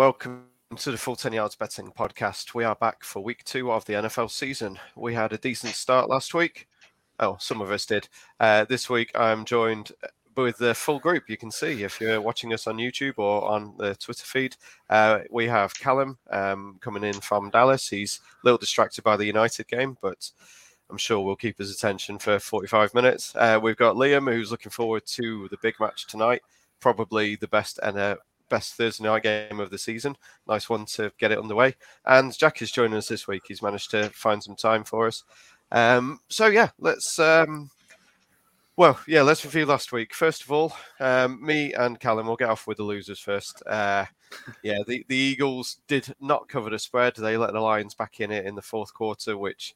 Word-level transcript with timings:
welcome 0.00 0.46
to 0.76 0.90
the 0.90 0.96
Full 0.96 1.14
10 1.14 1.34
Yards 1.34 1.56
Betting 1.56 1.92
Podcast. 1.92 2.54
We 2.54 2.64
are 2.64 2.74
back 2.74 3.04
for 3.04 3.22
week 3.22 3.44
two 3.44 3.70
of 3.70 3.84
the 3.84 3.92
NFL 3.92 4.30
season. 4.30 4.78
We 4.96 5.12
had 5.12 5.34
a 5.34 5.36
decent 5.36 5.74
start 5.74 6.08
last 6.08 6.32
week. 6.32 6.68
Oh, 7.18 7.36
some 7.38 7.60
of 7.60 7.70
us 7.70 7.84
did. 7.84 8.08
Uh, 8.40 8.64
this 8.64 8.88
week, 8.88 9.10
I'm 9.14 9.44
joined 9.44 9.92
with 10.38 10.56
the 10.56 10.72
full 10.72 11.00
group. 11.00 11.24
You 11.28 11.36
can 11.36 11.50
see 11.50 11.82
if 11.82 12.00
you're 12.00 12.22
watching 12.22 12.54
us 12.54 12.66
on 12.66 12.78
YouTube 12.78 13.18
or 13.18 13.46
on 13.46 13.74
the 13.76 13.94
Twitter 13.94 14.24
feed. 14.24 14.56
Uh, 14.88 15.18
we 15.30 15.46
have 15.48 15.78
Callum 15.78 16.16
um, 16.30 16.78
coming 16.80 17.04
in 17.04 17.20
from 17.20 17.50
Dallas. 17.50 17.86
He's 17.86 18.20
a 18.42 18.46
little 18.46 18.56
distracted 18.56 19.04
by 19.04 19.18
the 19.18 19.26
United 19.26 19.68
game, 19.68 19.98
but 20.00 20.30
I'm 20.88 20.96
sure 20.96 21.20
we'll 21.20 21.36
keep 21.36 21.58
his 21.58 21.74
attention 21.74 22.18
for 22.18 22.38
45 22.38 22.94
minutes. 22.94 23.34
Uh, 23.36 23.60
we've 23.62 23.76
got 23.76 23.96
Liam, 23.96 24.32
who's 24.32 24.50
looking 24.50 24.72
forward 24.72 25.04
to 25.08 25.46
the 25.50 25.58
big 25.60 25.74
match 25.78 26.06
tonight. 26.06 26.40
Probably 26.80 27.36
the 27.36 27.48
best 27.48 27.78
best 28.50 28.74
Thursday 28.74 29.04
night 29.04 29.22
game 29.22 29.60
of 29.60 29.70
the 29.70 29.78
season. 29.78 30.16
Nice 30.46 30.68
one 30.68 30.84
to 30.86 31.10
get 31.18 31.32
it 31.32 31.38
underway. 31.38 31.74
And 32.04 32.36
Jack 32.36 32.60
is 32.60 32.70
joining 32.70 32.98
us 32.98 33.08
this 33.08 33.26
week. 33.26 33.44
He's 33.48 33.62
managed 33.62 33.90
to 33.92 34.10
find 34.10 34.42
some 34.42 34.56
time 34.56 34.84
for 34.84 35.06
us. 35.06 35.24
Um, 35.72 36.20
so 36.28 36.48
yeah, 36.48 36.70
let's 36.78 37.18
um, 37.18 37.70
well, 38.76 38.98
yeah, 39.06 39.20
let's 39.20 39.44
review 39.44 39.66
last 39.66 39.92
week. 39.92 40.14
First 40.14 40.42
of 40.42 40.50
all, 40.50 40.72
um, 41.00 41.44
me 41.44 41.74
and 41.74 42.00
Callum, 42.00 42.26
we'll 42.26 42.36
get 42.36 42.48
off 42.48 42.66
with 42.66 42.78
the 42.78 42.82
losers 42.82 43.18
first. 43.18 43.62
Uh, 43.66 44.06
yeah, 44.62 44.78
the, 44.86 45.04
the 45.06 45.16
Eagles 45.16 45.80
did 45.86 46.14
not 46.18 46.48
cover 46.48 46.70
the 46.70 46.78
spread. 46.78 47.14
They 47.14 47.36
let 47.36 47.52
the 47.52 47.60
Lions 47.60 47.94
back 47.94 48.20
in 48.20 48.30
it 48.30 48.46
in 48.46 48.54
the 48.54 48.62
fourth 48.62 48.94
quarter, 48.94 49.36
which 49.36 49.74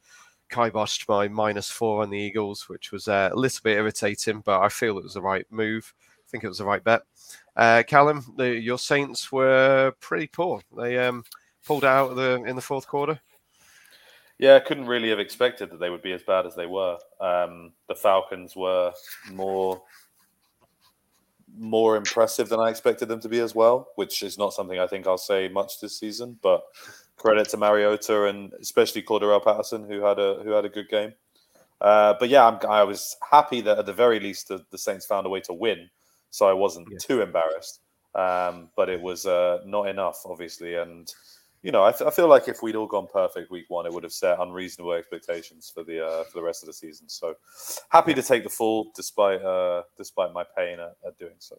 kiboshed 0.50 1.06
my 1.06 1.28
minus 1.28 1.68
four 1.68 2.02
on 2.02 2.08
the 2.08 2.18
Eagles, 2.18 2.68
which 2.68 2.92
was 2.92 3.06
uh, 3.06 3.28
a 3.30 3.36
little 3.36 3.60
bit 3.62 3.76
irritating, 3.76 4.40
but 4.40 4.60
I 4.60 4.70
feel 4.70 4.96
it 4.96 5.04
was 5.04 5.14
the 5.14 5.20
right 5.20 5.46
move. 5.50 5.92
I 6.00 6.30
think 6.30 6.44
it 6.44 6.48
was 6.48 6.58
the 6.58 6.64
right 6.64 6.82
bet. 6.82 7.02
Uh, 7.56 7.82
Callum, 7.86 8.24
the, 8.36 8.48
your 8.48 8.78
Saints 8.78 9.30
were 9.30 9.92
pretty 10.00 10.26
poor. 10.26 10.60
They 10.76 10.98
um, 10.98 11.24
pulled 11.64 11.84
out 11.84 12.16
the, 12.16 12.42
in 12.44 12.56
the 12.56 12.62
fourth 12.62 12.86
quarter. 12.86 13.20
Yeah, 14.38 14.56
I 14.56 14.60
couldn't 14.60 14.86
really 14.86 15.10
have 15.10 15.20
expected 15.20 15.70
that 15.70 15.78
they 15.78 15.90
would 15.90 16.02
be 16.02 16.12
as 16.12 16.22
bad 16.22 16.46
as 16.46 16.56
they 16.56 16.66
were. 16.66 16.98
Um, 17.20 17.72
the 17.88 17.94
Falcons 17.94 18.56
were 18.56 18.92
more 19.32 19.82
more 21.56 21.96
impressive 21.96 22.48
than 22.48 22.58
I 22.58 22.68
expected 22.68 23.06
them 23.06 23.20
to 23.20 23.28
be 23.28 23.38
as 23.38 23.54
well, 23.54 23.86
which 23.94 24.24
is 24.24 24.36
not 24.36 24.52
something 24.52 24.80
I 24.80 24.88
think 24.88 25.06
I'll 25.06 25.16
say 25.16 25.48
much 25.48 25.80
this 25.80 25.96
season. 25.96 26.36
But 26.42 26.64
credit 27.16 27.48
to 27.50 27.56
Mariota 27.56 28.24
and 28.24 28.52
especially 28.60 29.02
Cordarrelle 29.02 29.44
Patterson, 29.44 29.88
who 29.88 30.00
had 30.02 30.18
a 30.18 30.40
who 30.42 30.50
had 30.50 30.64
a 30.64 30.68
good 30.68 30.88
game. 30.88 31.14
Uh, 31.80 32.14
but 32.18 32.28
yeah, 32.28 32.46
I'm, 32.46 32.58
i 32.68 32.82
was 32.82 33.16
happy 33.30 33.60
that 33.60 33.78
at 33.78 33.86
the 33.86 33.92
very 33.92 34.18
least 34.18 34.48
the, 34.48 34.64
the, 34.70 34.78
Saints 34.78 35.04
found 35.04 35.26
a 35.26 35.28
way 35.28 35.40
to 35.40 35.52
win, 35.52 35.90
so 36.34 36.48
I 36.48 36.52
wasn't 36.52 36.88
yeah. 36.90 36.98
too 36.98 37.22
embarrassed. 37.22 37.78
Um, 38.16 38.68
but 38.76 38.88
it 38.88 39.00
was 39.00 39.24
uh, 39.24 39.58
not 39.64 39.88
enough, 39.88 40.22
obviously, 40.24 40.74
and 40.74 41.12
you 41.62 41.70
know, 41.72 41.82
I, 41.82 41.90
f- 41.90 42.02
I 42.02 42.10
feel 42.10 42.28
like 42.28 42.48
if 42.48 42.62
we'd 42.62 42.76
all 42.76 42.86
gone 42.86 43.06
perfect 43.12 43.50
week 43.50 43.66
one, 43.68 43.86
it 43.86 43.92
would 43.92 44.02
have 44.02 44.12
set 44.12 44.40
unreasonable 44.40 44.92
expectations 44.92 45.70
for 45.72 45.84
the 45.84 46.04
uh, 46.04 46.24
for 46.24 46.38
the 46.38 46.42
rest 46.42 46.62
of 46.62 46.66
the 46.66 46.72
season. 46.72 47.08
So 47.08 47.34
happy 47.88 48.14
to 48.14 48.22
take 48.22 48.42
the 48.42 48.50
fall, 48.50 48.90
despite 48.96 49.42
uh, 49.42 49.82
despite 49.96 50.32
my 50.32 50.44
pain 50.56 50.80
at, 50.80 50.96
at 51.06 51.16
doing 51.18 51.36
so. 51.38 51.56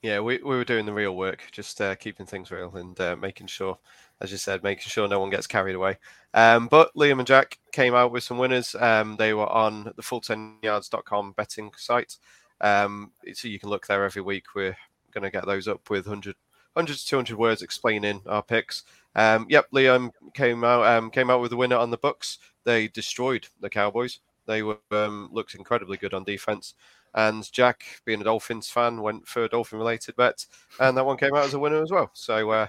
Yeah, 0.00 0.20
we, 0.20 0.38
we 0.38 0.56
were 0.56 0.64
doing 0.64 0.86
the 0.86 0.92
real 0.92 1.16
work, 1.16 1.44
just 1.50 1.80
uh, 1.80 1.96
keeping 1.96 2.24
things 2.24 2.52
real 2.52 2.74
and 2.76 2.98
uh, 3.00 3.16
making 3.16 3.48
sure, 3.48 3.78
as 4.20 4.30
you 4.30 4.38
said, 4.38 4.62
making 4.62 4.88
sure 4.88 5.08
no 5.08 5.18
one 5.18 5.30
gets 5.30 5.48
carried 5.48 5.74
away. 5.74 5.98
Um, 6.34 6.68
but 6.68 6.94
Liam 6.94 7.18
and 7.18 7.26
Jack 7.26 7.58
came 7.72 7.94
out 7.94 8.12
with 8.12 8.22
some 8.22 8.38
winners. 8.38 8.76
Um, 8.76 9.16
they 9.16 9.34
were 9.34 9.48
on 9.48 9.92
the 9.96 10.02
full10yards.com 10.02 11.32
betting 11.36 11.72
site. 11.76 12.16
Um, 12.60 13.12
so 13.32 13.48
you 13.48 13.58
can 13.58 13.70
look 13.70 13.86
there 13.86 14.04
every 14.04 14.22
week. 14.22 14.54
We're 14.54 14.76
going 15.12 15.24
to 15.24 15.30
get 15.30 15.46
those 15.46 15.68
up 15.68 15.88
with 15.90 16.06
100, 16.06 16.36
100 16.74 16.96
to 16.96 17.06
200 17.06 17.38
words 17.38 17.62
explaining 17.62 18.22
our 18.26 18.42
picks. 18.42 18.84
Um, 19.14 19.46
yep, 19.48 19.66
Liam 19.72 20.12
came 20.34 20.64
out 20.64 20.86
um, 20.86 21.10
came 21.10 21.30
out 21.30 21.40
with 21.40 21.50
the 21.50 21.56
winner 21.56 21.76
on 21.76 21.90
the 21.90 21.96
Bucks. 21.96 22.38
They 22.64 22.88
destroyed 22.88 23.48
the 23.60 23.70
Cowboys. 23.70 24.20
They 24.46 24.62
were 24.62 24.78
um, 24.90 25.28
looked 25.32 25.54
incredibly 25.54 25.96
good 25.96 26.14
on 26.14 26.24
defense. 26.24 26.74
And 27.14 27.50
Jack, 27.52 27.84
being 28.04 28.20
a 28.20 28.24
Dolphins 28.24 28.68
fan, 28.68 29.02
went 29.02 29.26
for 29.26 29.44
a 29.44 29.48
Dolphin 29.48 29.78
related 29.78 30.16
bet, 30.16 30.46
and 30.78 30.96
that 30.96 31.06
one 31.06 31.16
came 31.16 31.34
out 31.34 31.46
as 31.46 31.54
a 31.54 31.58
winner 31.58 31.82
as 31.82 31.90
well. 31.90 32.10
So, 32.12 32.50
uh, 32.50 32.66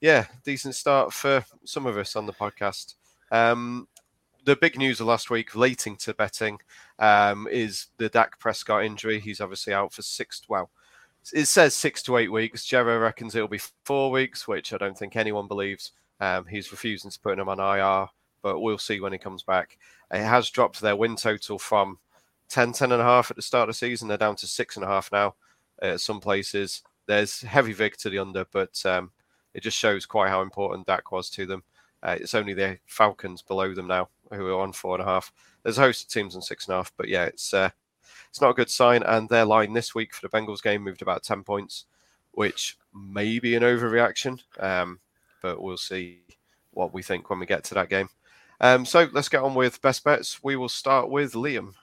yeah, 0.00 0.26
decent 0.44 0.74
start 0.74 1.12
for 1.12 1.44
some 1.64 1.86
of 1.86 1.98
us 1.98 2.16
on 2.16 2.26
the 2.26 2.32
podcast. 2.32 2.94
Um, 3.30 3.88
the 4.44 4.56
big 4.56 4.76
news 4.76 5.00
of 5.00 5.06
last 5.06 5.30
week 5.30 5.54
relating 5.54 5.96
to 5.96 6.14
betting 6.14 6.58
um, 6.98 7.48
is 7.50 7.86
the 7.98 8.08
Dak 8.08 8.38
Prescott 8.38 8.84
injury. 8.84 9.20
He's 9.20 9.40
obviously 9.40 9.72
out 9.72 9.92
for 9.92 10.02
six. 10.02 10.42
Well, 10.48 10.70
it 11.32 11.46
says 11.46 11.74
six 11.74 12.02
to 12.04 12.16
eight 12.18 12.30
weeks. 12.30 12.64
Jerry 12.64 12.98
reckons 12.98 13.34
it'll 13.34 13.48
be 13.48 13.60
four 13.84 14.10
weeks, 14.10 14.46
which 14.46 14.72
I 14.72 14.76
don't 14.76 14.96
think 14.96 15.16
anyone 15.16 15.48
believes. 15.48 15.92
Um, 16.20 16.44
he's 16.46 16.70
refusing 16.70 17.10
to 17.10 17.20
put 17.20 17.38
him 17.38 17.48
on 17.48 17.60
IR, 17.60 18.08
but 18.42 18.60
we'll 18.60 18.78
see 18.78 19.00
when 19.00 19.12
he 19.12 19.18
comes 19.18 19.42
back. 19.42 19.78
It 20.12 20.22
has 20.22 20.50
dropped 20.50 20.80
their 20.80 20.96
win 20.96 21.16
total 21.16 21.58
from 21.58 21.98
10, 22.50 22.72
10 22.72 22.92
and 22.92 23.00
a 23.00 23.04
half 23.04 23.30
at 23.30 23.36
the 23.36 23.42
start 23.42 23.68
of 23.68 23.74
the 23.74 23.78
season. 23.78 24.08
They're 24.08 24.18
down 24.18 24.36
to 24.36 24.46
six 24.46 24.76
and 24.76 24.84
a 24.84 24.88
half 24.88 25.10
now. 25.10 25.34
At 25.82 26.00
some 26.00 26.20
places, 26.20 26.82
there's 27.06 27.40
heavy 27.42 27.72
vig 27.72 27.96
to 27.98 28.10
the 28.10 28.18
under, 28.18 28.44
but 28.52 28.80
um, 28.86 29.10
it 29.54 29.62
just 29.62 29.76
shows 29.76 30.06
quite 30.06 30.28
how 30.28 30.42
important 30.42 30.86
Dak 30.86 31.10
was 31.10 31.30
to 31.30 31.46
them. 31.46 31.64
Uh, 32.04 32.16
it's 32.20 32.34
only 32.34 32.52
the 32.52 32.78
Falcons 32.86 33.42
below 33.42 33.74
them 33.74 33.86
now 33.86 34.08
who 34.30 34.46
are 34.48 34.60
on 34.60 34.72
four 34.72 34.94
and 34.94 35.02
a 35.02 35.10
half. 35.10 35.32
There's 35.62 35.78
a 35.78 35.82
host 35.82 36.04
of 36.04 36.10
teams 36.10 36.36
on 36.36 36.42
six 36.42 36.66
and 36.66 36.74
a 36.74 36.76
half, 36.76 36.92
but 36.96 37.08
yeah, 37.08 37.24
it's 37.24 37.54
uh, 37.54 37.70
it's 38.28 38.40
not 38.40 38.50
a 38.50 38.54
good 38.54 38.70
sign. 38.70 39.02
And 39.02 39.28
their 39.28 39.44
line 39.44 39.72
this 39.72 39.94
week 39.94 40.12
for 40.12 40.26
the 40.26 40.36
Bengals 40.36 40.62
game 40.62 40.82
moved 40.82 41.02
about 41.02 41.22
10 41.22 41.44
points, 41.44 41.86
which 42.32 42.76
may 42.92 43.38
be 43.38 43.54
an 43.54 43.62
overreaction, 43.62 44.40
um, 44.58 45.00
but 45.40 45.62
we'll 45.62 45.76
see 45.76 46.20
what 46.72 46.92
we 46.92 47.02
think 47.02 47.30
when 47.30 47.38
we 47.38 47.46
get 47.46 47.64
to 47.64 47.74
that 47.74 47.88
game. 47.88 48.08
Um, 48.60 48.84
so 48.84 49.08
let's 49.12 49.28
get 49.28 49.42
on 49.42 49.54
with 49.54 49.80
best 49.82 50.04
bets. 50.04 50.42
We 50.42 50.56
will 50.56 50.68
start 50.68 51.08
with 51.08 51.32
Liam. 51.32 51.74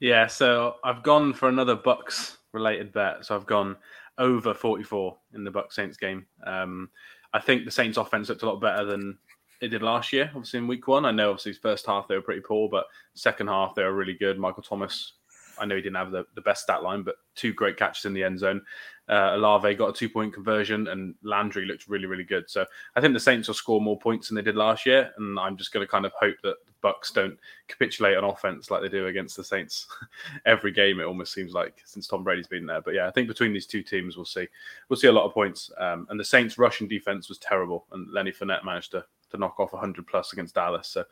Yeah, 0.00 0.26
so 0.26 0.76
I've 0.84 1.02
gone 1.02 1.32
for 1.32 1.48
another 1.48 1.74
Bucks 1.74 2.38
related 2.52 2.92
bet. 2.92 3.24
So 3.26 3.34
I've 3.34 3.46
gone 3.46 3.76
over 4.16 4.54
44 4.54 5.16
in 5.34 5.44
the 5.44 5.50
Bucks 5.50 5.76
Saints 5.76 5.96
game. 5.96 6.26
Um, 6.44 6.88
I 7.32 7.40
think 7.40 7.64
the 7.64 7.70
Saints 7.70 7.98
offense 7.98 8.28
looked 8.28 8.42
a 8.42 8.46
lot 8.46 8.60
better 8.60 8.84
than 8.84 9.18
it 9.60 9.68
did 9.68 9.82
last 9.82 10.12
year, 10.12 10.30
obviously 10.34 10.58
in 10.58 10.68
week 10.68 10.88
one. 10.88 11.04
I 11.04 11.10
know 11.10 11.30
obviously 11.30 11.52
first 11.52 11.86
half 11.86 12.08
they 12.08 12.14
were 12.14 12.22
pretty 12.22 12.40
poor, 12.40 12.68
but 12.68 12.86
second 13.14 13.48
half 13.48 13.74
they 13.74 13.82
were 13.82 13.94
really 13.94 14.14
good. 14.14 14.38
Michael 14.38 14.62
Thomas, 14.62 15.14
I 15.60 15.66
know 15.66 15.76
he 15.76 15.82
didn't 15.82 15.96
have 15.96 16.10
the, 16.10 16.24
the 16.34 16.40
best 16.40 16.62
stat 16.62 16.82
line, 16.82 17.02
but 17.02 17.16
two 17.34 17.52
great 17.52 17.76
catches 17.76 18.04
in 18.04 18.12
the 18.12 18.24
end 18.24 18.38
zone. 18.38 18.62
Uh, 19.08 19.32
Olave 19.34 19.74
got 19.74 19.88
a 19.88 19.92
two 19.92 20.08
point 20.08 20.34
conversion, 20.34 20.88
and 20.88 21.14
Landry 21.22 21.64
looked 21.64 21.88
really, 21.88 22.06
really 22.06 22.24
good. 22.24 22.48
So 22.50 22.66
I 22.94 23.00
think 23.00 23.14
the 23.14 23.20
Saints 23.20 23.48
will 23.48 23.54
score 23.54 23.80
more 23.80 23.98
points 23.98 24.28
than 24.28 24.36
they 24.36 24.42
did 24.42 24.56
last 24.56 24.84
year, 24.84 25.12
and 25.16 25.38
I'm 25.38 25.56
just 25.56 25.72
going 25.72 25.86
to 25.86 25.90
kind 25.90 26.04
of 26.04 26.12
hope 26.12 26.36
that 26.42 26.56
the 26.66 26.72
Bucks 26.82 27.10
don't 27.10 27.38
capitulate 27.68 28.16
on 28.16 28.24
offense 28.24 28.70
like 28.70 28.82
they 28.82 28.88
do 28.88 29.06
against 29.06 29.36
the 29.36 29.44
Saints 29.44 29.86
every 30.46 30.72
game. 30.72 31.00
It 31.00 31.04
almost 31.06 31.32
seems 31.32 31.52
like 31.54 31.80
since 31.86 32.06
Tom 32.06 32.22
Brady's 32.22 32.46
been 32.46 32.66
there. 32.66 32.82
But 32.82 32.94
yeah, 32.94 33.08
I 33.08 33.10
think 33.10 33.28
between 33.28 33.54
these 33.54 33.66
two 33.66 33.82
teams, 33.82 34.16
we'll 34.16 34.26
see 34.26 34.46
we'll 34.88 34.98
see 34.98 35.08
a 35.08 35.12
lot 35.12 35.24
of 35.24 35.32
points. 35.32 35.70
Um, 35.78 36.06
and 36.10 36.20
the 36.20 36.24
Saints' 36.24 36.58
rushing 36.58 36.86
defense 36.86 37.30
was 37.30 37.38
terrible, 37.38 37.86
and 37.92 38.12
Lenny 38.12 38.32
Fournette 38.32 38.64
managed 38.64 38.90
to 38.92 39.04
to 39.30 39.38
knock 39.38 39.60
off 39.60 39.72
100 39.72 40.06
plus 40.06 40.32
against 40.32 40.54
Dallas. 40.54 40.88
So 40.88 41.04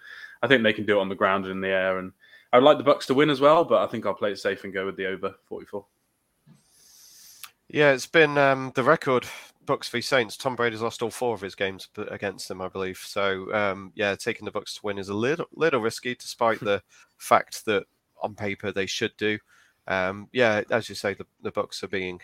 I 0.42 0.46
think 0.46 0.62
they 0.62 0.72
can 0.72 0.86
do 0.86 0.98
it 0.98 1.00
on 1.00 1.08
the 1.08 1.14
ground 1.14 1.44
and 1.44 1.52
in 1.52 1.60
the 1.60 1.68
air. 1.68 1.98
And 1.98 2.12
I'd 2.52 2.62
like 2.62 2.78
the 2.78 2.84
Bucks 2.84 3.06
to 3.06 3.14
win 3.14 3.30
as 3.30 3.40
well, 3.40 3.64
but 3.64 3.82
I 3.82 3.90
think 3.90 4.06
I'll 4.06 4.14
play 4.14 4.32
it 4.32 4.38
safe 4.38 4.64
and 4.64 4.72
go 4.72 4.86
with 4.86 4.96
the 4.96 5.06
over 5.06 5.34
44. 5.46 5.84
Yeah, 7.68 7.92
it's 7.92 8.06
been 8.06 8.38
um, 8.38 8.72
the 8.74 8.84
record 8.84 9.26
Bucks 9.66 9.88
v 9.88 10.00
Saints. 10.00 10.36
Tom 10.36 10.56
Brady's 10.56 10.80
lost 10.80 11.02
all 11.02 11.10
four 11.10 11.34
of 11.34 11.40
his 11.40 11.54
games 11.56 11.88
against 12.10 12.48
them, 12.48 12.60
I 12.60 12.68
believe. 12.68 12.98
So 12.98 13.52
um, 13.52 13.92
yeah, 13.94 14.14
taking 14.14 14.44
the 14.44 14.52
Bucks 14.52 14.74
to 14.74 14.80
win 14.84 14.98
is 14.98 15.08
a 15.08 15.14
little 15.14 15.46
little 15.52 15.80
risky, 15.80 16.14
despite 16.14 16.60
the 16.60 16.82
fact 17.18 17.64
that 17.66 17.84
on 18.22 18.34
paper 18.34 18.72
they 18.72 18.86
should 18.86 19.16
do. 19.16 19.38
Um, 19.88 20.28
yeah, 20.32 20.62
as 20.70 20.88
you 20.88 20.94
say, 20.94 21.14
the, 21.14 21.26
the 21.42 21.50
Bucks 21.50 21.82
are 21.82 21.88
being 21.88 22.20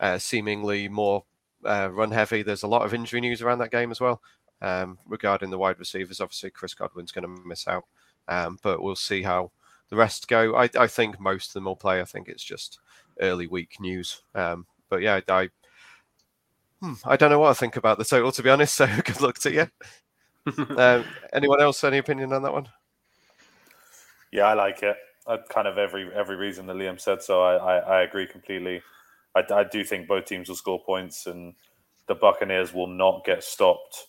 uh, 0.00 0.18
seemingly 0.18 0.88
more 0.88 1.24
uh, 1.64 1.88
run 1.92 2.10
heavy. 2.10 2.42
There's 2.42 2.64
a 2.64 2.68
lot 2.68 2.82
of 2.82 2.94
injury 2.94 3.20
news 3.20 3.42
around 3.42 3.58
that 3.58 3.70
game 3.70 3.90
as 3.90 4.00
well. 4.00 4.20
Um, 4.60 4.98
regarding 5.06 5.50
the 5.50 5.58
wide 5.58 5.78
receivers, 5.78 6.20
obviously 6.20 6.50
Chris 6.50 6.74
Godwin's 6.74 7.10
going 7.10 7.22
to 7.22 7.42
miss 7.44 7.66
out, 7.66 7.84
um, 8.28 8.58
but 8.62 8.82
we'll 8.82 8.96
see 8.96 9.22
how 9.22 9.50
the 9.88 9.96
rest 9.96 10.28
go. 10.28 10.56
I, 10.56 10.68
I, 10.78 10.86
think 10.86 11.20
most 11.20 11.48
of 11.48 11.52
them 11.54 11.64
will 11.64 11.76
play. 11.76 12.00
I 12.00 12.04
think 12.04 12.28
it's 12.28 12.42
just 12.42 12.78
early 13.20 13.46
week 13.46 13.76
news. 13.78 14.22
Um, 14.34 14.66
but 14.88 15.02
yeah, 15.02 15.20
I 15.28 15.50
hmm, 16.80 16.94
I 17.04 17.16
don't 17.16 17.30
know 17.30 17.38
what 17.38 17.50
I 17.50 17.54
think 17.54 17.76
about 17.76 17.98
the 17.98 18.04
total 18.04 18.32
to 18.32 18.42
be 18.42 18.50
honest. 18.50 18.74
So 18.76 18.86
good 19.04 19.20
luck 19.20 19.38
to 19.40 19.52
you. 19.52 19.66
um, 20.76 21.04
anyone 21.32 21.60
else? 21.60 21.84
Any 21.84 21.98
opinion 21.98 22.32
on 22.32 22.42
that 22.42 22.52
one? 22.52 22.68
Yeah, 24.32 24.44
I 24.44 24.54
like 24.54 24.82
it. 24.82 24.96
I, 25.26 25.36
kind 25.36 25.68
of 25.68 25.78
every 25.78 26.10
every 26.14 26.36
reason 26.36 26.66
that 26.66 26.76
Liam 26.76 27.00
said. 27.00 27.22
So 27.22 27.42
I 27.42 27.56
I, 27.56 27.76
I 27.76 28.02
agree 28.02 28.26
completely. 28.26 28.82
I, 29.34 29.44
I 29.52 29.64
do 29.64 29.84
think 29.84 30.08
both 30.08 30.24
teams 30.24 30.48
will 30.48 30.56
score 30.56 30.82
points, 30.82 31.26
and 31.26 31.54
the 32.06 32.14
Buccaneers 32.14 32.72
will 32.72 32.86
not 32.86 33.24
get 33.24 33.44
stopped 33.44 34.08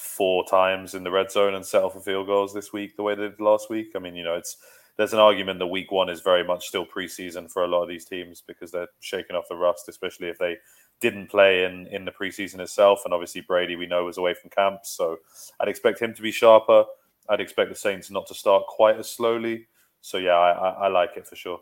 four 0.00 0.44
times 0.46 0.94
in 0.94 1.04
the 1.04 1.10
red 1.10 1.30
zone 1.30 1.54
and 1.54 1.64
settle 1.64 1.90
for 1.90 2.00
field 2.00 2.26
goals 2.26 2.54
this 2.54 2.72
week 2.72 2.96
the 2.96 3.02
way 3.02 3.14
they 3.14 3.28
did 3.28 3.40
last 3.40 3.70
week. 3.70 3.92
I 3.94 3.98
mean, 3.98 4.14
you 4.14 4.24
know, 4.24 4.34
it's 4.34 4.56
there's 4.96 5.12
an 5.12 5.18
argument 5.18 5.58
that 5.58 5.66
week 5.66 5.92
one 5.92 6.08
is 6.08 6.20
very 6.20 6.44
much 6.44 6.68
still 6.68 6.84
preseason 6.84 7.50
for 7.50 7.64
a 7.64 7.68
lot 7.68 7.82
of 7.82 7.88
these 7.88 8.04
teams 8.04 8.42
because 8.46 8.70
they're 8.70 8.88
shaking 9.00 9.36
off 9.36 9.48
the 9.48 9.56
rust, 9.56 9.88
especially 9.88 10.28
if 10.28 10.38
they 10.38 10.56
didn't 11.00 11.28
play 11.28 11.64
in 11.64 11.86
in 11.88 12.04
the 12.04 12.10
preseason 12.10 12.60
itself. 12.60 13.02
And 13.04 13.14
obviously 13.14 13.40
Brady, 13.40 13.76
we 13.76 13.86
know, 13.86 14.04
was 14.04 14.18
away 14.18 14.34
from 14.34 14.50
camp, 14.50 14.80
so 14.84 15.18
I'd 15.58 15.68
expect 15.68 16.00
him 16.00 16.14
to 16.14 16.22
be 16.22 16.32
sharper. 16.32 16.84
I'd 17.28 17.40
expect 17.40 17.70
the 17.70 17.76
Saints 17.76 18.10
not 18.10 18.26
to 18.28 18.34
start 18.34 18.66
quite 18.66 18.96
as 18.96 19.08
slowly. 19.08 19.68
So 20.00 20.18
yeah, 20.18 20.32
I, 20.32 20.50
I, 20.50 20.70
I 20.70 20.88
like 20.88 21.10
it 21.16 21.26
for 21.26 21.36
sure. 21.36 21.60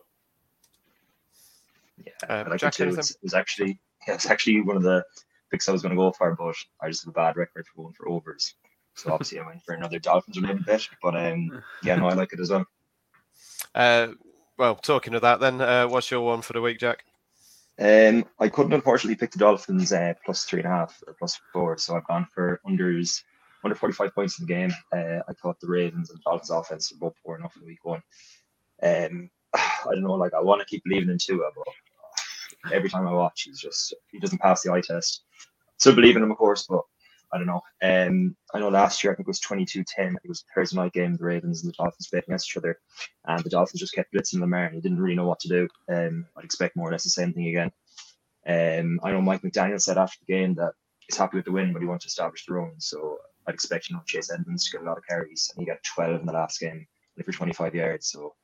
Yeah, 2.05 2.13
um, 2.29 2.47
I 2.47 2.51
like 2.51 2.61
Jack, 2.61 2.81
it 2.81 2.91
too. 2.91 2.99
It's, 2.99 3.11
it 3.11 3.19
was 3.23 3.35
actually 3.35 3.79
yeah, 4.07 4.15
it's 4.15 4.27
actually 4.27 4.61
one 4.61 4.77
of 4.77 4.83
the 4.83 5.05
picks 5.51 5.69
I 5.69 5.73
was 5.73 5.83
going 5.83 5.95
to 5.95 6.01
go 6.01 6.13
for, 6.13 6.35
but 6.35 6.55
I 6.81 6.89
just 6.89 7.05
have 7.05 7.11
a 7.11 7.15
bad 7.15 7.37
record 7.37 7.67
for 7.67 7.83
going 7.83 7.95
for 7.95 8.09
overs. 8.09 8.55
So 8.95 9.13
obviously 9.13 9.39
I 9.39 9.47
went 9.47 9.63
for 9.63 9.75
another 9.75 9.99
Dolphins 9.99 10.41
related 10.41 10.67
bet. 10.67 10.89
But 11.03 11.17
um, 11.17 11.63
yeah, 11.83 11.97
no, 11.97 12.09
I 12.09 12.15
like 12.15 12.33
it 12.33 12.41
as 12.41 12.51
well. 12.51 12.67
Uh, 13.75 14.09
well, 14.57 14.75
talking 14.75 15.15
of 15.15 15.23
that, 15.23 15.39
then, 15.39 15.61
uh, 15.61 15.87
what's 15.87 16.11
your 16.11 16.23
one 16.23 16.43
for 16.43 16.53
the 16.53 16.61
week, 16.61 16.81
Jack? 16.81 17.05
Um, 17.79 18.25
I 18.41 18.49
couldn't 18.49 18.73
unfortunately 18.73 19.15
pick 19.15 19.31
the 19.31 19.39
Dolphins 19.39 19.93
uh, 19.93 20.15
plus 20.25 20.45
three 20.45 20.61
and 20.61 20.67
a 20.67 20.71
half 20.71 21.01
or 21.07 21.15
plus 21.15 21.39
four, 21.53 21.79
so 21.79 21.95
I've 21.95 22.07
gone 22.07 22.27
for 22.35 22.61
unders 22.67 23.23
under 23.63 23.77
45 23.77 24.15
points 24.15 24.39
in 24.39 24.47
the 24.47 24.53
game. 24.53 24.73
Uh, 24.93 25.23
I 25.29 25.33
thought 25.35 25.61
the 25.61 25.69
Ravens 25.69 26.11
and 26.11 26.21
Dolphins 26.23 26.51
offense 26.51 26.93
were 26.93 26.99
both 26.99 27.15
poor 27.25 27.37
enough 27.37 27.57
in 27.57 27.67
week 27.67 27.85
one. 27.85 28.03
Um, 28.83 29.31
I 29.55 29.93
don't 29.93 30.03
know, 30.03 30.15
like 30.15 30.35
I 30.35 30.41
want 30.41 30.61
to 30.61 30.67
keep 30.67 30.83
believing 30.85 31.11
in 31.11 31.19
Tua, 31.19 31.51
but 31.55 31.75
every 32.73 32.89
time 32.89 33.07
I 33.07 33.13
watch, 33.13 33.43
he's 33.43 33.61
just 33.61 33.95
he 34.11 34.19
doesn't 34.19 34.41
pass 34.41 34.63
the 34.63 34.73
eye 34.73 34.81
test. 34.81 35.25
Still 35.79 35.95
believe 35.95 36.17
in 36.17 36.23
him, 36.23 36.31
of 36.31 36.39
course, 36.39 36.67
but 36.69 36.83
I 37.33 37.39
don't 37.39 37.47
know. 37.47 37.61
Um, 37.83 38.37
I 38.55 38.59
know 38.59 38.69
last 38.69 39.05
year 39.05 39.13
I 39.13 39.17
think 39.17 39.29
it 39.29 39.31
was 39.31 39.41
22-10. 39.41 39.85
It 39.99 40.29
was 40.29 40.43
a 40.43 40.55
Thursday 40.55 40.77
night 40.77 40.93
game. 40.93 41.15
The 41.15 41.25
Ravens 41.25 41.63
and 41.63 41.73
the 41.73 41.77
Dolphins 41.77 42.09
played 42.09 42.25
against 42.25 42.51
each 42.51 42.57
other, 42.57 42.79
and 43.27 43.45
the 43.45 43.51
Dolphins 43.51 43.81
just 43.81 43.95
kept 43.95 44.13
blitzing 44.13 44.41
Lamar, 44.41 44.65
and 44.65 44.75
he 44.75 44.81
didn't 44.81 45.01
really 45.01 45.15
know 45.15 45.27
what 45.27 45.41
to 45.41 45.49
do. 45.49 45.69
Um, 45.93 46.27
I'd 46.37 46.45
expect 46.45 46.77
more 46.77 46.89
or 46.89 46.93
less 46.93 47.05
the 47.05 47.11
same 47.11 47.33
thing 47.33 47.49
again. 47.49 47.71
Um, 48.47 48.99
I 49.03 49.13
know 49.13 49.21
Mike 49.21 49.43
McDaniel 49.43 49.81
said 49.81 49.99
after 49.99 50.17
the 50.21 50.33
game 50.33 50.55
that 50.55 50.73
he's 51.01 51.19
happy 51.19 51.37
with 51.37 51.45
the 51.45 51.53
win, 51.53 51.73
but 51.73 51.83
he 51.83 51.89
wants 51.89 52.05
to 52.05 52.09
establish 52.09 52.47
the 52.47 52.55
run. 52.55 52.73
So 52.79 53.19
I'd 53.47 53.55
expect 53.55 53.91
you 53.91 53.97
know 53.97 54.03
Chase 54.07 54.33
Edmonds 54.33 54.65
to 54.65 54.79
get 54.79 54.87
a 54.87 54.89
lot 54.89 54.99
of 54.99 55.05
carries, 55.07 55.51
and 55.55 55.63
he 55.63 55.71
got 55.71 55.83
12 55.95 56.21
in 56.21 56.27
the 56.27 56.33
last 56.33 56.61
game, 56.61 56.87
for 57.25 57.33
25 57.33 57.75
yards. 57.75 58.11
So 58.11 58.35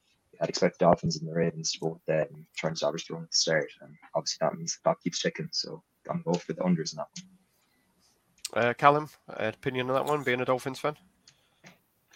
I'd 0.44 0.50
expect 0.50 0.78
the 0.78 0.84
Dolphins 0.84 1.16
and 1.16 1.26
the 1.26 1.32
Ravens 1.32 1.72
to 1.72 1.80
both 1.80 2.00
um, 2.10 2.46
try 2.54 2.68
and 2.68 2.76
establish 2.76 3.06
the 3.06 3.14
run 3.14 3.22
at 3.22 3.30
the 3.30 3.36
start, 3.36 3.70
and 3.80 3.94
obviously 4.14 4.36
that 4.42 4.54
means 4.54 4.74
the 4.74 4.82
clock 4.82 5.02
keeps 5.02 5.22
ticking. 5.22 5.48
So 5.52 5.82
I'm 6.10 6.20
going 6.20 6.34
to 6.34 6.38
go 6.38 6.44
for 6.44 6.52
the 6.52 6.60
unders 6.60 6.92
in 6.92 6.98
that 6.98 7.08
one. 8.52 8.66
Uh, 8.66 8.74
Callum, 8.74 9.08
opinion 9.26 9.88
on 9.88 9.94
that 9.94 10.04
one, 10.04 10.22
being 10.22 10.42
a 10.42 10.44
Dolphins 10.44 10.80
fan? 10.80 10.98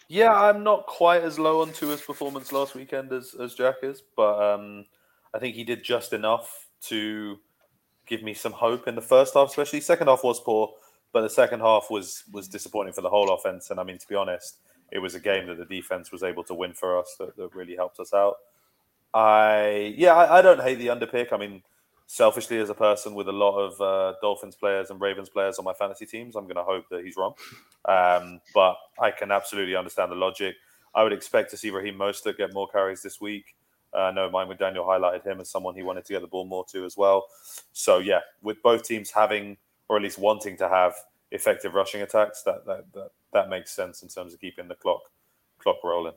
Yeah, 0.09 0.31
I'm 0.31 0.63
not 0.63 0.85
quite 0.85 1.23
as 1.23 1.39
low 1.39 1.63
on 1.63 1.71
Tua's 1.73 2.01
performance 2.01 2.51
last 2.51 2.75
weekend 2.75 3.11
as, 3.11 3.33
as 3.33 3.55
Jack 3.55 3.77
is, 3.81 4.03
but 4.15 4.39
um, 4.39 4.85
I 5.33 5.39
think 5.39 5.55
he 5.55 5.63
did 5.63 5.83
just 5.83 6.13
enough 6.13 6.67
to 6.83 7.39
give 8.05 8.21
me 8.21 8.35
some 8.35 8.53
hope 8.53 8.87
in 8.87 8.93
the 8.93 9.01
first 9.01 9.33
half, 9.33 9.49
especially. 9.49 9.81
Second 9.81 10.05
half 10.05 10.23
was 10.23 10.39
poor, 10.39 10.75
but 11.13 11.21
the 11.21 11.29
second 11.31 11.61
half 11.61 11.87
was 11.89 12.25
was 12.31 12.47
disappointing 12.47 12.93
for 12.93 13.01
the 13.01 13.09
whole 13.09 13.33
offense. 13.33 13.71
And 13.71 13.79
I 13.79 13.83
mean, 13.83 13.97
to 13.97 14.07
be 14.07 14.13
honest, 14.13 14.59
it 14.91 14.99
was 14.99 15.15
a 15.15 15.19
game 15.19 15.47
that 15.47 15.57
the 15.57 15.65
defense 15.65 16.11
was 16.11 16.23
able 16.23 16.43
to 16.45 16.53
win 16.53 16.73
for 16.73 16.97
us 16.97 17.15
that, 17.19 17.35
that 17.37 17.53
really 17.55 17.75
helped 17.75 17.99
us 17.99 18.13
out. 18.13 18.35
I 19.13 19.93
yeah, 19.97 20.13
I, 20.13 20.39
I 20.39 20.41
don't 20.41 20.61
hate 20.61 20.75
the 20.75 20.87
underpick. 20.87 21.33
I 21.33 21.37
mean, 21.37 21.63
selfishly 22.05 22.57
as 22.57 22.69
a 22.69 22.75
person 22.75 23.13
with 23.13 23.27
a 23.27 23.31
lot 23.31 23.57
of 23.57 23.79
uh, 23.81 24.17
Dolphins 24.21 24.55
players 24.55 24.89
and 24.89 24.99
Ravens 24.99 25.29
players 25.29 25.59
on 25.59 25.65
my 25.65 25.73
fantasy 25.73 26.05
teams, 26.05 26.35
I'm 26.35 26.45
going 26.45 26.55
to 26.55 26.63
hope 26.63 26.85
that 26.89 27.03
he's 27.03 27.15
wrong. 27.15 27.33
Um, 27.85 28.41
but 28.53 28.77
I 28.99 29.11
can 29.11 29.31
absolutely 29.31 29.75
understand 29.75 30.11
the 30.11 30.15
logic. 30.15 30.55
I 30.95 31.03
would 31.03 31.13
expect 31.13 31.51
to 31.51 31.57
see 31.57 31.69
Raheem 31.69 31.95
Mostert 31.95 32.37
get 32.37 32.53
more 32.53 32.67
carries 32.67 33.01
this 33.01 33.21
week. 33.21 33.55
Uh, 33.93 34.01
I 34.01 34.11
know 34.11 34.29
Mike 34.29 34.47
McDaniel 34.49 34.85
highlighted 34.87 35.23
him 35.23 35.39
as 35.39 35.49
someone 35.49 35.75
he 35.75 35.83
wanted 35.83 36.05
to 36.05 36.13
get 36.13 36.21
the 36.21 36.27
ball 36.27 36.45
more 36.45 36.65
to 36.71 36.85
as 36.85 36.97
well. 36.97 37.25
So 37.73 37.99
yeah, 37.99 38.19
with 38.41 38.61
both 38.61 38.83
teams 38.83 39.11
having 39.11 39.57
or 39.87 39.97
at 39.97 40.03
least 40.03 40.19
wanting 40.19 40.57
to 40.57 40.69
have 40.69 40.95
effective 41.31 41.73
rushing 41.73 42.01
attacks, 42.01 42.43
that 42.43 42.65
that 42.65 42.91
that, 42.93 43.09
that 43.33 43.49
makes 43.49 43.71
sense 43.71 44.03
in 44.03 44.09
terms 44.09 44.33
of 44.33 44.39
keeping 44.39 44.67
the 44.67 44.75
clock 44.75 45.01
clock 45.59 45.77
rolling. 45.83 46.13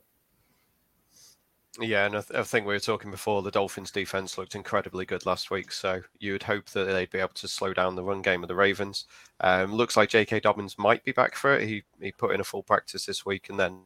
Yeah, 1.81 2.05
and 2.05 2.17
I, 2.17 2.21
th- 2.21 2.39
I, 2.39 2.43
think 2.43 2.67
we 2.67 2.75
were 2.75 2.81
talking 2.81 3.11
before. 3.11 3.41
The 3.41 3.51
Dolphins' 3.51 3.91
defense 3.91 4.37
looked 4.37 4.55
incredibly 4.55 5.07
good 5.07 5.25
last 5.25 5.51
week, 5.51 5.73
so 5.73 6.03
you 6.19 6.33
would 6.33 6.43
hope 6.43 6.67
that 6.71 6.85
they'd 6.85 7.11
be 7.11 7.19
able 7.19 7.31
to 7.31 7.49
slow 7.49 7.73
down 7.73 7.95
the 7.95 8.05
run 8.05 8.21
game 8.21 8.43
of 8.43 8.49
the 8.49 8.55
Ravens. 8.55 9.07
Um, 9.41 9.73
looks 9.73 9.97
like 9.97 10.11
J.K. 10.11 10.41
Dobbins 10.41 10.77
might 10.79 11.03
be 11.03 11.13
back 11.13 11.35
for 11.35 11.55
it. 11.55 11.67
He 11.67 11.83
he 11.99 12.13
put 12.13 12.35
in 12.35 12.41
a 12.41 12.45
full 12.45 12.63
practice 12.63 13.07
this 13.07 13.25
week, 13.25 13.49
and 13.49 13.59
then 13.59 13.81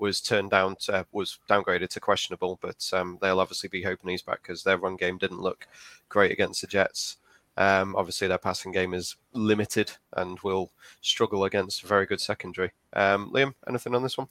was 0.00 0.20
turned 0.20 0.50
down, 0.50 0.74
to, 0.76 1.06
was 1.12 1.38
downgraded 1.48 1.90
to 1.90 2.00
questionable. 2.00 2.58
But 2.60 2.90
um, 2.92 3.18
they'll 3.22 3.38
obviously 3.38 3.68
be 3.68 3.82
hoping 3.82 4.10
he's 4.10 4.22
back 4.22 4.42
because 4.42 4.64
their 4.64 4.78
run 4.78 4.96
game 4.96 5.16
didn't 5.16 5.40
look 5.40 5.68
great 6.08 6.32
against 6.32 6.60
the 6.60 6.66
Jets. 6.66 7.18
Um, 7.56 7.94
obviously, 7.96 8.28
their 8.28 8.38
passing 8.38 8.72
game 8.72 8.94
is 8.94 9.16
limited 9.32 9.92
and 10.14 10.38
will 10.40 10.72
struggle 11.00 11.44
against 11.44 11.84
a 11.84 11.86
very 11.86 12.06
good 12.06 12.20
secondary. 12.20 12.72
Um, 12.94 13.30
Liam, 13.32 13.54
anything 13.68 13.94
on 13.94 14.02
this 14.02 14.16
one? 14.16 14.28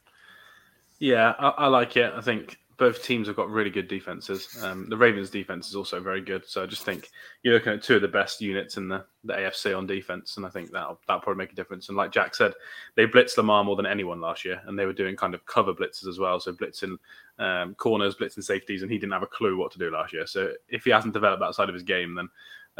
Yeah, 0.99 1.33
I, 1.39 1.49
I 1.49 1.67
like 1.67 1.97
it. 1.97 2.13
I 2.15 2.21
think 2.21 2.57
both 2.81 3.03
teams 3.03 3.27
have 3.27 3.35
got 3.35 3.47
really 3.47 3.69
good 3.69 3.87
defenses. 3.87 4.57
Um, 4.63 4.87
the 4.89 4.97
Ravens' 4.97 5.29
defense 5.29 5.69
is 5.69 5.75
also 5.75 5.99
very 5.99 6.19
good. 6.19 6.47
So 6.47 6.63
I 6.63 6.65
just 6.65 6.81
think 6.81 7.11
you're 7.43 7.53
looking 7.53 7.73
at 7.73 7.83
two 7.83 7.97
of 7.97 8.01
the 8.01 8.07
best 8.07 8.41
units 8.41 8.75
in 8.75 8.87
the, 8.87 9.05
the 9.23 9.33
AFC 9.33 9.77
on 9.77 9.85
defense, 9.85 10.37
and 10.37 10.47
I 10.47 10.49
think 10.49 10.71
that'll 10.71 10.99
that'll 11.07 11.21
probably 11.21 11.37
make 11.43 11.51
a 11.51 11.55
difference. 11.55 11.89
And 11.89 11.95
like 11.95 12.11
Jack 12.11 12.33
said, 12.33 12.53
they 12.95 13.05
blitzed 13.05 13.37
Lamar 13.37 13.63
more 13.63 13.75
than 13.75 13.85
anyone 13.85 14.19
last 14.19 14.43
year, 14.43 14.63
and 14.65 14.79
they 14.79 14.87
were 14.87 14.93
doing 14.93 15.15
kind 15.15 15.35
of 15.35 15.45
cover 15.45 15.75
blitzes 15.75 16.07
as 16.07 16.17
well. 16.17 16.39
So 16.39 16.53
blitzing 16.53 16.97
um, 17.37 17.75
corners, 17.75 18.15
blitzing 18.15 18.43
safeties, 18.43 18.81
and 18.81 18.91
he 18.91 18.97
didn't 18.97 19.13
have 19.13 19.21
a 19.21 19.27
clue 19.27 19.57
what 19.57 19.71
to 19.73 19.77
do 19.77 19.91
last 19.91 20.11
year. 20.11 20.25
So 20.25 20.51
if 20.67 20.83
he 20.83 20.89
hasn't 20.89 21.13
developed 21.13 21.41
that 21.41 21.53
side 21.53 21.69
of 21.69 21.75
his 21.75 21.83
game, 21.83 22.15
then 22.15 22.29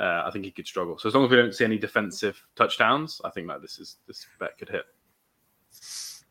uh, 0.02 0.24
I 0.26 0.32
think 0.32 0.46
he 0.46 0.52
could 0.52 0.66
struggle. 0.66 0.98
So 0.98 1.08
as 1.08 1.16
long 1.16 1.26
as 1.26 1.30
we 1.30 1.38
don't 1.38 1.54
see 1.54 1.64
any 1.64 1.78
defensive 1.78 2.42
touchdowns, 2.56 3.22
I 3.24 3.30
think 3.30 3.48
that 3.48 3.62
this 3.62 3.78
is 3.78 3.98
this 4.08 4.26
bet 4.40 4.58
could 4.58 4.70
hit. 4.70 4.86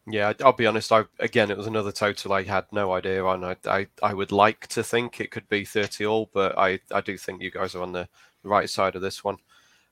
Yeah, 0.08 0.32
I'll 0.44 0.52
be 0.52 0.67
honest. 0.67 0.90
I 0.90 1.05
again, 1.20 1.50
it 1.50 1.56
was 1.56 1.69
another 1.69 1.93
total 1.93 2.32
I 2.32 2.43
had 2.43 2.64
no 2.72 2.93
idea 2.93 3.25
on. 3.25 3.44
I, 3.44 3.56
I, 3.67 3.87
I 4.02 4.12
would 4.12 4.32
like 4.32 4.67
to 4.69 4.82
think 4.82 5.20
it 5.20 5.31
could 5.31 5.49
be 5.49 5.64
thirty 5.64 6.05
all, 6.05 6.28
but 6.34 6.58
I, 6.58 6.81
I 6.93 7.00
do 7.00 7.17
think 7.17 7.43
you 7.43 7.50
guys 7.52 7.76
are 7.76 7.82
on 7.82 7.93
the 7.93 8.08
right 8.43 8.69
side 8.69 8.96
of 8.96 9.03
this 9.03 9.22
one. 9.22 9.36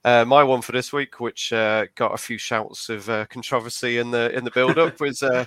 Uh, 0.05 0.25
my 0.25 0.43
one 0.43 0.63
for 0.63 0.73
this 0.73 0.93
week, 0.93 1.21
which 1.21 1.53
uh, 1.53 1.87
got 1.95 2.15
a 2.15 2.19
few 2.19 2.39
shouts 2.39 2.89
of 2.89 3.09
uh, 3.09 3.27
controversy 3.27 3.99
in 3.99 4.11
the 4.11 4.37
in 4.37 4.43
the 4.43 4.51
build 4.51 4.79
up, 4.79 5.01
was 5.01 5.23
uh, 5.23 5.45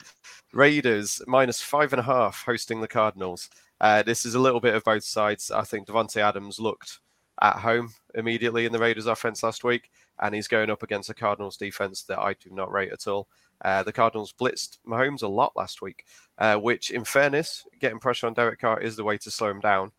Raiders 0.53 1.21
minus 1.27 1.61
five 1.61 1.91
and 1.91 1.99
a 1.99 2.03
half 2.03 2.43
hosting 2.45 2.79
the 2.79 2.87
Cardinals. 2.87 3.49
Uh, 3.81 4.03
this 4.03 4.25
is 4.25 4.35
a 4.35 4.39
little 4.39 4.61
bit 4.61 4.75
of 4.75 4.85
both 4.85 5.03
sides. 5.03 5.51
I 5.51 5.63
think 5.63 5.87
Davante 5.87 6.17
Adams 6.17 6.59
looked 6.59 6.99
at 7.41 7.55
home 7.57 7.93
immediately 8.15 8.65
in 8.65 8.71
the 8.71 8.79
Raiders 8.79 9.07
offense 9.07 9.43
last 9.43 9.63
week, 9.63 9.89
and 10.19 10.35
he's 10.35 10.47
going 10.47 10.69
up 10.69 10.83
against 10.83 11.09
a 11.09 11.13
Cardinals 11.13 11.57
defense 11.57 12.03
that 12.03 12.19
I 12.19 12.33
do 12.33 12.49
not 12.51 12.71
rate 12.71 12.91
at 12.91 13.07
all. 13.07 13.27
Uh, 13.63 13.83
the 13.83 13.93
Cardinals 13.93 14.33
blitzed 14.33 14.79
Mahomes 14.87 15.23
a 15.23 15.27
lot 15.27 15.53
last 15.55 15.81
week, 15.81 16.05
uh, 16.39 16.55
which, 16.55 16.91
in 16.91 17.03
fairness, 17.03 17.65
getting 17.79 17.99
pressure 17.99 18.27
on 18.27 18.33
Derek 18.33 18.59
Carr 18.59 18.79
is 18.79 18.95
the 18.95 19.03
way 19.03 19.17
to 19.19 19.31
slow 19.31 19.49
him 19.49 19.59
down. 19.59 19.91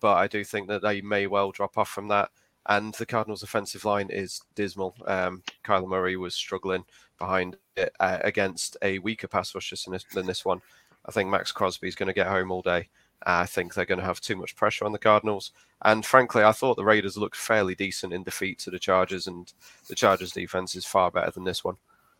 But 0.00 0.16
I 0.16 0.26
do 0.26 0.44
think 0.44 0.68
that 0.68 0.82
they 0.82 1.00
may 1.00 1.26
well 1.26 1.50
drop 1.50 1.78
off 1.78 1.88
from 1.88 2.08
that. 2.08 2.30
And 2.66 2.92
the 2.94 3.06
Cardinals' 3.06 3.42
offensive 3.42 3.84
line 3.86 4.10
is 4.10 4.42
dismal. 4.54 4.94
Um, 5.06 5.42
Kyler 5.64 5.88
Murray 5.88 6.16
was 6.16 6.34
struggling 6.34 6.84
behind 7.18 7.56
it 7.76 7.92
uh, 7.98 8.18
against 8.22 8.76
a 8.82 8.98
weaker 8.98 9.26
pass 9.28 9.54
rusher 9.54 9.76
than 10.12 10.26
this 10.26 10.44
one. 10.44 10.60
I 11.06 11.12
think 11.12 11.30
Maxx 11.30 11.50
Crosby 11.50 11.88
is 11.88 11.94
going 11.94 12.08
to 12.08 12.12
get 12.12 12.26
home 12.26 12.50
all 12.50 12.60
day. 12.60 12.90
I 13.24 13.46
think 13.46 13.74
they're 13.74 13.84
going 13.84 14.00
to 14.00 14.04
have 14.04 14.20
too 14.20 14.36
much 14.36 14.56
pressure 14.56 14.84
on 14.84 14.92
the 14.92 14.98
Cardinals. 14.98 15.52
And 15.82 16.04
frankly, 16.04 16.42
I 16.42 16.52
thought 16.52 16.76
the 16.76 16.84
Raiders 16.84 17.16
looked 17.16 17.36
fairly 17.36 17.74
decent 17.74 18.12
in 18.12 18.22
defeat 18.22 18.58
to 18.60 18.70
the 18.70 18.78
Chargers, 18.78 19.26
and 19.26 19.52
the 19.88 19.94
Chargers' 19.94 20.32
defense 20.32 20.74
is 20.74 20.84
far 20.84 21.10
better 21.10 21.30
than 21.30 21.44
this 21.44 21.64
one. 21.64 21.76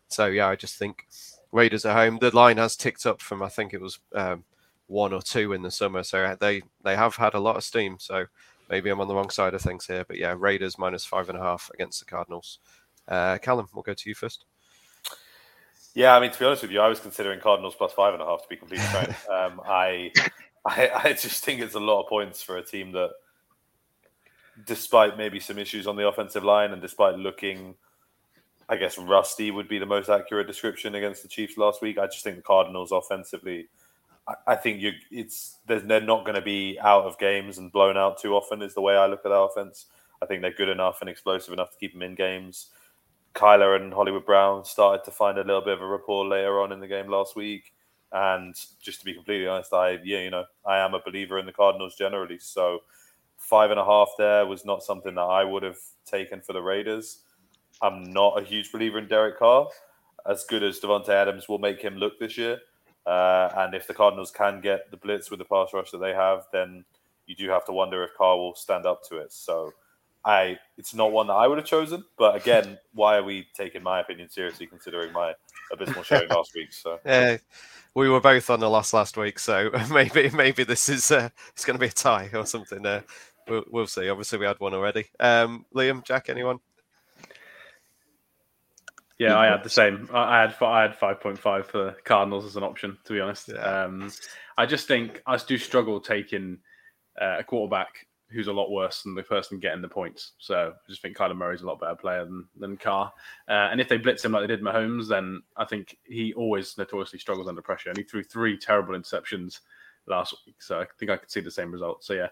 So 0.08 0.26
yeah, 0.26 0.48
I 0.48 0.56
just 0.56 0.76
think 0.76 1.06
Raiders 1.52 1.84
at 1.84 1.94
home. 1.94 2.18
The 2.18 2.34
line 2.34 2.56
has 2.56 2.76
ticked 2.76 3.06
up 3.06 3.20
from 3.20 3.42
I 3.42 3.48
think 3.48 3.74
it 3.74 3.80
was 3.80 3.98
um, 4.14 4.44
one 4.86 5.12
or 5.12 5.22
two 5.22 5.52
in 5.52 5.62
the 5.62 5.70
summer, 5.70 6.02
so 6.02 6.36
they 6.40 6.62
they 6.84 6.96
have 6.96 7.16
had 7.16 7.34
a 7.34 7.40
lot 7.40 7.56
of 7.56 7.64
steam. 7.64 7.96
So 7.98 8.26
maybe 8.70 8.90
I'm 8.90 9.00
on 9.00 9.08
the 9.08 9.14
wrong 9.14 9.30
side 9.30 9.54
of 9.54 9.60
things 9.60 9.86
here, 9.86 10.04
but 10.04 10.18
yeah, 10.18 10.34
Raiders 10.36 10.78
minus 10.78 11.04
five 11.04 11.28
and 11.28 11.38
a 11.38 11.42
half 11.42 11.70
against 11.74 12.00
the 12.00 12.06
Cardinals. 12.06 12.58
Uh, 13.06 13.38
Callum, 13.38 13.68
we'll 13.74 13.82
go 13.82 13.94
to 13.94 14.08
you 14.08 14.14
first. 14.14 14.44
Yeah, 15.94 16.16
I 16.16 16.20
mean 16.20 16.30
to 16.30 16.38
be 16.38 16.44
honest 16.44 16.62
with 16.62 16.70
you, 16.70 16.80
I 16.80 16.88
was 16.88 17.00
considering 17.00 17.40
Cardinals 17.40 17.74
plus 17.74 17.92
five 17.92 18.14
and 18.14 18.22
a 18.22 18.26
half 18.26 18.42
to 18.42 18.48
be 18.48 18.56
completely 18.56 18.86
frank. 18.86 19.28
um, 19.30 19.60
I, 19.66 20.12
I 20.66 20.90
I 21.04 21.12
just 21.12 21.44
think 21.44 21.60
it's 21.60 21.74
a 21.74 21.80
lot 21.80 22.02
of 22.02 22.08
points 22.08 22.42
for 22.42 22.56
a 22.56 22.64
team 22.64 22.92
that, 22.92 23.10
despite 24.66 25.16
maybe 25.16 25.40
some 25.40 25.58
issues 25.58 25.86
on 25.86 25.96
the 25.96 26.06
offensive 26.06 26.44
line 26.44 26.72
and 26.72 26.82
despite 26.82 27.16
looking 27.16 27.74
I 28.68 28.76
guess 28.76 28.98
rusty 28.98 29.50
would 29.50 29.68
be 29.68 29.78
the 29.78 29.86
most 29.86 30.10
accurate 30.10 30.46
description 30.46 30.94
against 30.94 31.22
the 31.22 31.28
Chiefs 31.28 31.56
last 31.56 31.80
week. 31.80 31.98
I 31.98 32.06
just 32.06 32.22
think 32.22 32.36
the 32.36 32.42
Cardinals 32.42 32.92
offensively, 32.92 33.68
I, 34.28 34.34
I 34.48 34.56
think 34.56 34.82
you 34.82 34.92
it's 35.10 35.56
they're 35.66 36.00
not 36.00 36.24
going 36.24 36.34
to 36.34 36.42
be 36.42 36.78
out 36.80 37.04
of 37.04 37.18
games 37.18 37.56
and 37.58 37.72
blown 37.72 37.96
out 37.96 38.20
too 38.20 38.34
often. 38.34 38.60
Is 38.60 38.74
the 38.74 38.82
way 38.82 38.96
I 38.96 39.06
look 39.06 39.24
at 39.24 39.32
our 39.32 39.48
offense. 39.48 39.86
I 40.20 40.26
think 40.26 40.42
they're 40.42 40.52
good 40.52 40.68
enough 40.68 41.00
and 41.00 41.08
explosive 41.08 41.52
enough 41.52 41.70
to 41.70 41.78
keep 41.78 41.92
them 41.92 42.02
in 42.02 42.14
games. 42.14 42.68
Kyler 43.34 43.80
and 43.80 43.92
Hollywood 43.92 44.26
Brown 44.26 44.64
started 44.64 45.04
to 45.04 45.12
find 45.12 45.38
a 45.38 45.44
little 45.44 45.62
bit 45.62 45.74
of 45.74 45.80
a 45.80 45.86
rapport 45.86 46.26
later 46.26 46.60
on 46.60 46.72
in 46.72 46.80
the 46.80 46.88
game 46.88 47.08
last 47.08 47.36
week. 47.36 47.72
And 48.12 48.54
just 48.80 49.00
to 49.00 49.04
be 49.04 49.14
completely 49.14 49.46
honest, 49.46 49.72
I 49.72 49.98
yeah, 50.02 50.20
you 50.20 50.30
know, 50.30 50.44
I 50.64 50.78
am 50.78 50.94
a 50.94 51.00
believer 51.00 51.38
in 51.38 51.46
the 51.46 51.52
Cardinals 51.52 51.94
generally. 51.94 52.38
So 52.38 52.80
five 53.36 53.70
and 53.70 53.78
a 53.78 53.84
half 53.84 54.10
there 54.18 54.46
was 54.46 54.64
not 54.64 54.82
something 54.82 55.14
that 55.14 55.20
I 55.20 55.44
would 55.44 55.62
have 55.62 55.78
taken 56.06 56.40
for 56.40 56.52
the 56.52 56.62
Raiders. 56.62 57.20
I'm 57.82 58.04
not 58.04 58.40
a 58.40 58.44
huge 58.44 58.72
believer 58.72 58.98
in 58.98 59.08
Derek 59.08 59.38
Carr. 59.38 59.68
As 60.26 60.44
good 60.44 60.62
as 60.62 60.80
Davante 60.80 61.10
Adams 61.10 61.48
will 61.48 61.58
make 61.58 61.80
him 61.80 61.96
look 61.96 62.18
this 62.18 62.36
year, 62.36 62.58
uh, 63.06 63.50
and 63.56 63.74
if 63.74 63.86
the 63.86 63.94
Cardinals 63.94 64.30
can 64.30 64.60
get 64.60 64.90
the 64.90 64.96
blitz 64.96 65.30
with 65.30 65.38
the 65.38 65.44
pass 65.44 65.68
rush 65.72 65.90
that 65.92 65.98
they 65.98 66.12
have, 66.12 66.46
then 66.52 66.84
you 67.26 67.36
do 67.36 67.48
have 67.48 67.64
to 67.66 67.72
wonder 67.72 68.02
if 68.02 68.10
Carr 68.16 68.36
will 68.36 68.54
stand 68.54 68.84
up 68.84 69.02
to 69.08 69.18
it. 69.18 69.32
So 69.32 69.72
I 70.24 70.58
it's 70.76 70.94
not 70.94 71.12
one 71.12 71.28
that 71.28 71.34
I 71.34 71.46
would 71.46 71.58
have 71.58 71.66
chosen. 71.66 72.04
But 72.18 72.36
again, 72.36 72.78
why 72.92 73.16
are 73.16 73.22
we 73.22 73.46
taking 73.54 73.82
my 73.82 74.00
opinion 74.00 74.28
seriously 74.28 74.66
considering 74.66 75.12
my 75.12 75.34
abysmal 75.72 76.02
showing 76.02 76.28
last 76.30 76.52
week? 76.54 76.72
So 76.72 76.98
yeah, 77.04 77.38
we 77.94 78.08
were 78.08 78.20
both 78.20 78.50
on 78.50 78.60
the 78.60 78.68
loss 78.68 78.92
last 78.92 79.16
week, 79.16 79.38
so 79.38 79.70
maybe 79.90 80.30
maybe 80.30 80.64
this 80.64 80.88
is 80.88 81.10
uh, 81.10 81.28
it's 81.50 81.64
going 81.64 81.76
to 81.78 81.80
be 81.80 81.88
a 81.88 81.92
tie 81.92 82.30
or 82.34 82.46
something. 82.46 82.84
Uh, 82.84 83.02
we'll, 83.48 83.64
we'll 83.70 83.86
see. 83.86 84.08
Obviously, 84.08 84.38
we 84.38 84.46
had 84.46 84.60
one 84.60 84.74
already. 84.74 85.06
Um, 85.20 85.64
Liam, 85.74 86.04
Jack, 86.04 86.28
anyone? 86.28 86.58
Yeah, 89.18 89.38
I 89.38 89.46
had 89.46 89.62
the 89.64 89.70
same. 89.70 90.08
I 90.12 90.40
had 90.42 90.54
I 90.60 90.82
had 90.82 90.94
five 90.96 91.20
point 91.20 91.38
five 91.38 91.66
for 91.66 91.96
Cardinals 92.04 92.44
as 92.44 92.56
an 92.56 92.62
option. 92.62 92.98
To 93.04 93.12
be 93.12 93.20
honest, 93.20 93.48
Yeah. 93.48 93.84
um, 93.84 94.10
I 94.56 94.66
just 94.66 94.88
think 94.88 95.22
I 95.26 95.36
do 95.36 95.58
struggle 95.58 96.00
taking 96.00 96.58
uh, 97.20 97.36
a 97.38 97.44
quarterback 97.44 98.07
who's 98.30 98.48
a 98.48 98.52
lot 98.52 98.70
worse 98.70 99.02
than 99.02 99.14
the 99.14 99.22
person 99.22 99.58
getting 99.58 99.82
the 99.82 99.88
points. 99.88 100.32
So 100.38 100.74
I 100.74 100.90
just 100.90 101.02
think 101.02 101.16
Kyler 101.16 101.36
Murray's 101.36 101.62
a 101.62 101.66
lot 101.66 101.80
better 101.80 101.94
player 101.94 102.24
than 102.24 102.46
than 102.58 102.76
Carr. 102.76 103.12
Uh, 103.48 103.68
and 103.70 103.80
if 103.80 103.88
they 103.88 103.96
blitz 103.96 104.24
him 104.24 104.32
like 104.32 104.42
they 104.42 104.54
did 104.54 104.62
Mahomes, 104.62 105.08
then 105.08 105.42
I 105.56 105.64
think 105.64 105.96
he 106.04 106.34
always 106.34 106.76
notoriously 106.76 107.18
struggles 107.18 107.48
under 107.48 107.62
pressure. 107.62 107.88
And 107.88 107.98
he 107.98 108.04
threw 108.04 108.22
three 108.22 108.56
terrible 108.58 108.94
interceptions 108.94 109.60
last 110.06 110.34
week, 110.46 110.62
so 110.62 110.80
I 110.80 110.86
think 110.98 111.10
I 111.10 111.16
could 111.16 111.30
see 111.30 111.40
the 111.40 111.50
same 111.50 111.72
result. 111.72 112.04
So 112.04 112.14
yeah. 112.14 112.28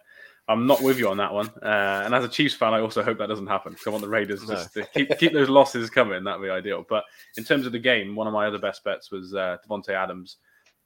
I'm 0.49 0.65
not 0.69 0.81
with 0.81 0.97
you 1.01 1.09
on 1.09 1.17
that 1.17 1.33
one, 1.33 1.49
uh, 1.61 2.03
and 2.05 2.15
as 2.15 2.25
a 2.25 2.29
Chiefs 2.29 2.55
fan, 2.55 2.73
I 2.73 2.79
also 2.79 3.03
hope 3.03 3.19
that 3.19 3.27
doesn't 3.27 3.49
happen 3.49 3.73
because 3.73 3.89
I 3.89 3.91
want 3.91 4.03
the 4.03 4.09
Raiders 4.09 4.47
No. 4.47 4.55
just 4.55 4.75
to 4.75 4.87
keep 4.95 5.19
keep 5.19 5.33
those 5.33 5.49
losses 5.49 5.91
coming. 5.91 6.23
That'd 6.23 6.41
be 6.41 6.49
ideal. 6.49 6.87
But 6.89 7.03
in 7.37 7.43
terms 7.43 7.67
of 7.67 7.73
the 7.73 7.81
game, 7.81 8.15
one 8.15 8.29
of 8.29 8.33
my 8.33 8.47
other 8.47 8.61
best 8.61 8.85
bets 8.85 9.11
was 9.11 9.35
uh, 9.35 9.57
Davante 9.69 9.89
Adams 9.89 10.37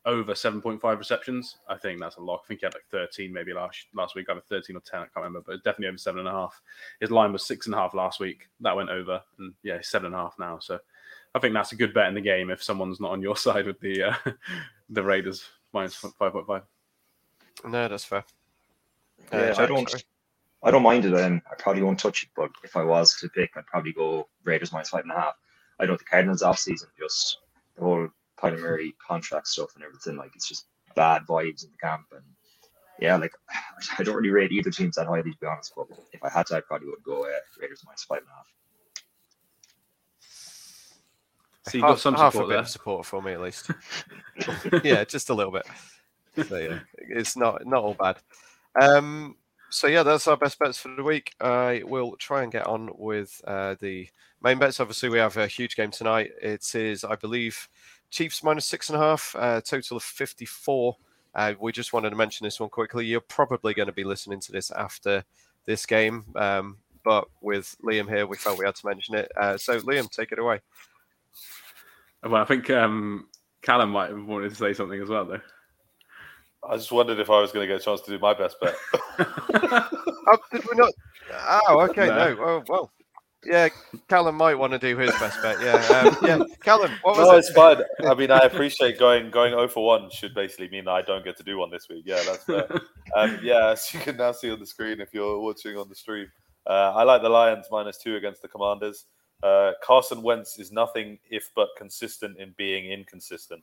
over 0.07 0.33
7.5 0.33 0.99
receptions. 0.99 1.57
I 1.69 1.77
think 1.77 2.01
that's 2.01 2.17
a 2.17 2.23
lot. 2.23 2.41
I 2.45 2.47
think 2.49 2.61
he 2.61 2.67
had 2.67 2.75
like 2.75 2.87
13 2.91 3.33
maybe 3.33 3.53
last 3.53 3.87
last 3.95 4.15
week. 4.15 4.29
Either 4.31 4.41
13 4.41 4.77
or 4.77 4.81
10, 4.81 5.01
I 5.01 5.03
can't 5.03 5.17
remember, 5.17 5.43
but 5.47 5.63
definitely 5.65 5.89
over 5.89 5.99
seven 5.99 6.21
and 6.21 6.29
a 6.29 6.33
half. 6.33 6.61
His 7.01 7.11
line 7.11 7.33
was 7.33 7.47
six 7.47 7.67
and 7.67 7.75
a 7.75 7.79
half 7.79 7.95
last 7.95 8.21
week. 8.21 8.49
That 8.61 8.77
went 8.77 8.91
over, 8.91 9.23
and 9.39 9.53
yeah, 9.63 9.79
seven 9.83 10.07
and 10.07 10.15
a 10.15 10.19
half 10.19 10.37
now. 10.39 10.59
So 10.59 10.79
I 11.35 11.39
think 11.39 11.55
that's 11.55 11.73
a 11.73 11.77
good 11.77 11.95
bet 11.95 12.09
in 12.09 12.15
the 12.15 12.21
game 12.21 12.51
if 12.51 12.63
someone's 12.63 13.01
not 13.01 13.13
on 13.13 13.23
your 13.23 13.37
side 13.37 13.67
with 13.67 13.81
the 13.81 14.05
uh, 14.05 14.15
the 14.91 15.03
Raiders 15.03 15.45
minus 15.73 16.01
5.5. 16.01 16.63
No, 17.67 17.89
that's 17.89 18.05
fair. 18.05 18.25
Uh, 19.33 19.37
Yeah, 19.37 19.55
I 19.59 19.67
don't. 19.67 19.89
sorry. 19.89 20.03
I 20.63 20.71
don't 20.71 20.83
mind 20.83 21.07
it. 21.07 21.15
Um, 21.15 21.41
I 21.51 21.55
probably 21.55 21.83
won't 21.83 21.99
touch 21.99 22.25
it, 22.25 22.29
but 22.37 22.51
if 22.63 22.77
I 22.77 22.83
was 22.83 23.17
to 23.21 23.29
pick, 23.31 23.53
I'd 23.57 23.67
probably 23.67 23.93
go 23.93 24.29
Raiders 24.45 24.73
minus 24.73 24.91
five 24.91 25.05
and 25.05 25.13
a 25.13 25.15
half. 25.15 25.35
I 25.79 25.87
know 25.87 25.97
the 25.97 26.05
Cardinals 26.05 26.43
off 26.43 26.59
season, 26.59 26.89
just 26.99 27.39
the 27.77 27.83
whole 27.83 28.09
Kyler 28.41 28.61
Murray 28.61 28.95
contract 29.07 29.49
stuff 29.49 29.71
and 29.75 29.85
everything. 29.85 30.17
Like 30.17 30.33
it's 30.35 30.49
just 30.49 30.67
bad 30.95 31.23
vibes 31.29 31.65
in 31.65 31.71
the 31.71 31.77
camp, 31.81 32.07
and 32.13 32.25
yeah, 32.99 33.17
like 33.17 33.33
I 33.99 34.03
don't 34.03 34.17
really 34.17 34.31
rate 34.31 34.53
either 34.53 34.71
teams 34.71 34.97
that 34.97 35.07
highly 35.07 35.33
to 35.33 35.39
be 35.39 35.47
honest. 35.47 35.73
But 35.77 35.87
if 36.13 36.23
I 36.23 36.31
had 36.31 36.47
to, 36.47 36.57
I 36.57 36.61
probably 36.61 36.89
would 36.89 37.03
go 37.05 37.25
uh, 37.25 37.31
Raiders 37.61 37.83
minus 37.85 38.05
five 38.05 38.19
and 38.19 38.29
a 38.29 38.35
half. 38.35 38.47
So 41.67 41.79
you 41.79 41.83
got 41.83 41.91
half, 41.91 41.99
some 42.01 42.15
half 42.15 42.33
support 42.33 42.47
a 42.47 42.49
bit 42.49 42.55
there. 42.55 42.63
of 42.63 42.69
support 42.69 43.07
for 43.07 43.23
me 43.23 43.33
at 43.33 43.41
least. 43.41 43.71
yeah, 44.85 45.05
just 45.05 45.31
a 45.31 45.35
little 45.35 45.53
bit. 45.53 45.67
So 46.49 46.57
yeah, 46.57 46.79
it's 46.97 47.37
not 47.37 47.67
not 47.67 47.83
all 47.83 47.95
bad. 47.95 48.17
Um, 48.81 49.37
so 49.71 49.87
yeah, 49.87 50.03
that's 50.03 50.27
our 50.27 50.37
best 50.37 50.59
bets 50.59 50.79
for 50.79 50.95
the 50.95 51.03
week. 51.03 51.35
I 51.41 51.83
will 51.87 52.17
try 52.17 52.43
and 52.43 52.51
get 52.51 52.67
on 52.67 52.91
with 52.97 53.41
uh, 53.47 53.77
the 53.81 54.09
main 54.43 54.59
bets. 54.59 54.81
Obviously, 54.81 55.09
we 55.09 55.19
have 55.19 55.37
a 55.37 55.47
huge 55.47 55.77
game 55.77 55.91
tonight. 55.91 56.33
It 56.43 56.75
is, 56.75 57.05
I 57.05 57.15
believe, 57.15 57.69
Chiefs 58.11 58.43
minus 58.43 58.67
six 58.67 58.89
and 58.89 58.97
a 58.97 59.01
half, 59.01 59.35
uh, 59.39 59.61
total 59.61 59.97
of 59.97 60.03
fifty-four. 60.03 60.97
Uh, 61.35 61.55
we 61.61 61.73
just 61.73 61.93
wanted 61.93 62.11
to 62.11 62.17
mention 62.17 62.45
this 62.45 62.59
one 62.59 62.69
quickly. 62.69 63.07
You're 63.07 63.21
probably 63.21 63.73
going 63.75 63.87
to 63.87 63.93
be 63.93 64.05
listening 64.05 64.41
to 64.41 64.53
this 64.53 64.71
after 64.73 65.25
this 65.65 65.87
game, 65.87 66.25
um, 66.37 66.79
but 67.05 67.29
with 67.41 67.77
Liam 67.85 68.09
here, 68.09 68.27
we 68.27 68.37
felt 68.37 68.59
we 68.59 68.65
had 68.65 68.75
to 68.77 68.87
mention 68.87 69.15
it. 69.15 69.31
Uh, 69.41 69.57
so, 69.57 69.79
Liam, 69.81 70.11
take 70.11 70.33
it 70.33 70.39
away. 70.39 70.61
Well, 72.23 72.43
I 72.43 72.45
think 72.45 72.69
um, 72.71 73.29
Callum 73.63 73.91
might 73.91 74.11
have 74.11 74.27
wanted 74.27 74.51
to 74.51 74.57
say 74.57 74.75
something 74.75 75.01
as 75.01 75.09
well, 75.09 75.25
though. 75.25 75.41
I 76.69 76.77
just 76.77 76.93
wondered 76.93 77.19
if 77.19 77.31
I 77.31 77.41
was 77.41 77.53
going 77.53 77.67
to 77.67 77.73
get 77.73 77.81
a 77.81 77.85
chance 77.85 78.03
to 78.03 78.11
do 78.11 78.19
my 78.19 78.35
best 78.35 78.57
bet. 78.61 78.75
Oh, 80.33 80.39
did 80.53 80.63
we 80.71 80.77
not? 80.77 80.93
Oh, 81.69 81.81
okay. 81.91 82.07
No. 82.07 82.35
No. 82.35 82.43
Oh, 82.43 82.63
well. 82.69 82.93
Yeah, 83.45 83.69
Callum 84.09 84.37
might 84.37 84.57
want 84.57 84.73
to 84.75 84.79
do 84.79 84.99
his 84.99 85.11
best 85.13 85.41
bet. 85.43 85.61
Yeah, 85.63 85.77
um, 85.99 86.17
yeah. 86.23 86.45
Callum, 86.61 86.91
what 87.03 87.17
was 87.17 87.27
no, 87.27 87.35
it? 87.35 87.39
it's 87.39 87.51
fine. 87.51 87.79
I 88.07 88.15
mean, 88.15 88.31
I 88.31 88.41
appreciate 88.41 88.99
going 88.99 89.31
going 89.31 89.53
0 89.53 89.69
for 89.69 89.87
1 89.87 90.11
should 90.11 90.35
basically 90.35 90.69
mean 90.69 90.85
that 90.85 90.91
I 90.91 91.03
don't 91.03 91.25
get 91.25 91.39
to 91.39 91.43
do 91.43 91.57
one 91.57 91.71
this 91.71 91.89
week. 91.89 92.03
Yeah, 92.05 92.23
that's 92.27 92.45
fair. 92.45 92.69
um, 93.17 93.39
yeah, 93.43 93.71
as 93.71 93.93
you 93.95 94.01
can 94.01 94.19
now 94.19 94.33
see 94.33 94.51
on 94.51 94.61
the 94.61 94.67
screen 94.67 95.01
if 95.01 95.15
you're 95.15 95.41
watching 95.41 95.79
on 95.79 95.89
the 95.89 95.95
stream, 95.95 96.31
uh, 96.67 96.93
I 96.95 97.03
like 97.05 97.23
the 97.23 97.31
Lions 97.31 97.67
minus 97.71 97.97
two 97.97 98.17
against 98.17 98.43
the 98.43 98.49
Commanders. 98.49 99.07
Uh, 99.43 99.73
Carson 99.83 100.23
Wentz 100.23 100.59
is 100.59 100.71
nothing 100.71 101.19
if 101.31 101.51
but 101.57 101.69
consistent 101.79 102.39
in 102.39 102.55
being 102.59 102.93
inconsistent, 102.93 103.63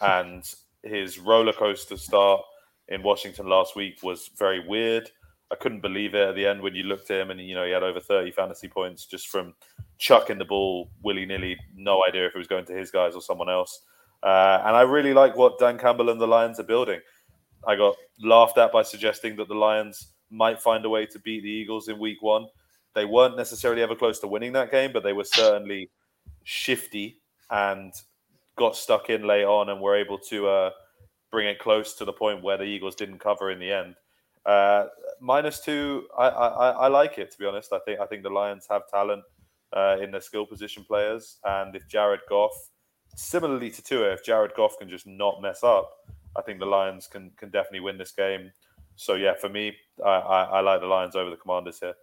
and 0.00 0.44
his 0.84 1.18
roller 1.18 1.52
coaster 1.52 1.96
start 1.96 2.42
in 2.88 3.02
Washington 3.02 3.48
last 3.48 3.74
week 3.74 4.02
was 4.04 4.30
very 4.38 4.66
weird. 4.66 5.10
I 5.52 5.54
couldn't 5.56 5.80
believe 5.80 6.14
it 6.14 6.28
at 6.28 6.34
the 6.34 6.46
end 6.46 6.60
when 6.60 6.74
you 6.74 6.84
looked 6.84 7.10
at 7.10 7.20
him 7.20 7.30
and 7.30 7.40
you 7.40 7.54
know 7.54 7.64
he 7.64 7.70
had 7.70 7.82
over 7.82 8.00
30 8.00 8.32
fantasy 8.32 8.68
points 8.68 9.06
just 9.06 9.28
from 9.28 9.54
chucking 9.98 10.38
the 10.38 10.44
ball 10.44 10.90
willy 11.02 11.24
nilly. 11.24 11.56
No 11.74 12.04
idea 12.06 12.26
if 12.26 12.34
it 12.34 12.38
was 12.38 12.48
going 12.48 12.64
to 12.66 12.72
his 12.72 12.90
guys 12.90 13.14
or 13.14 13.22
someone 13.22 13.48
else. 13.48 13.82
Uh, 14.22 14.62
and 14.64 14.76
I 14.76 14.82
really 14.82 15.14
like 15.14 15.36
what 15.36 15.58
Dan 15.58 15.78
Campbell 15.78 16.10
and 16.10 16.20
the 16.20 16.26
Lions 16.26 16.58
are 16.58 16.64
building. 16.64 17.00
I 17.66 17.76
got 17.76 17.94
laughed 18.20 18.58
at 18.58 18.72
by 18.72 18.82
suggesting 18.82 19.36
that 19.36 19.48
the 19.48 19.54
Lions 19.54 20.14
might 20.30 20.60
find 20.60 20.84
a 20.84 20.88
way 20.88 21.06
to 21.06 21.18
beat 21.20 21.42
the 21.42 21.50
Eagles 21.50 21.88
in 21.88 21.98
week 21.98 22.22
one. 22.22 22.46
They 22.94 23.04
weren't 23.04 23.36
necessarily 23.36 23.82
ever 23.82 23.94
close 23.94 24.18
to 24.20 24.26
winning 24.26 24.52
that 24.52 24.70
game, 24.70 24.92
but 24.92 25.04
they 25.04 25.12
were 25.12 25.24
certainly 25.24 25.90
shifty 26.44 27.20
and 27.50 27.92
got 28.56 28.74
stuck 28.74 29.10
in 29.10 29.26
late 29.26 29.44
on 29.44 29.68
and 29.68 29.80
were 29.80 29.94
able 29.94 30.18
to 30.18 30.48
uh, 30.48 30.70
bring 31.30 31.46
it 31.46 31.58
close 31.58 31.94
to 31.94 32.04
the 32.04 32.12
point 32.12 32.42
where 32.42 32.56
the 32.56 32.64
Eagles 32.64 32.94
didn't 32.94 33.18
cover 33.18 33.50
in 33.50 33.58
the 33.58 33.70
end. 33.70 33.94
Uh, 34.46 34.86
minus 35.20 35.60
two, 35.60 36.06
I, 36.16 36.28
I, 36.28 36.70
I 36.70 36.86
like 36.86 37.18
it 37.18 37.32
to 37.32 37.38
be 37.38 37.46
honest. 37.46 37.72
I 37.72 37.80
think 37.80 38.00
I 38.00 38.06
think 38.06 38.22
the 38.22 38.30
Lions 38.30 38.66
have 38.70 38.82
talent 38.88 39.24
uh, 39.76 39.96
in 40.00 40.12
their 40.12 40.20
skill 40.20 40.46
position 40.46 40.84
players, 40.84 41.38
and 41.44 41.74
if 41.74 41.88
Jared 41.88 42.20
Goff, 42.28 42.52
similarly 43.16 43.70
to 43.70 43.82
Tua, 43.82 44.12
if 44.12 44.24
Jared 44.24 44.52
Goff 44.56 44.78
can 44.78 44.88
just 44.88 45.06
not 45.06 45.42
mess 45.42 45.64
up, 45.64 45.90
I 46.36 46.42
think 46.42 46.60
the 46.60 46.66
Lions 46.66 47.08
can 47.08 47.32
can 47.36 47.50
definitely 47.50 47.80
win 47.80 47.98
this 47.98 48.12
game. 48.12 48.52
So 48.94 49.14
yeah, 49.14 49.34
for 49.34 49.48
me, 49.48 49.74
I, 50.04 50.08
I, 50.10 50.42
I 50.44 50.60
like 50.60 50.80
the 50.80 50.86
Lions 50.86 51.16
over 51.16 51.28
the 51.28 51.36
Commanders 51.36 51.80
here. 51.80 51.94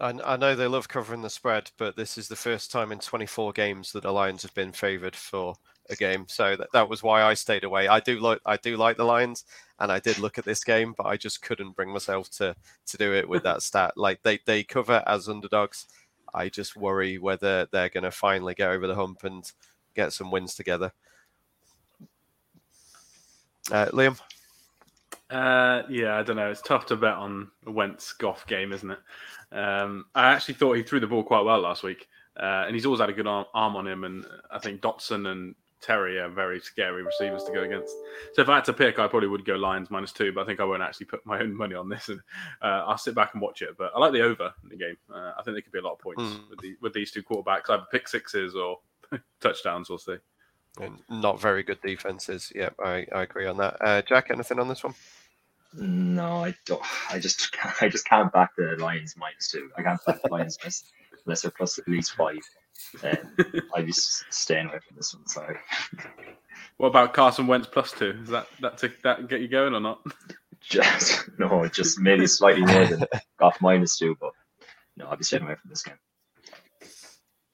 I, 0.00 0.10
I 0.24 0.36
know 0.36 0.56
they 0.56 0.66
love 0.66 0.88
covering 0.88 1.22
the 1.22 1.30
spread, 1.30 1.70
but 1.78 1.96
this 1.96 2.18
is 2.18 2.28
the 2.28 2.36
first 2.36 2.72
time 2.72 2.90
in 2.90 2.98
24 2.98 3.52
games 3.52 3.92
that 3.92 4.02
the 4.02 4.12
Lions 4.12 4.42
have 4.42 4.54
been 4.54 4.72
favoured 4.72 5.16
for 5.16 5.54
a 5.90 5.96
game. 5.96 6.26
So 6.28 6.56
that, 6.56 6.72
that 6.72 6.88
was 6.88 7.02
why 7.02 7.22
I 7.22 7.34
stayed 7.34 7.64
away. 7.64 7.88
I 7.88 8.00
do 8.00 8.20
like 8.20 8.40
I 8.46 8.56
do 8.56 8.76
like 8.76 8.96
the 8.96 9.04
Lions, 9.04 9.44
and 9.78 9.90
I 9.92 9.98
did 9.98 10.18
look 10.18 10.38
at 10.38 10.44
this 10.44 10.64
game, 10.64 10.94
but 10.96 11.06
I 11.06 11.16
just 11.16 11.42
couldn't 11.42 11.76
bring 11.76 11.90
myself 11.90 12.30
to 12.38 12.54
to 12.86 12.96
do 12.96 13.14
it 13.14 13.28
with 13.28 13.42
that 13.44 13.62
stat. 13.62 13.92
Like 13.96 14.22
they 14.22 14.40
they 14.46 14.64
cover 14.64 15.02
as 15.06 15.28
underdogs. 15.28 15.86
I 16.34 16.48
just 16.48 16.76
worry 16.76 17.18
whether 17.18 17.66
they're 17.72 17.90
going 17.90 18.04
to 18.04 18.10
finally 18.10 18.54
get 18.54 18.70
over 18.70 18.86
the 18.86 18.94
hump 18.94 19.24
and 19.24 19.50
get 19.94 20.12
some 20.12 20.30
wins 20.30 20.54
together. 20.54 20.92
Uh, 23.70 23.86
Liam, 23.92 24.18
Uh, 25.30 25.82
yeah, 25.88 26.16
I 26.18 26.22
don't 26.22 26.36
know. 26.36 26.50
It's 26.50 26.62
tough 26.62 26.86
to 26.86 26.96
bet 26.96 27.14
on 27.14 27.50
a 27.66 27.70
Wentz 27.70 28.12
Goff 28.12 28.46
game, 28.46 28.72
isn't 28.72 28.90
it? 28.90 28.98
Um, 29.56 30.06
I 30.14 30.32
actually 30.32 30.54
thought 30.54 30.74
he 30.76 30.82
threw 30.82 31.00
the 31.00 31.06
ball 31.06 31.22
quite 31.22 31.42
well 31.44 31.60
last 31.60 31.82
week, 31.82 32.08
uh, 32.38 32.64
and 32.66 32.74
he's 32.74 32.86
always 32.86 33.00
had 33.00 33.10
a 33.10 33.14
good 33.14 33.26
arm, 33.26 33.46
arm 33.54 33.76
on 33.76 33.86
him. 33.86 34.04
And 34.04 34.26
I 34.50 34.58
think 34.58 34.80
Dotson 34.80 35.30
and 35.30 35.54
Terry 35.82 36.18
are 36.20 36.28
very 36.28 36.60
scary 36.60 37.02
receivers 37.02 37.44
to 37.44 37.52
go 37.52 37.62
against. 37.64 37.92
So 38.34 38.42
if 38.42 38.48
I 38.48 38.54
had 38.56 38.64
to 38.66 38.72
pick, 38.72 38.98
I 38.98 39.08
probably 39.08 39.28
would 39.28 39.44
go 39.44 39.56
Lions 39.56 39.90
minus 39.90 40.12
two, 40.12 40.32
but 40.32 40.42
I 40.42 40.46
think 40.46 40.60
I 40.60 40.64
won't 40.64 40.82
actually 40.82 41.06
put 41.06 41.26
my 41.26 41.40
own 41.40 41.54
money 41.54 41.74
on 41.74 41.88
this, 41.88 42.08
and 42.08 42.20
uh, 42.62 42.84
I'll 42.86 42.96
sit 42.98 43.14
back 43.14 43.34
and 43.34 43.42
watch 43.42 43.60
it. 43.62 43.76
But 43.76 43.92
I 43.94 43.98
like 43.98 44.12
the 44.12 44.22
over 44.22 44.52
in 44.62 44.68
the 44.70 44.76
game. 44.76 44.96
Uh, 45.12 45.32
I 45.38 45.42
think 45.42 45.54
there 45.56 45.62
could 45.62 45.72
be 45.72 45.80
a 45.80 45.82
lot 45.82 45.94
of 45.94 45.98
points 45.98 46.22
Mm. 46.22 46.48
with, 46.50 46.60
the, 46.60 46.76
with 46.80 46.92
these 46.94 47.10
two 47.10 47.22
quarterbacks, 47.22 47.68
either 47.68 47.84
pick 47.90 48.06
sixes 48.08 48.54
or 48.54 48.78
touchdowns. 49.40 49.88
We'll 49.88 49.98
see. 49.98 50.16
and 50.80 50.98
not 51.10 51.40
very 51.40 51.62
good 51.62 51.80
defenses. 51.82 52.52
Yeah, 52.54 52.70
I, 52.82 53.06
I 53.14 53.22
agree 53.22 53.46
on 53.46 53.56
that. 53.58 53.76
Uh, 53.80 54.02
Jack, 54.02 54.30
anything 54.30 54.58
on 54.60 54.68
this 54.68 54.84
one? 54.84 54.94
No, 55.74 56.44
I 56.44 56.54
don't. 56.66 56.82
I 57.10 57.18
just 57.18 57.50
can't, 57.52 57.74
I 57.82 57.88
just 57.88 58.04
can't 58.06 58.32
back 58.32 58.54
the 58.56 58.76
Lions 58.78 59.14
minus 59.16 59.48
two. 59.50 59.70
I 59.76 59.82
can't 59.82 60.00
back 60.06 60.22
the 60.22 60.30
Lions 60.30 60.58
unless, 60.62 60.84
unless 61.26 61.42
they're 61.42 61.50
plus 61.50 61.78
at 61.78 61.88
least 61.88 62.12
five. 62.14 62.38
Um, 63.02 63.36
I'd 63.74 63.86
be 63.86 63.92
staying 63.92 64.66
away 64.66 64.78
from 64.86 64.96
this 64.96 65.14
one. 65.14 65.26
So, 65.26 65.46
What 66.76 66.88
about 66.88 67.14
Carson 67.14 67.46
Wentz 67.46 67.68
plus 67.70 67.92
two? 67.92 68.18
Is 68.22 68.28
that 68.30 68.48
that 68.60 68.78
to, 68.78 68.92
that 69.04 69.28
get 69.28 69.40
you 69.40 69.48
going 69.48 69.74
or 69.74 69.80
not? 69.80 70.00
Just 70.60 71.28
no, 71.38 71.66
just 71.68 71.98
maybe 71.98 72.26
slightly 72.26 72.62
more 72.62 72.86
than 72.86 73.04
Goff 73.38 73.60
minus 73.60 73.98
two, 73.98 74.16
but 74.20 74.32
no, 74.96 75.08
I'd 75.08 75.18
be 75.18 75.24
staying 75.24 75.42
away 75.42 75.56
from 75.56 75.70
this 75.70 75.82
game. 75.82 75.98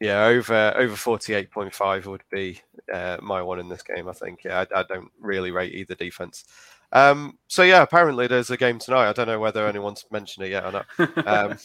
Yeah, 0.01 0.25
over 0.27 0.75
over 0.77 0.95
forty 0.97 1.35
eight 1.35 1.51
point 1.51 1.75
five 1.75 2.07
would 2.07 2.23
be 2.31 2.61
uh, 2.93 3.19
my 3.21 3.43
one 3.43 3.59
in 3.59 3.69
this 3.69 3.83
game. 3.83 4.09
I 4.09 4.13
think. 4.13 4.45
Yeah, 4.45 4.65
I, 4.75 4.81
I 4.81 4.83
don't 4.85 5.11
really 5.21 5.51
rate 5.51 5.75
either 5.75 5.95
defense. 5.95 6.45
Um, 6.93 7.39
so 7.49 7.63
yeah, 7.63 7.83
apparently 7.83 8.27
there's 8.29 8.51
a 8.51 8.57
game 8.57 8.79
tonight. 8.79 9.09
I 9.09 9.13
don't 9.13 9.27
know 9.27 9.41
whether 9.41 9.67
anyone's 9.67 10.05
mentioned 10.11 10.47
it 10.47 10.51
yet 10.51 10.65
or 10.65 10.73
not. 10.73 10.87
Um, 11.27 11.59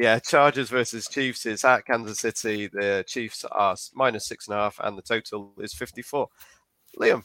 yeah, 0.00 0.18
Chargers 0.18 0.70
versus 0.70 1.06
Chiefs 1.08 1.44
is 1.44 1.64
at 1.64 1.84
Kansas 1.84 2.18
City. 2.18 2.68
The 2.68 3.04
Chiefs 3.06 3.44
are 3.44 3.76
minus 3.94 4.26
six 4.26 4.48
and 4.48 4.56
a 4.56 4.60
half, 4.60 4.80
and 4.82 4.96
the 4.96 5.02
total 5.02 5.52
is 5.58 5.74
fifty 5.74 6.00
four. 6.00 6.28
Liam. 6.98 7.22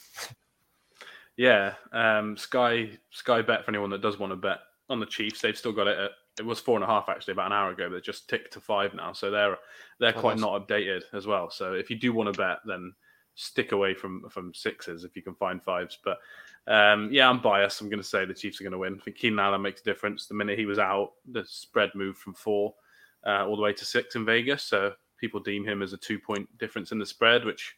Yeah, 1.37 1.73
um, 1.93 2.35
Sky 2.35 2.91
Sky 3.11 3.41
Bet 3.41 3.63
for 3.63 3.71
anyone 3.71 3.89
that 3.91 4.01
does 4.01 4.19
want 4.19 4.31
to 4.31 4.37
bet 4.37 4.59
on 4.89 4.99
the 4.99 5.05
Chiefs. 5.05 5.41
They've 5.41 5.57
still 5.57 5.71
got 5.71 5.87
it 5.87 5.97
at 5.97 6.11
it 6.37 6.45
was 6.45 6.59
four 6.59 6.75
and 6.75 6.83
a 6.83 6.87
half 6.87 7.07
actually 7.07 7.31
about 7.31 7.47
an 7.47 7.53
hour 7.53 7.71
ago, 7.71 7.89
but 7.89 7.95
it 7.95 8.03
just 8.03 8.29
ticked 8.29 8.53
to 8.53 8.59
five 8.59 8.93
now. 8.93 9.13
So 9.13 9.31
they're 9.31 9.57
they're 9.99 10.13
oh, 10.15 10.19
quite 10.19 10.37
nice. 10.37 10.41
not 10.41 10.67
updated 10.67 11.03
as 11.13 11.25
well. 11.25 11.49
So 11.49 11.73
if 11.73 11.89
you 11.89 11.95
do 11.95 12.13
want 12.13 12.33
to 12.33 12.37
bet, 12.37 12.57
then 12.65 12.93
stick 13.35 13.71
away 13.73 13.93
from 13.93 14.27
from 14.29 14.53
sixes 14.53 15.03
if 15.03 15.15
you 15.15 15.21
can 15.21 15.35
find 15.35 15.61
fives. 15.61 15.97
But 16.03 16.17
um, 16.67 17.09
yeah, 17.11 17.29
I'm 17.29 17.41
biased. 17.41 17.81
I'm 17.81 17.89
going 17.89 18.01
to 18.01 18.07
say 18.07 18.25
the 18.25 18.33
Chiefs 18.33 18.59
are 18.59 18.63
going 18.63 18.71
to 18.71 18.79
win. 18.79 18.97
I 18.99 19.03
think 19.03 19.17
Keenan 19.17 19.39
Allen 19.39 19.61
makes 19.61 19.81
a 19.81 19.83
difference. 19.83 20.25
The 20.25 20.33
minute 20.33 20.57
he 20.57 20.65
was 20.65 20.79
out, 20.79 21.11
the 21.31 21.45
spread 21.45 21.91
moved 21.93 22.17
from 22.17 22.33
four 22.33 22.73
uh, 23.25 23.45
all 23.45 23.55
the 23.55 23.61
way 23.61 23.73
to 23.73 23.85
six 23.85 24.15
in 24.15 24.25
Vegas. 24.25 24.63
So 24.63 24.93
people 25.17 25.39
deem 25.39 25.65
him 25.65 25.81
as 25.81 25.93
a 25.93 25.97
two 25.97 26.19
point 26.19 26.47
difference 26.57 26.91
in 26.91 26.99
the 26.99 27.05
spread, 27.05 27.45
which 27.45 27.75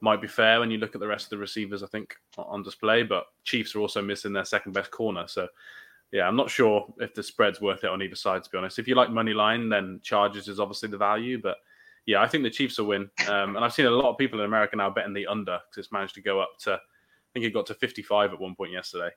might 0.00 0.20
be 0.20 0.28
fair 0.28 0.60
when 0.60 0.70
you 0.70 0.78
look 0.78 0.94
at 0.94 1.00
the 1.00 1.06
rest 1.06 1.26
of 1.26 1.30
the 1.30 1.38
receivers, 1.38 1.82
I 1.82 1.86
think, 1.86 2.14
on 2.38 2.62
display. 2.62 3.02
But 3.02 3.26
Chiefs 3.44 3.74
are 3.74 3.80
also 3.80 4.02
missing 4.02 4.32
their 4.32 4.44
second 4.44 4.72
best 4.72 4.90
corner. 4.90 5.26
So 5.26 5.48
yeah, 6.12 6.28
I'm 6.28 6.36
not 6.36 6.50
sure 6.50 6.92
if 6.98 7.14
the 7.14 7.22
spread's 7.22 7.60
worth 7.60 7.84
it 7.84 7.90
on 7.90 8.02
either 8.02 8.16
side, 8.16 8.44
to 8.44 8.50
be 8.50 8.58
honest. 8.58 8.78
If 8.78 8.86
you 8.86 8.94
like 8.94 9.10
money 9.10 9.32
line, 9.32 9.68
then 9.68 10.00
Chargers 10.02 10.48
is 10.48 10.60
obviously 10.60 10.90
the 10.90 10.98
value. 10.98 11.40
But 11.40 11.56
yeah, 12.06 12.20
I 12.20 12.28
think 12.28 12.44
the 12.44 12.50
Chiefs 12.50 12.78
will 12.78 12.86
win. 12.86 13.10
Um, 13.28 13.56
and 13.56 13.64
I've 13.64 13.72
seen 13.72 13.86
a 13.86 13.90
lot 13.90 14.10
of 14.10 14.18
people 14.18 14.40
in 14.40 14.46
America 14.46 14.76
now 14.76 14.90
betting 14.90 15.14
the 15.14 15.26
under 15.26 15.58
because 15.70 15.84
it's 15.84 15.92
managed 15.92 16.14
to 16.14 16.22
go 16.22 16.40
up 16.40 16.50
to 16.60 16.74
I 16.74 17.32
think 17.32 17.46
it 17.46 17.54
got 17.54 17.66
to 17.66 17.74
55 17.74 18.34
at 18.34 18.40
one 18.40 18.54
point 18.54 18.72
yesterday. 18.72 19.10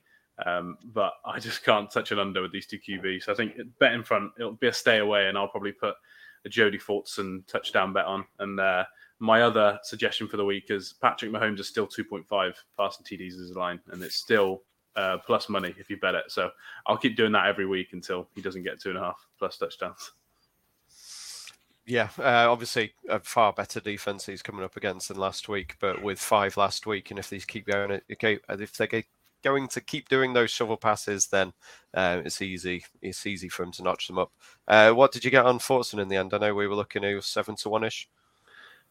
Um, 0.46 0.78
but 0.86 1.14
I 1.26 1.40
just 1.40 1.64
can't 1.64 1.92
touch 1.92 2.12
an 2.12 2.20
under 2.20 2.42
with 2.42 2.52
these 2.52 2.68
two 2.68 2.80
QBs. 2.80 3.24
So 3.24 3.34
I 3.34 3.36
think 3.36 3.56
bet 3.80 3.94
in 3.94 4.04
front, 4.04 4.32
it'll 4.38 4.54
be 4.54 4.68
a 4.68 4.74
stay 4.74 5.00
away, 5.00 5.28
and 5.28 5.38
I'll 5.38 5.48
probably 5.48 5.72
put 5.72 5.96
a 6.46 6.50
Jody 6.50 6.78
Fortson 6.78 7.46
touchdown 7.48 7.94
bet 7.94 8.06
on. 8.06 8.26
And 8.40 8.60
uh, 8.60 8.86
my 9.20 9.42
other 9.42 9.80
suggestion 9.84 10.28
for 10.28 10.38
the 10.38 10.46
week 10.46 10.66
is 10.70 10.94
Patrick 11.02 11.32
Mahomes 11.32 11.60
is 11.60 11.68
still 11.68 11.88
2.5 11.88 12.54
passing 12.78 13.06
TDs 13.06 13.42
as 13.42 13.52
a 13.52 13.60
line, 13.60 13.80
and 13.92 14.02
it's 14.02 14.16
still 14.16 14.64
uh, 14.96 15.18
plus 15.26 15.50
money 15.50 15.74
if 15.78 15.90
you 15.90 15.98
bet 15.98 16.16
it. 16.16 16.26
So 16.30 16.52
I'll 16.86 16.98
keep 16.98 17.18
doing 17.18 17.32
that 17.34 17.48
every 17.48 17.66
week 17.66 17.90
until 17.94 18.30
he 18.36 18.42
doesn't 18.42 18.64
get 18.64 18.80
two 18.80 18.90
and 18.90 18.98
a 18.98 19.02
half 19.02 19.28
plus 19.40 19.58
touchdowns. 19.58 20.12
Yeah, 21.88 22.10
uh, 22.18 22.52
obviously 22.52 22.94
a 23.10 23.20
far 23.20 23.54
better 23.54 23.80
defense 23.80 24.26
he's 24.26 24.42
coming 24.42 24.66
up 24.66 24.76
against 24.76 25.10
than 25.10 25.18
last 25.18 25.48
week, 25.48 25.76
but 25.80 26.02
with 26.02 26.20
five 26.20 26.58
last 26.58 26.88
week, 26.88 27.12
and 27.12 27.20
if 27.20 27.30
these 27.30 27.46
keep 27.46 27.68
going, 27.68 28.02
okay, 28.12 28.40
if 28.50 28.76
they're 28.76 29.04
going 29.44 29.68
to 29.68 29.82
keep 29.82 30.10
doing 30.10 30.34
those 30.34 30.50
shovel 30.50 30.78
passes, 30.78 31.28
then 31.28 31.54
uh, 31.94 32.22
it's 32.26 32.42
easy. 32.42 32.84
It's 33.04 33.28
easy 33.28 33.50
for 33.50 33.64
him 33.64 33.72
to 33.74 33.84
notch 33.84 34.08
them 34.08 34.18
up. 34.18 34.32
Uh, 34.68 34.92
what 34.92 35.12
did 35.12 35.24
you 35.24 35.30
get 35.30 35.46
on 35.46 35.60
Fortson 35.60 36.00
in 36.00 36.08
the 36.08 36.16
end? 36.16 36.34
I 36.34 36.40
know 36.40 36.56
we 36.56 36.68
were 36.68 36.76
looking 36.76 37.06
at 37.06 37.24
seven 37.24 37.56
to 37.58 37.70
one 37.70 37.84
ish. 37.84 38.10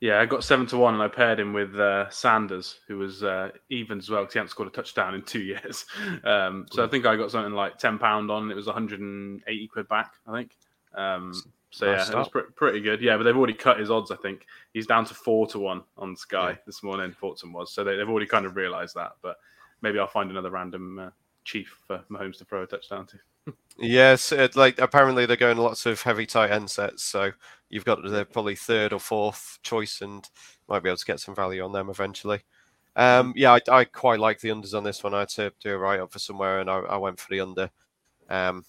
Yeah, 0.00 0.20
I 0.20 0.26
got 0.26 0.44
seven 0.44 0.66
to 0.66 0.76
one, 0.76 0.94
and 0.94 1.02
I 1.02 1.08
paired 1.08 1.40
him 1.40 1.52
with 1.52 1.74
uh, 1.76 2.08
Sanders, 2.10 2.78
who 2.86 2.98
was 2.98 3.24
uh, 3.24 3.50
even 3.70 3.98
as 3.98 4.10
well 4.10 4.22
because 4.22 4.34
he 4.34 4.38
hadn't 4.38 4.50
scored 4.50 4.68
a 4.68 4.72
touchdown 4.72 5.14
in 5.14 5.22
two 5.22 5.42
years. 5.42 5.86
Um, 6.22 6.66
so 6.70 6.84
I 6.84 6.88
think 6.88 7.06
I 7.06 7.16
got 7.16 7.32
something 7.32 7.54
like 7.54 7.78
ten 7.78 7.98
pound 7.98 8.30
on. 8.30 8.50
It 8.50 8.56
was 8.56 8.66
180 8.66 9.68
quid 9.68 9.88
back, 9.88 10.12
I 10.28 10.32
think. 10.32 10.52
Um, 10.94 11.32
so 11.74 11.86
nice 11.86 11.98
yeah, 11.98 12.04
start. 12.04 12.28
it 12.28 12.34
was 12.34 12.44
pretty 12.54 12.80
good. 12.80 13.02
Yeah, 13.02 13.16
but 13.16 13.24
they've 13.24 13.36
already 13.36 13.52
cut 13.52 13.80
his 13.80 13.90
odds. 13.90 14.12
I 14.12 14.16
think 14.16 14.46
he's 14.72 14.86
down 14.86 15.04
to 15.06 15.14
four 15.14 15.48
to 15.48 15.58
one 15.58 15.82
on 15.98 16.14
Sky 16.14 16.50
yeah. 16.50 16.56
this 16.66 16.84
morning. 16.84 17.12
Fortson 17.20 17.52
was, 17.52 17.72
so 17.72 17.82
they, 17.82 17.98
have 17.98 18.08
already 18.08 18.26
kind 18.26 18.46
of 18.46 18.54
realised 18.54 18.94
that. 18.94 19.16
But 19.22 19.38
maybe 19.82 19.98
I'll 19.98 20.06
find 20.06 20.30
another 20.30 20.52
random 20.52 21.00
uh, 21.00 21.10
chief 21.42 21.76
for 21.84 22.04
Mahomes 22.08 22.38
to 22.38 22.44
throw 22.44 22.62
a 22.62 22.66
touchdown 22.68 23.08
to. 23.08 23.54
yes, 23.76 24.30
it, 24.30 24.54
like 24.54 24.80
apparently 24.80 25.26
they're 25.26 25.36
going 25.36 25.58
lots 25.58 25.84
of 25.84 26.00
heavy 26.00 26.26
tight 26.26 26.52
end 26.52 26.70
sets, 26.70 27.02
so 27.02 27.32
you've 27.68 27.84
got 27.84 28.04
the 28.04 28.24
probably 28.24 28.54
third 28.54 28.92
or 28.92 29.00
fourth 29.00 29.58
choice, 29.64 30.00
and 30.00 30.30
might 30.68 30.84
be 30.84 30.88
able 30.88 30.96
to 30.96 31.04
get 31.04 31.18
some 31.18 31.34
value 31.34 31.64
on 31.64 31.72
them 31.72 31.90
eventually. 31.90 32.42
Um, 32.94 33.32
yeah, 33.34 33.50
I, 33.50 33.60
I, 33.68 33.84
quite 33.84 34.20
like 34.20 34.38
the 34.38 34.50
unders 34.50 34.74
on 34.74 34.84
this 34.84 35.02
one. 35.02 35.12
I 35.12 35.20
had 35.20 35.28
to 35.30 35.52
do 35.60 35.74
a 35.74 35.78
write 35.78 35.98
up 35.98 36.12
for 36.12 36.20
somewhere, 36.20 36.60
and 36.60 36.70
I, 36.70 36.76
I 36.78 36.96
went 36.98 37.18
for 37.18 37.26
the 37.30 37.40
under. 37.40 37.70
Um, 38.30 38.64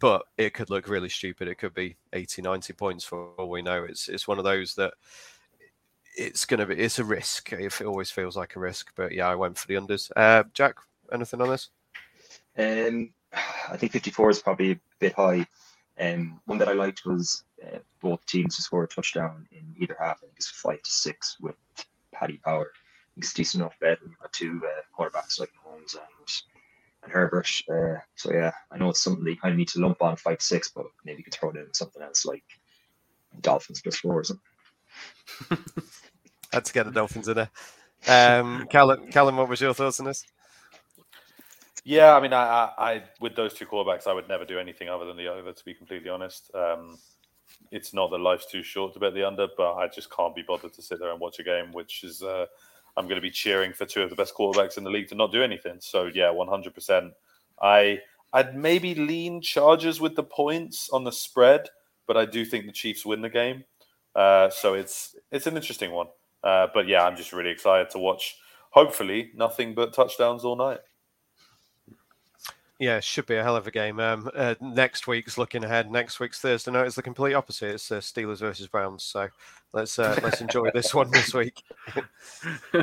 but 0.00 0.22
it 0.38 0.54
could 0.54 0.70
look 0.70 0.88
really 0.88 1.08
stupid. 1.08 1.48
It 1.48 1.58
could 1.58 1.74
be 1.74 1.96
80, 2.12 2.42
90 2.42 2.72
points 2.72 3.04
for 3.04 3.30
all 3.38 3.50
we 3.50 3.62
know. 3.62 3.84
It's 3.84 4.08
it's 4.08 4.28
one 4.28 4.38
of 4.38 4.44
those 4.44 4.74
that 4.74 4.94
it's 6.16 6.44
going 6.44 6.60
to 6.60 6.66
be 6.66 6.76
it's 6.76 6.98
a 6.98 7.04
risk. 7.04 7.52
It 7.52 7.82
always 7.82 8.10
feels 8.10 8.36
like 8.36 8.56
a 8.56 8.60
risk. 8.60 8.92
But 8.96 9.12
yeah, 9.12 9.28
I 9.28 9.34
went 9.34 9.58
for 9.58 9.66
the 9.66 9.74
unders. 9.74 10.10
Uh, 10.16 10.44
Jack, 10.54 10.76
anything 11.12 11.40
on 11.40 11.48
this? 11.48 11.70
Um, 12.58 13.12
I 13.70 13.76
think 13.76 13.92
54 13.92 14.30
is 14.30 14.42
probably 14.42 14.72
a 14.72 14.80
bit 14.98 15.14
high. 15.14 15.46
Um, 15.98 16.40
one 16.46 16.58
that 16.58 16.68
I 16.68 16.72
liked 16.72 17.04
was 17.04 17.44
uh, 17.64 17.78
both 18.00 18.24
teams 18.26 18.56
to 18.56 18.62
score 18.62 18.84
a 18.84 18.88
touchdown 18.88 19.46
in 19.52 19.74
either 19.78 19.96
half. 19.98 20.18
I 20.18 20.26
think 20.26 20.34
it's 20.36 20.48
five 20.48 20.82
to 20.82 20.90
six 20.90 21.36
with 21.40 21.56
Paddy 22.12 22.38
Power. 22.44 22.72
It's 23.16 23.34
decent 23.34 23.62
enough 23.62 23.78
bet. 23.80 23.98
We've 24.02 24.18
got 24.18 24.32
two 24.32 24.60
uh, 24.64 24.80
quarterbacks 24.98 25.38
like 25.38 25.50
Mahomes 25.50 25.94
and 25.94 26.02
and 27.02 27.12
Herbert. 27.12 27.48
Uh, 27.70 28.00
so 28.14 28.32
yeah, 28.32 28.52
I 28.70 28.78
know 28.78 28.90
it's 28.90 29.02
something 29.02 29.24
they 29.24 29.36
kind 29.36 29.52
of 29.52 29.58
need 29.58 29.68
to 29.68 29.80
lump 29.80 30.02
on 30.02 30.16
five 30.16 30.40
six, 30.40 30.70
but 30.74 30.86
maybe 31.04 31.18
you 31.18 31.24
could 31.24 31.34
throw 31.34 31.50
it 31.50 31.56
in 31.56 31.72
something 31.74 32.02
else 32.02 32.24
like 32.24 32.44
Dolphins 33.40 33.80
plus 33.82 33.96
four 33.96 34.18
or 34.18 34.24
something. 34.24 34.44
Had 36.52 36.64
to 36.66 36.72
get 36.72 36.86
the 36.86 36.92
Dolphins 36.92 37.28
in 37.28 37.34
there. 37.34 37.50
Um, 38.06 38.66
Callum, 38.68 39.10
Callum, 39.10 39.36
what 39.36 39.48
was 39.48 39.60
your 39.60 39.74
thoughts 39.74 40.00
on 40.00 40.06
this? 40.06 40.24
Yeah, 41.84 42.14
I 42.14 42.20
mean, 42.20 42.32
I, 42.32 42.44
I, 42.44 42.92
I, 42.92 43.02
with 43.20 43.34
those 43.34 43.54
two 43.54 43.66
quarterbacks, 43.66 44.06
I 44.06 44.12
would 44.12 44.28
never 44.28 44.44
do 44.44 44.58
anything 44.58 44.88
other 44.88 45.06
than 45.06 45.16
the 45.16 45.28
over. 45.28 45.52
To 45.52 45.64
be 45.64 45.74
completely 45.74 46.10
honest, 46.10 46.50
um, 46.54 46.98
it's 47.70 47.92
not 47.92 48.10
that 48.10 48.18
life's 48.18 48.46
too 48.46 48.62
short 48.62 48.94
to 48.94 49.00
bet 49.00 49.14
the 49.14 49.26
under, 49.26 49.48
but 49.56 49.74
I 49.74 49.88
just 49.88 50.14
can't 50.14 50.34
be 50.34 50.44
bothered 50.46 50.74
to 50.74 50.82
sit 50.82 51.00
there 51.00 51.10
and 51.10 51.20
watch 51.20 51.38
a 51.40 51.42
game, 51.42 51.72
which 51.72 52.04
is 52.04 52.22
uh, 52.22 52.46
I'm 52.96 53.04
going 53.04 53.16
to 53.16 53.22
be 53.22 53.30
cheering 53.30 53.72
for 53.72 53.86
two 53.86 54.02
of 54.02 54.10
the 54.10 54.16
best 54.16 54.34
quarterbacks 54.34 54.76
in 54.76 54.84
the 54.84 54.90
league 54.90 55.08
to 55.08 55.14
not 55.14 55.32
do 55.32 55.42
anything. 55.42 55.78
So 55.80 56.10
yeah, 56.12 56.26
100%. 56.26 57.10
I 57.60 58.00
I'd 58.32 58.56
maybe 58.56 58.94
lean 58.94 59.42
Chargers 59.42 60.00
with 60.00 60.16
the 60.16 60.22
points 60.22 60.88
on 60.90 61.04
the 61.04 61.12
spread, 61.12 61.68
but 62.06 62.16
I 62.16 62.24
do 62.24 62.44
think 62.44 62.66
the 62.66 62.72
Chiefs 62.72 63.04
win 63.04 63.20
the 63.20 63.28
game. 63.28 63.64
Uh, 64.14 64.50
so 64.50 64.74
it's 64.74 65.16
it's 65.30 65.46
an 65.46 65.56
interesting 65.56 65.92
one. 65.92 66.08
Uh, 66.42 66.68
but 66.74 66.88
yeah, 66.88 67.04
I'm 67.04 67.16
just 67.16 67.32
really 67.32 67.50
excited 67.50 67.90
to 67.90 67.98
watch. 67.98 68.36
Hopefully, 68.70 69.30
nothing 69.34 69.74
but 69.74 69.92
touchdowns 69.92 70.44
all 70.44 70.56
night. 70.56 70.80
Yeah, 72.82 72.98
should 72.98 73.26
be 73.26 73.36
a 73.36 73.44
hell 73.44 73.54
of 73.54 73.68
a 73.68 73.70
game. 73.70 74.00
Um, 74.00 74.28
uh, 74.34 74.56
next 74.60 75.06
week's 75.06 75.38
looking 75.38 75.62
ahead. 75.62 75.88
Next 75.88 76.18
week's 76.18 76.40
Thursday 76.40 76.72
night 76.72 76.88
is 76.88 76.96
the 76.96 77.02
complete 77.02 77.32
opposite. 77.32 77.74
It's 77.74 77.92
uh, 77.92 77.98
Steelers 77.98 78.40
versus 78.40 78.66
Browns. 78.66 79.04
So 79.04 79.28
let's 79.72 80.00
uh, 80.00 80.18
let's 80.20 80.40
enjoy 80.40 80.68
this 80.74 80.92
one 80.92 81.08
this 81.12 81.32
week. 81.32 81.62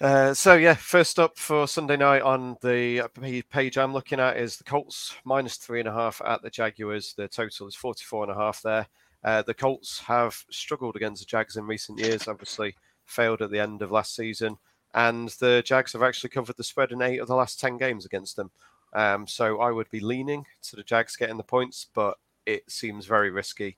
Uh, 0.00 0.32
so 0.32 0.54
yeah, 0.54 0.74
first 0.74 1.18
up 1.18 1.36
for 1.36 1.66
Sunday 1.66 1.96
night 1.96 2.22
on 2.22 2.56
the 2.62 3.02
page 3.50 3.76
I'm 3.76 3.92
looking 3.92 4.20
at 4.20 4.36
is 4.36 4.56
the 4.56 4.62
Colts 4.62 5.16
minus 5.24 5.56
three 5.56 5.80
and 5.80 5.88
a 5.88 5.92
half 5.92 6.22
at 6.24 6.40
the 6.40 6.50
Jaguars. 6.50 7.14
The 7.16 7.26
total 7.26 7.66
is 7.66 7.74
44 7.74 8.22
and 8.22 8.30
a 8.30 8.36
half 8.36 8.62
there. 8.62 8.86
Uh, 9.24 9.42
the 9.42 9.54
Colts 9.54 9.98
have 9.98 10.36
struggled 10.52 10.94
against 10.94 11.20
the 11.22 11.26
Jags 11.26 11.56
in 11.56 11.66
recent 11.66 11.98
years. 11.98 12.28
Obviously, 12.28 12.76
failed 13.06 13.42
at 13.42 13.50
the 13.50 13.58
end 13.58 13.82
of 13.82 13.90
last 13.90 14.14
season 14.14 14.56
and 14.94 15.28
the 15.40 15.62
Jags 15.64 15.92
have 15.92 16.02
actually 16.02 16.30
covered 16.30 16.56
the 16.56 16.64
spread 16.64 16.92
in 16.92 17.02
eight 17.02 17.18
of 17.18 17.28
the 17.28 17.34
last 17.34 17.60
10 17.60 17.76
games 17.76 18.06
against 18.06 18.36
them. 18.36 18.50
Um, 18.92 19.26
so 19.26 19.60
I 19.60 19.70
would 19.70 19.90
be 19.90 20.00
leaning 20.00 20.44
to 20.62 20.76
the 20.76 20.82
Jags 20.82 21.16
getting 21.16 21.36
the 21.36 21.42
points, 21.42 21.86
but 21.94 22.16
it 22.46 22.70
seems 22.70 23.06
very 23.06 23.30
risky 23.30 23.76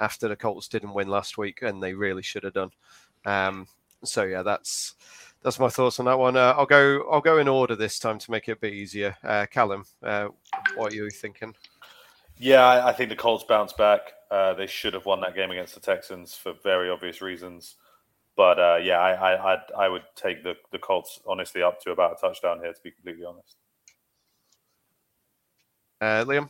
after 0.00 0.28
the 0.28 0.36
Colts 0.36 0.68
didn't 0.68 0.94
win 0.94 1.08
last 1.08 1.36
week, 1.36 1.62
and 1.62 1.82
they 1.82 1.94
really 1.94 2.22
should 2.22 2.44
have 2.44 2.54
done. 2.54 2.70
Um, 3.24 3.66
so 4.04 4.24
yeah, 4.24 4.42
that's 4.42 4.94
that's 5.42 5.58
my 5.58 5.68
thoughts 5.68 5.98
on 5.98 6.06
that 6.06 6.18
one. 6.18 6.36
Uh, 6.36 6.54
I'll 6.56 6.66
go 6.66 7.08
I'll 7.10 7.20
go 7.20 7.38
in 7.38 7.48
order 7.48 7.76
this 7.76 7.98
time 7.98 8.18
to 8.18 8.30
make 8.30 8.48
it 8.48 8.52
a 8.52 8.56
bit 8.56 8.72
easier. 8.72 9.16
Uh, 9.22 9.46
Callum, 9.50 9.84
uh, 10.02 10.28
what 10.76 10.92
are 10.92 10.96
you 10.96 11.10
thinking? 11.10 11.54
Yeah, 12.38 12.84
I 12.84 12.92
think 12.92 13.10
the 13.10 13.16
Colts 13.16 13.44
bounce 13.44 13.72
back. 13.72 14.12
Uh, 14.30 14.54
they 14.54 14.66
should 14.66 14.94
have 14.94 15.06
won 15.06 15.20
that 15.20 15.34
game 15.34 15.50
against 15.50 15.74
the 15.74 15.80
Texans 15.80 16.34
for 16.34 16.54
very 16.62 16.90
obvious 16.90 17.20
reasons. 17.20 17.76
But 18.36 18.58
uh, 18.58 18.78
yeah, 18.82 18.98
I, 18.98 19.12
I 19.12 19.52
I'd, 19.52 19.62
I 19.76 19.88
would 19.88 20.02
take 20.16 20.42
the 20.42 20.54
the 20.70 20.78
Colts 20.78 21.20
honestly 21.26 21.62
up 21.62 21.80
to 21.82 21.90
about 21.90 22.12
a 22.12 22.20
touchdown 22.20 22.60
here. 22.60 22.72
To 22.72 22.80
be 22.82 22.90
completely 22.90 23.24
honest, 23.24 23.56
uh, 26.00 26.24
Liam. 26.24 26.48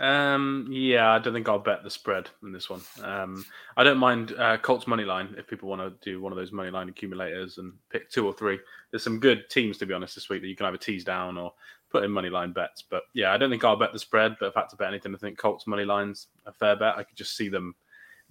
Um, 0.00 0.66
yeah, 0.70 1.12
I 1.12 1.20
don't 1.20 1.34
think 1.34 1.48
I'll 1.48 1.58
bet 1.58 1.84
the 1.84 1.90
spread 1.90 2.28
in 2.42 2.52
this 2.52 2.68
one. 2.68 2.80
Um, 3.02 3.44
I 3.76 3.84
don't 3.84 3.98
mind 3.98 4.34
uh, 4.36 4.56
Colts 4.56 4.88
money 4.88 5.04
line 5.04 5.34
if 5.38 5.46
people 5.46 5.68
want 5.68 5.82
to 5.82 6.10
do 6.10 6.20
one 6.20 6.32
of 6.32 6.36
those 6.36 6.50
money 6.50 6.70
line 6.70 6.88
accumulators 6.88 7.58
and 7.58 7.72
pick 7.90 8.10
two 8.10 8.26
or 8.26 8.32
three. 8.32 8.58
There's 8.90 9.04
some 9.04 9.20
good 9.20 9.48
teams 9.50 9.78
to 9.78 9.86
be 9.86 9.94
honest 9.94 10.16
this 10.16 10.28
week 10.28 10.42
that 10.42 10.48
you 10.48 10.56
can 10.56 10.66
either 10.66 10.76
tease 10.76 11.04
down 11.04 11.38
or 11.38 11.52
put 11.90 12.02
in 12.02 12.10
money 12.10 12.28
line 12.28 12.52
bets. 12.52 12.82
But 12.82 13.04
yeah, 13.14 13.32
I 13.32 13.38
don't 13.38 13.50
think 13.50 13.62
I'll 13.62 13.76
bet 13.76 13.92
the 13.92 13.98
spread. 14.00 14.34
But 14.40 14.48
if 14.48 14.56
I 14.56 14.60
had 14.60 14.68
to 14.70 14.76
bet 14.76 14.88
anything, 14.88 15.14
I 15.14 15.18
think 15.18 15.38
Colts 15.38 15.66
money 15.68 15.84
lines 15.84 16.26
a 16.44 16.52
fair 16.52 16.74
bet. 16.74 16.96
I 16.96 17.04
could 17.04 17.16
just 17.16 17.36
see 17.36 17.48
them 17.48 17.76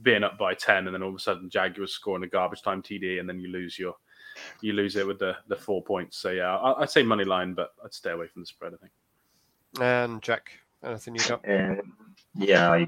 being 0.01 0.23
up 0.23 0.37
by 0.37 0.53
ten, 0.53 0.87
and 0.87 0.93
then 0.93 1.03
all 1.03 1.09
of 1.09 1.15
a 1.15 1.19
sudden 1.19 1.49
Jaguars 1.49 1.91
scoring 1.91 2.23
a 2.23 2.27
garbage 2.27 2.61
time 2.61 2.81
TD, 2.81 3.19
and 3.19 3.27
then 3.27 3.39
you 3.39 3.49
lose 3.49 3.77
your 3.77 3.95
you 4.61 4.73
lose 4.73 4.95
it 4.95 5.05
with 5.05 5.19
the 5.19 5.35
the 5.47 5.55
four 5.55 5.83
points. 5.83 6.17
So 6.17 6.31
yeah, 6.31 6.55
I, 6.55 6.79
would 6.79 6.89
say 6.89 7.03
money 7.03 7.25
line, 7.25 7.53
but 7.53 7.73
I'd 7.83 7.93
stay 7.93 8.11
away 8.11 8.27
from 8.27 8.41
the 8.41 8.45
spread. 8.45 8.73
I 8.73 8.77
think. 8.77 8.91
And 9.79 10.21
Jack, 10.21 10.51
anything 10.83 11.15
you 11.15 11.21
got? 11.27 11.47
Um, 11.47 11.81
yeah, 12.35 12.71
I, 12.71 12.87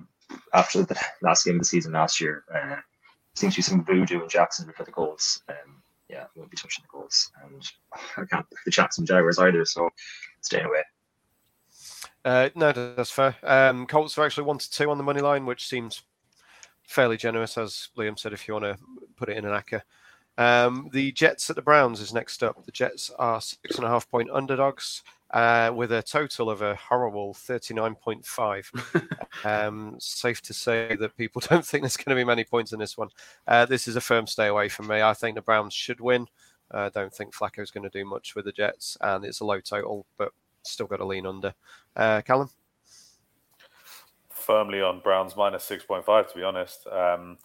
after 0.53 0.83
the 0.83 0.99
last 1.21 1.45
game 1.45 1.55
of 1.55 1.61
the 1.61 1.65
season 1.65 1.93
last 1.93 2.21
year, 2.21 2.43
uh, 2.53 2.77
seems 3.33 3.53
to 3.55 3.59
be 3.59 3.63
some 3.63 3.83
voodoo 3.83 4.21
in 4.21 4.29
Jackson 4.29 4.71
for 4.75 4.83
the 4.83 4.91
Colts. 4.91 5.41
Um, 5.49 5.81
yeah, 6.09 6.23
I 6.23 6.27
won't 6.35 6.51
be 6.51 6.57
touching 6.57 6.83
the 6.83 6.87
Colts, 6.87 7.31
and 7.43 7.63
I 8.17 8.25
can't 8.25 8.45
the 8.65 8.71
Jackson 8.71 9.05
Jaguars 9.05 9.39
either, 9.39 9.65
so 9.65 9.89
stay 10.41 10.61
away. 10.61 10.83
Uh, 12.23 12.49
no, 12.55 12.71
that's 12.71 13.11
fair. 13.11 13.35
Um, 13.43 13.85
Colts 13.85 14.17
are 14.17 14.25
actually 14.25 14.45
one 14.45 14.57
to 14.57 14.69
two 14.69 14.89
on 14.89 14.97
the 14.97 15.03
money 15.03 15.21
line, 15.21 15.45
which 15.45 15.67
seems 15.67 16.01
fairly 16.87 17.17
generous, 17.17 17.57
as 17.57 17.89
Liam 17.97 18.17
said. 18.17 18.33
If 18.33 18.47
you 18.47 18.53
want 18.53 18.65
to 18.65 18.77
put 19.15 19.29
it 19.29 19.37
in 19.37 19.45
an 19.45 19.51
acca. 19.51 19.81
Um, 20.37 20.89
the 20.91 21.13
Jets 21.13 21.49
at 21.49 21.55
the 21.55 21.61
Browns 21.61 22.01
is 22.01 22.13
next 22.13 22.43
up. 22.43 22.65
The 22.65 22.71
Jets 22.71 23.09
are 23.17 23.39
six 23.39 23.77
and 23.77 23.85
a 23.85 23.89
half 23.89 24.09
point 24.09 24.29
underdogs 24.31 25.03
uh, 25.31 25.71
with 25.73 25.91
a 25.91 26.01
total 26.01 26.49
of 26.49 26.61
a 26.61 26.75
horrible 26.75 27.33
39.5. 27.33 29.45
um, 29.45 29.95
safe 29.99 30.41
to 30.41 30.53
say 30.53 30.95
that 30.95 31.17
people 31.17 31.41
don't 31.49 31.65
think 31.65 31.83
there's 31.83 31.97
going 31.97 32.15
to 32.15 32.19
be 32.19 32.25
many 32.25 32.43
points 32.43 32.73
in 32.73 32.79
this 32.79 32.97
one. 32.97 33.09
Uh, 33.47 33.65
this 33.65 33.87
is 33.87 33.95
a 33.95 34.01
firm 34.01 34.27
stay 34.27 34.47
away 34.47 34.69
from 34.69 34.87
me. 34.87 35.01
I 35.01 35.13
think 35.13 35.35
the 35.35 35.41
Browns 35.41 35.73
should 35.73 35.99
win. 35.99 36.27
I 36.71 36.85
uh, 36.85 36.89
don't 36.89 37.13
think 37.13 37.33
Flacco's 37.33 37.71
going 37.71 37.83
to 37.83 37.89
do 37.89 38.05
much 38.05 38.35
with 38.35 38.45
the 38.45 38.51
Jets, 38.51 38.97
and 38.99 39.23
it's 39.23 39.39
a 39.39 39.45
low 39.45 39.59
total, 39.59 40.05
but 40.17 40.31
still 40.63 40.87
got 40.87 40.97
to 40.97 41.05
lean 41.05 41.27
under. 41.27 41.53
Uh, 41.95 42.21
Callum? 42.21 42.49
Firmly 44.45 44.81
on 44.81 44.99
Browns 44.99 45.35
minus 45.35 45.67
6.5, 45.67 46.31
to 46.31 46.37
be 46.37 46.43
honest. 46.43 46.85
Um, 46.87 47.37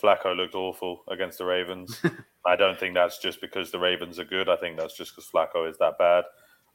Flacco 0.00 0.36
looked 0.36 0.54
awful 0.54 1.02
against 1.08 1.38
the 1.38 1.44
Ravens. 1.44 2.00
I 2.46 2.56
don't 2.56 2.78
think 2.78 2.94
that's 2.94 3.18
just 3.18 3.40
because 3.40 3.70
the 3.70 3.78
Ravens 3.78 4.18
are 4.18 4.24
good. 4.24 4.48
I 4.48 4.56
think 4.56 4.76
that's 4.76 4.96
just 4.96 5.14
because 5.14 5.30
Flacco 5.30 5.68
is 5.68 5.78
that 5.78 5.98
bad. 5.98 6.24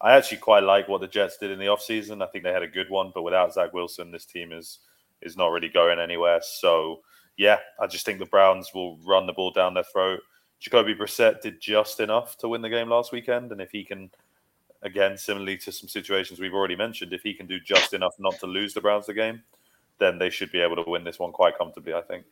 I 0.01 0.13
actually 0.13 0.37
quite 0.37 0.63
like 0.63 0.87
what 0.87 1.01
the 1.01 1.07
Jets 1.07 1.37
did 1.37 1.51
in 1.51 1.59
the 1.59 1.65
offseason. 1.65 2.21
I 2.21 2.27
think 2.27 2.43
they 2.43 2.51
had 2.51 2.63
a 2.63 2.67
good 2.67 2.89
one, 2.89 3.11
but 3.13 3.23
without 3.23 3.53
Zach 3.53 3.73
Wilson, 3.73 4.11
this 4.11 4.25
team 4.25 4.51
is 4.51 4.79
is 5.21 5.37
not 5.37 5.47
really 5.47 5.69
going 5.69 5.99
anywhere. 5.99 6.39
So 6.41 6.99
yeah, 7.37 7.59
I 7.79 7.87
just 7.87 8.05
think 8.05 8.19
the 8.19 8.25
Browns 8.25 8.71
will 8.73 8.97
run 9.05 9.25
the 9.25 9.33
ball 9.33 9.51
down 9.51 9.73
their 9.73 9.83
throat. 9.83 10.19
Jacoby 10.59 10.95
Brissett 10.95 11.41
did 11.41 11.59
just 11.59 11.99
enough 11.99 12.37
to 12.37 12.47
win 12.47 12.61
the 12.61 12.69
game 12.69 12.89
last 12.89 13.11
weekend, 13.11 13.51
and 13.51 13.61
if 13.61 13.71
he 13.71 13.83
can, 13.83 14.09
again, 14.81 15.17
similarly 15.17 15.57
to 15.57 15.71
some 15.71 15.89
situations 15.89 16.39
we've 16.39 16.53
already 16.53 16.75
mentioned, 16.75 17.11
if 17.13 17.21
he 17.21 17.33
can 17.33 17.47
do 17.47 17.59
just 17.59 17.93
enough 17.93 18.13
not 18.19 18.39
to 18.39 18.47
lose 18.47 18.73
the 18.73 18.81
Browns 18.81 19.07
the 19.07 19.13
game, 19.13 19.41
then 20.03 20.19
they 20.19 20.29
should 20.29 20.51
be 20.51 20.61
able 20.61 20.75
to 20.75 20.89
win 20.89 21.03
this 21.03 21.19
one 21.19 21.31
quite 21.31 21.57
comfortably. 21.57 21.93
I 21.93 22.01
think. 22.01 22.25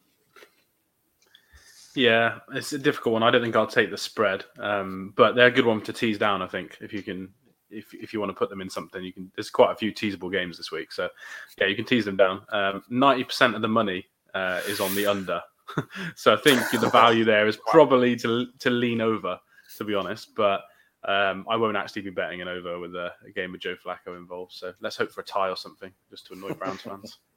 Yeah, 1.96 2.40
it's 2.54 2.74
a 2.74 2.80
difficult 2.80 3.14
one. 3.14 3.24
I 3.24 3.32
don't 3.32 3.42
think 3.42 3.56
I'll 3.56 3.68
take 3.68 3.92
the 3.92 3.98
spread, 3.98 4.46
um, 4.60 5.14
but 5.18 5.36
they're 5.36 5.48
a 5.48 5.52
good 5.52 5.66
one 5.66 5.82
to 5.82 5.94
tease 5.94 6.18
down. 6.18 6.42
I 6.42 6.48
think 6.48 6.78
if 6.80 6.94
you 6.94 7.04
can, 7.04 7.30
if 7.70 7.94
if 7.94 8.14
you 8.14 8.20
want 8.20 8.30
to 8.30 8.38
put 8.38 8.50
them 8.50 8.62
in 8.62 8.70
something, 8.70 9.04
you 9.04 9.12
can. 9.12 9.32
There's 9.36 9.50
quite 9.50 9.72
a 9.72 9.76
few 9.76 9.92
teasable 9.92 10.30
games 10.30 10.58
this 10.58 10.72
week, 10.72 10.92
so 10.92 11.10
yeah, 11.60 11.68
you 11.68 11.76
can 11.76 11.86
tease 11.86 12.06
them 12.06 12.18
down. 12.18 12.44
Um, 12.52 12.84
ninety 12.90 13.24
um, 13.24 13.28
percent 13.28 13.56
of 13.56 13.62
the 13.62 13.68
money 13.68 14.06
uh, 14.34 14.62
is 14.68 14.80
on 14.80 14.96
the 14.96 15.06
under, 15.06 15.42
so 16.16 16.34
I 16.34 16.38
think 16.38 16.62
the 16.72 16.90
value 16.90 17.26
there 17.26 17.48
is 17.48 17.58
probably 17.68 18.16
to 18.18 18.48
to 18.60 18.70
lean 18.70 19.02
over, 19.02 19.38
to 19.78 19.84
be 19.84 19.94
honest. 19.94 20.34
But 20.36 20.62
um, 21.04 21.46
I 21.50 21.58
won't 21.58 21.78
actually 21.78 22.04
be 22.04 22.12
betting 22.12 22.42
an 22.42 22.48
over 22.48 22.80
with 22.80 22.96
a, 22.96 23.12
a 23.28 23.32
game 23.32 23.52
with 23.52 23.62
Joe 23.62 23.76
Flacco 23.76 24.16
involved. 24.18 24.54
So 24.54 24.74
let's 24.80 24.96
hope 24.96 25.12
for 25.12 25.22
a 25.22 25.26
tie 25.26 25.50
or 25.50 25.58
something, 25.58 25.92
just 26.10 26.28
to 26.28 26.34
annoy 26.34 26.54
Browns 26.54 26.82
fans. 26.82 27.18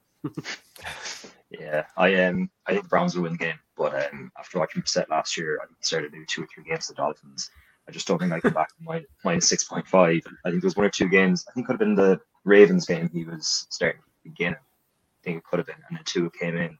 yeah, 1.51 1.85
I 1.97 2.15
um 2.25 2.51
I 2.67 2.73
think 2.73 2.85
the 2.85 2.89
Browns 2.89 3.15
will 3.15 3.25
win 3.25 3.33
the 3.33 3.39
game, 3.39 3.59
but 3.77 4.13
um 4.13 4.31
after 4.39 4.59
watching 4.59 4.83
set 4.87 5.11
last 5.11 5.37
year, 5.37 5.59
I 5.63 5.67
started 5.81 6.13
to 6.13 6.19
do 6.19 6.25
two 6.27 6.43
or 6.45 6.47
three 6.53 6.65
games 6.65 6.89
the 6.89 6.95
Dolphins. 6.95 7.51
I 7.89 7.93
just 7.93 8.07
don't 8.07 8.19
think 8.19 8.33
I 8.33 8.41
can 8.41 8.53
back 8.53 8.71
minus, 8.81 9.07
minus 9.25 9.49
six 9.49 9.65
point 9.65 9.87
five. 9.87 10.23
I 10.45 10.51
think 10.51 10.63
there 10.63 10.67
was 10.69 10.77
one 10.77 10.87
or 10.87 10.91
two 10.91 11.09
games. 11.09 11.45
I 11.49 11.53
think 11.53 11.65
it 11.65 11.67
could 11.67 11.75
have 11.75 11.81
been 11.81 11.95
the 11.95 12.21
Ravens 12.45 12.87
game. 12.87 13.11
He 13.13 13.25
was 13.25 13.67
starting 13.71 14.01
beginning. 14.23 14.57
I 14.57 15.21
think 15.23 15.39
it 15.39 15.45
could 15.45 15.59
have 15.59 15.67
been, 15.67 15.83
and 15.89 15.99
then 15.99 16.05
Tua 16.05 16.31
came 16.31 16.57
in. 16.57 16.79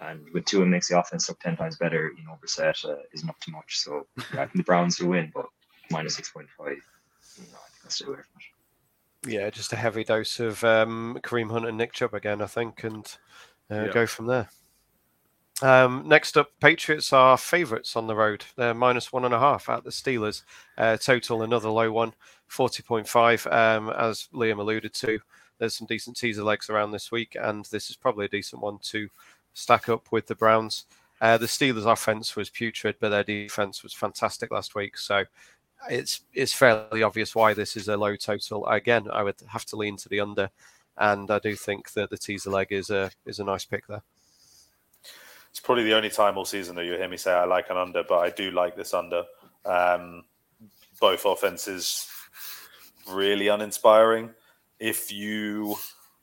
And 0.00 0.26
with 0.32 0.44
Tua, 0.44 0.62
it 0.62 0.66
makes 0.66 0.88
the 0.88 0.98
offense 0.98 1.28
look 1.28 1.40
ten 1.40 1.56
times 1.56 1.76
better. 1.76 2.12
You 2.16 2.24
know, 2.24 2.38
Brissett 2.42 2.84
uh, 2.84 2.96
is 3.12 3.24
not 3.24 3.40
too 3.40 3.52
much. 3.52 3.78
So 3.78 4.06
yeah, 4.32 4.42
I 4.42 4.46
think 4.46 4.56
the 4.56 4.62
Browns 4.62 5.00
will 5.00 5.08
win, 5.08 5.30
but 5.34 5.46
minus 5.90 6.16
six 6.16 6.30
point 6.30 6.48
five. 6.56 6.78
You 7.36 7.44
know, 7.52 7.58
I 7.58 7.88
think 7.88 8.08
away 8.08 8.16
from 8.16 8.40
it. 8.40 8.57
Yeah, 9.26 9.50
just 9.50 9.72
a 9.72 9.76
heavy 9.76 10.04
dose 10.04 10.38
of 10.38 10.62
um, 10.62 11.18
Kareem 11.22 11.50
Hunt 11.50 11.66
and 11.66 11.76
Nick 11.76 11.92
Chubb 11.92 12.14
again, 12.14 12.40
I 12.40 12.46
think, 12.46 12.84
and 12.84 13.04
uh, 13.70 13.84
yeah. 13.86 13.92
go 13.92 14.06
from 14.06 14.26
there. 14.26 14.48
Um, 15.60 16.04
next 16.06 16.36
up, 16.36 16.52
Patriots 16.60 17.12
are 17.12 17.36
favourites 17.36 17.96
on 17.96 18.06
the 18.06 18.14
road. 18.14 18.44
They're 18.56 18.74
minus 18.74 19.12
one 19.12 19.24
and 19.24 19.34
a 19.34 19.40
half 19.40 19.68
at 19.68 19.82
the 19.82 19.90
Steelers. 19.90 20.42
Uh, 20.76 20.96
total, 20.96 21.42
another 21.42 21.68
low 21.68 21.90
one, 21.90 22.12
40.5. 22.50 23.52
Um, 23.52 23.90
as 23.90 24.28
Liam 24.32 24.58
alluded 24.58 24.94
to, 24.94 25.18
there's 25.58 25.74
some 25.74 25.88
decent 25.88 26.16
teaser 26.16 26.44
legs 26.44 26.70
around 26.70 26.92
this 26.92 27.10
week, 27.10 27.36
and 27.40 27.64
this 27.66 27.90
is 27.90 27.96
probably 27.96 28.26
a 28.26 28.28
decent 28.28 28.62
one 28.62 28.78
to 28.82 29.08
stack 29.54 29.88
up 29.88 30.12
with 30.12 30.28
the 30.28 30.36
Browns. 30.36 30.84
Uh, 31.20 31.36
the 31.36 31.46
Steelers' 31.46 31.90
offense 31.90 32.36
was 32.36 32.48
putrid, 32.48 32.94
but 33.00 33.08
their 33.08 33.24
defense 33.24 33.82
was 33.82 33.92
fantastic 33.92 34.52
last 34.52 34.76
week. 34.76 34.96
So 34.96 35.24
it's 35.90 36.22
it's 36.34 36.52
fairly 36.52 37.02
obvious 37.02 37.34
why 37.34 37.54
this 37.54 37.76
is 37.76 37.88
a 37.88 37.96
low 37.96 38.16
total. 38.16 38.66
Again, 38.66 39.08
I 39.12 39.22
would 39.22 39.36
have 39.46 39.64
to 39.66 39.76
lean 39.76 39.96
to 39.98 40.08
the 40.08 40.20
under, 40.20 40.50
and 40.96 41.30
I 41.30 41.38
do 41.38 41.54
think 41.54 41.92
that 41.92 42.10
the 42.10 42.18
teaser 42.18 42.50
leg 42.50 42.68
is 42.70 42.90
a 42.90 43.10
is 43.26 43.38
a 43.38 43.44
nice 43.44 43.64
pick 43.64 43.86
there. 43.86 44.02
It's 45.50 45.60
probably 45.60 45.84
the 45.84 45.94
only 45.94 46.10
time 46.10 46.36
all 46.36 46.44
season 46.44 46.76
that 46.76 46.84
you 46.84 46.92
hear 46.92 47.08
me 47.08 47.16
say 47.16 47.32
I 47.32 47.44
like 47.44 47.70
an 47.70 47.76
under, 47.76 48.04
but 48.04 48.18
I 48.18 48.30
do 48.30 48.50
like 48.50 48.76
this 48.76 48.94
under. 48.94 49.24
Um, 49.64 50.24
both 51.00 51.24
offenses 51.24 52.08
really 53.10 53.48
uninspiring. 53.48 54.30
If 54.78 55.10
you 55.10 55.76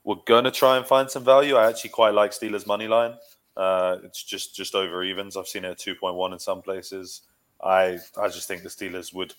were 0.04 0.16
gonna 0.26 0.50
try 0.50 0.76
and 0.76 0.86
find 0.86 1.10
some 1.10 1.24
value, 1.24 1.56
I 1.56 1.68
actually 1.68 1.90
quite 1.90 2.14
like 2.14 2.30
Steelers 2.30 2.66
money 2.66 2.88
line. 2.88 3.14
Uh, 3.56 3.98
it's 4.04 4.22
just 4.22 4.54
just 4.54 4.74
over 4.74 5.02
evens. 5.02 5.36
I've 5.36 5.48
seen 5.48 5.64
it 5.64 5.70
at 5.70 5.78
two 5.78 5.94
point 5.94 6.14
one 6.14 6.32
in 6.32 6.38
some 6.38 6.62
places. 6.62 7.22
I 7.62 7.98
I 8.20 8.28
just 8.28 8.48
think 8.48 8.62
the 8.62 8.68
Steelers 8.68 9.14
would, 9.14 9.34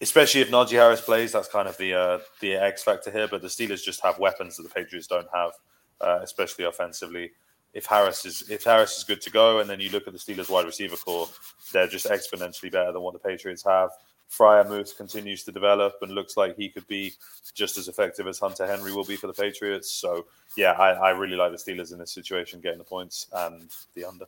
especially 0.00 0.40
if 0.40 0.50
Najee 0.50 0.72
Harris 0.72 1.00
plays. 1.00 1.32
That's 1.32 1.48
kind 1.48 1.68
of 1.68 1.76
the 1.76 1.94
uh, 1.94 2.18
the 2.40 2.54
X 2.54 2.82
factor 2.82 3.10
here. 3.10 3.28
But 3.28 3.42
the 3.42 3.48
Steelers 3.48 3.82
just 3.82 4.02
have 4.02 4.18
weapons 4.18 4.56
that 4.56 4.62
the 4.62 4.68
Patriots 4.68 5.06
don't 5.06 5.28
have, 5.34 5.52
uh, 6.00 6.20
especially 6.22 6.64
offensively. 6.64 7.32
If 7.72 7.86
Harris 7.86 8.24
is 8.24 8.50
if 8.50 8.64
Harris 8.64 8.98
is 8.98 9.04
good 9.04 9.20
to 9.22 9.30
go, 9.30 9.60
and 9.60 9.70
then 9.70 9.80
you 9.80 9.90
look 9.90 10.06
at 10.06 10.12
the 10.12 10.18
Steelers 10.18 10.50
wide 10.50 10.66
receiver 10.66 10.96
core, 10.96 11.28
they're 11.72 11.86
just 11.86 12.06
exponentially 12.06 12.72
better 12.72 12.92
than 12.92 13.02
what 13.02 13.12
the 13.12 13.20
Patriots 13.20 13.64
have. 13.64 13.90
Fryer 14.30 14.62
Freiermuth 14.62 14.96
continues 14.96 15.42
to 15.42 15.50
develop 15.50 15.94
and 16.02 16.12
looks 16.12 16.36
like 16.36 16.56
he 16.56 16.68
could 16.68 16.86
be 16.86 17.12
just 17.52 17.76
as 17.76 17.88
effective 17.88 18.28
as 18.28 18.38
Hunter 18.38 18.64
Henry 18.64 18.92
will 18.92 19.04
be 19.04 19.16
for 19.16 19.26
the 19.26 19.32
Patriots. 19.32 19.92
So 19.92 20.26
yeah, 20.56 20.72
I, 20.72 20.90
I 20.92 21.10
really 21.10 21.36
like 21.36 21.50
the 21.50 21.58
Steelers 21.58 21.92
in 21.92 21.98
this 21.98 22.12
situation, 22.12 22.60
getting 22.60 22.78
the 22.78 22.84
points 22.84 23.26
and 23.32 23.68
the 23.94 24.04
under. 24.04 24.26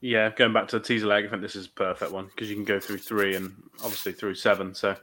Yeah, 0.00 0.30
going 0.30 0.52
back 0.52 0.68
to 0.68 0.78
the 0.78 0.84
teaser 0.84 1.06
leg, 1.06 1.26
I 1.26 1.28
think 1.28 1.42
this 1.42 1.56
is 1.56 1.66
a 1.66 1.70
perfect 1.70 2.10
one 2.10 2.26
because 2.26 2.48
you 2.48 2.56
can 2.56 2.64
go 2.64 2.80
through 2.80 2.98
three 2.98 3.36
and 3.36 3.54
obviously 3.82 4.12
through 4.12 4.34
seven. 4.34 4.74
So, 4.74 4.96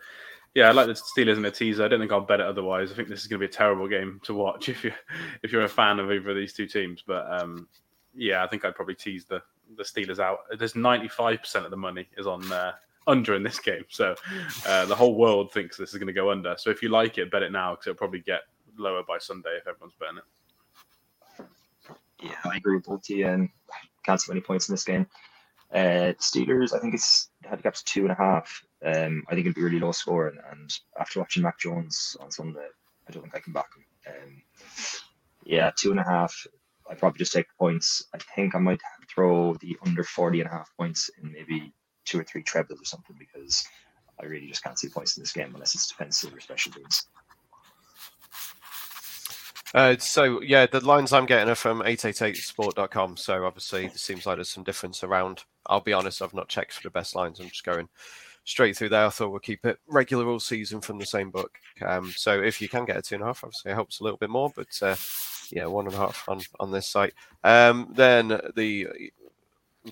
yeah, 0.55 0.69
I 0.69 0.71
like 0.71 0.87
the 0.87 0.93
Steelers 0.93 1.37
in 1.37 1.45
a 1.45 1.51
teaser. 1.51 1.85
I 1.85 1.87
don't 1.87 1.99
think 1.99 2.11
I'll 2.11 2.21
bet 2.21 2.39
it 2.39 2.47
otherwise. 2.47 2.91
I 2.91 2.95
think 2.95 3.07
this 3.07 3.21
is 3.21 3.27
going 3.27 3.39
to 3.39 3.47
be 3.47 3.51
a 3.51 3.55
terrible 3.55 3.87
game 3.87 4.19
to 4.23 4.33
watch 4.33 4.69
if 4.69 4.83
you 4.83 4.91
if 5.43 5.51
you're 5.51 5.63
a 5.63 5.69
fan 5.69 5.99
of 5.99 6.11
either 6.11 6.31
of 6.31 6.35
these 6.35 6.53
two 6.53 6.65
teams. 6.65 7.03
But 7.05 7.27
um, 7.31 7.67
yeah, 8.15 8.43
I 8.43 8.47
think 8.47 8.65
I'd 8.65 8.75
probably 8.75 8.95
tease 8.95 9.25
the 9.25 9.41
the 9.75 9.83
Steelers 9.83 10.19
out. 10.19 10.39
There's 10.57 10.75
95 10.75 11.41
percent 11.41 11.65
of 11.65 11.71
the 11.71 11.77
money 11.77 12.07
is 12.17 12.25
on 12.25 12.51
uh, 12.51 12.71
under 13.05 13.35
in 13.35 13.43
this 13.43 13.59
game, 13.69 13.85
so 13.89 14.15
uh, 14.65 14.85
the 14.85 14.95
whole 14.95 15.15
world 15.15 15.51
thinks 15.51 15.77
this 15.77 15.91
is 15.91 15.97
going 15.97 16.07
to 16.07 16.13
go 16.13 16.31
under. 16.31 16.55
So 16.57 16.71
if 16.71 16.81
you 16.81 16.89
like 16.89 17.19
it, 17.19 17.29
bet 17.29 17.43
it 17.43 17.51
now 17.51 17.73
because 17.73 17.87
it'll 17.87 17.97
probably 17.97 18.21
get 18.21 18.41
lower 18.77 19.03
by 19.07 19.19
Sunday 19.19 19.57
if 19.57 19.67
everyone's 19.67 19.93
betting 19.99 20.17
it. 20.17 20.23
Yeah, 22.19 22.51
I 22.51 22.57
agree 22.57 22.79
with 22.83 23.09
you. 23.09 23.27
And 23.27 23.49
can't 24.07 24.21
see 24.21 24.31
any 24.31 24.41
points 24.41 24.69
in 24.69 24.73
this 24.73 24.83
game. 24.83 25.05
Uh, 25.73 26.13
Steelers, 26.19 26.73
I 26.73 26.79
think 26.79 26.93
it's 26.93 27.29
handicap's 27.43 27.83
two 27.83 28.03
and 28.03 28.11
a 28.11 28.15
half. 28.15 28.63
Um, 28.85 29.23
I 29.27 29.35
think 29.35 29.47
it'll 29.47 29.55
be 29.55 29.63
really 29.63 29.79
low 29.79 29.91
scoring. 29.91 30.37
And 30.51 30.73
after 30.99 31.19
watching 31.19 31.43
Mac 31.43 31.59
Jones 31.59 32.15
on 32.21 32.31
Sunday, 32.31 32.67
I 33.07 33.11
don't 33.11 33.23
think 33.23 33.35
I 33.35 33.39
can 33.39 33.53
back 33.53 33.67
him. 33.75 33.85
Um, 34.07 34.41
yeah, 35.43 35.71
two 35.77 35.91
and 35.91 35.99
a 35.99 36.03
half. 36.03 36.47
I 36.89 36.95
probably 36.95 37.19
just 37.19 37.33
take 37.33 37.47
points. 37.59 38.05
I 38.15 38.17
think 38.35 38.55
I 38.55 38.59
might 38.59 38.79
throw 39.13 39.55
the 39.55 39.77
under 39.85 40.03
40 40.03 40.41
and 40.41 40.49
a 40.49 40.53
half 40.53 40.71
points 40.77 41.09
in 41.21 41.33
maybe 41.33 41.73
two 42.05 42.19
or 42.19 42.23
three 42.23 42.43
trebles 42.43 42.81
or 42.81 42.85
something 42.85 43.17
because 43.19 43.65
I 44.21 44.25
really 44.25 44.47
just 44.47 44.63
can't 44.63 44.79
see 44.79 44.87
points 44.87 45.17
in 45.17 45.23
this 45.23 45.33
game 45.33 45.51
unless 45.53 45.75
it's 45.75 45.87
defensive 45.87 46.33
or 46.33 46.39
special 46.39 46.71
teams. 46.71 47.03
Uh, 49.73 49.97
so 49.97 50.41
yeah, 50.41 50.65
the 50.65 50.85
lines 50.85 51.11
I'm 51.11 51.25
getting 51.25 51.49
are 51.49 51.55
from 51.55 51.81
888sport.com. 51.81 53.17
So 53.17 53.45
obviously, 53.45 53.85
it 53.85 53.99
seems 53.99 54.25
like 54.25 54.37
there's 54.37 54.49
some 54.49 54.63
difference 54.63 55.03
around. 55.03 55.43
I'll 55.65 55.81
be 55.81 55.93
honest, 55.93 56.21
I've 56.21 56.33
not 56.33 56.47
checked 56.47 56.73
for 56.73 56.83
the 56.83 56.89
best 56.89 57.15
lines. 57.15 57.39
I'm 57.39 57.49
just 57.49 57.65
going 57.65 57.89
straight 58.45 58.77
through 58.77 58.89
there. 58.89 59.05
I 59.05 59.09
thought 59.09 59.29
we'll 59.29 59.39
keep 59.39 59.65
it 59.65 59.77
regular 59.87 60.25
all 60.27 60.39
season 60.39 60.79
from 60.79 60.97
the 60.97 61.05
same 61.05 61.31
book. 61.31 61.59
Um, 61.85 62.13
so 62.15 62.41
if 62.41 62.61
you 62.61 62.69
can 62.69 62.85
get 62.85 62.97
a 62.97 63.01
two 63.01 63.15
and 63.15 63.23
a 63.23 63.27
half, 63.27 63.43
obviously 63.43 63.71
it 63.71 63.75
helps 63.75 63.99
a 63.99 64.03
little 64.03 64.17
bit 64.17 64.29
more. 64.29 64.51
But 64.55 64.69
uh, 64.81 64.95
yeah, 65.51 65.65
one 65.65 65.85
and 65.85 65.95
a 65.95 65.97
half 65.97 66.23
on 66.29 66.41
on 66.59 66.71
this 66.71 66.87
site. 66.87 67.13
Um, 67.43 67.91
then 67.93 68.39
the 68.55 68.87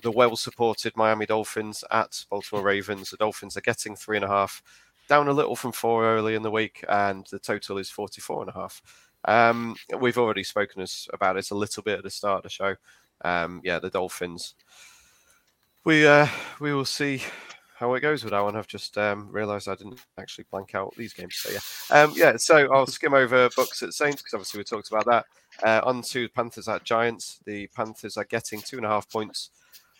the 0.02 0.10
well 0.10 0.36
supported 0.36 0.96
Miami 0.96 1.26
Dolphins 1.26 1.84
at 1.90 2.24
Baltimore 2.30 2.64
Ravens. 2.64 3.10
The 3.10 3.16
Dolphins 3.18 3.56
are 3.56 3.62
getting 3.62 3.94
three 3.94 4.16
and 4.16 4.24
a 4.24 4.28
half, 4.28 4.62
down 5.08 5.28
a 5.28 5.32
little 5.32 5.56
from 5.56 5.72
four 5.72 6.04
early 6.04 6.34
in 6.34 6.42
the 6.42 6.50
week, 6.50 6.84
and 6.88 7.26
the 7.30 7.38
total 7.38 7.78
is 7.78 7.90
44 7.90 8.42
and 8.42 8.50
a 8.50 8.54
half. 8.54 8.82
Um, 9.26 9.76
we've 9.98 10.18
already 10.18 10.44
spoken 10.44 10.82
as, 10.82 11.08
about 11.12 11.36
it 11.36 11.50
a 11.50 11.54
little 11.54 11.82
bit 11.82 11.98
at 11.98 12.04
the 12.04 12.10
start 12.10 12.38
of 12.38 12.42
the 12.44 12.48
show. 12.48 12.76
Um, 13.22 13.60
yeah, 13.64 13.78
the 13.78 13.90
Dolphins. 13.90 14.54
We 15.84 16.06
uh, 16.06 16.28
we 16.60 16.72
will 16.72 16.84
see 16.84 17.22
how 17.78 17.92
it 17.94 18.00
goes 18.00 18.24
with 18.24 18.32
that 18.32 18.42
one. 18.42 18.56
I've 18.56 18.66
just 18.66 18.96
um, 18.96 19.28
realised 19.30 19.68
I 19.68 19.74
didn't 19.74 20.00
actually 20.18 20.46
blank 20.50 20.74
out 20.74 20.94
these 20.96 21.12
games. 21.12 21.36
So 21.36 21.50
yeah, 21.52 22.02
um, 22.02 22.12
yeah. 22.16 22.36
So 22.36 22.72
I'll 22.72 22.86
skim 22.86 23.14
over 23.14 23.48
Bucks 23.56 23.82
at 23.82 23.92
Saints 23.92 24.22
because 24.22 24.34
obviously 24.34 24.58
we 24.58 24.64
talked 24.64 24.90
about 24.90 25.04
that. 25.06 25.26
Uh, 25.62 25.80
on 25.84 26.02
to 26.02 26.28
Panthers 26.30 26.68
at 26.68 26.84
Giants. 26.84 27.40
The 27.44 27.66
Panthers 27.68 28.16
are 28.16 28.24
getting 28.24 28.60
two 28.60 28.76
and 28.76 28.86
a 28.86 28.88
half 28.88 29.10
points 29.10 29.50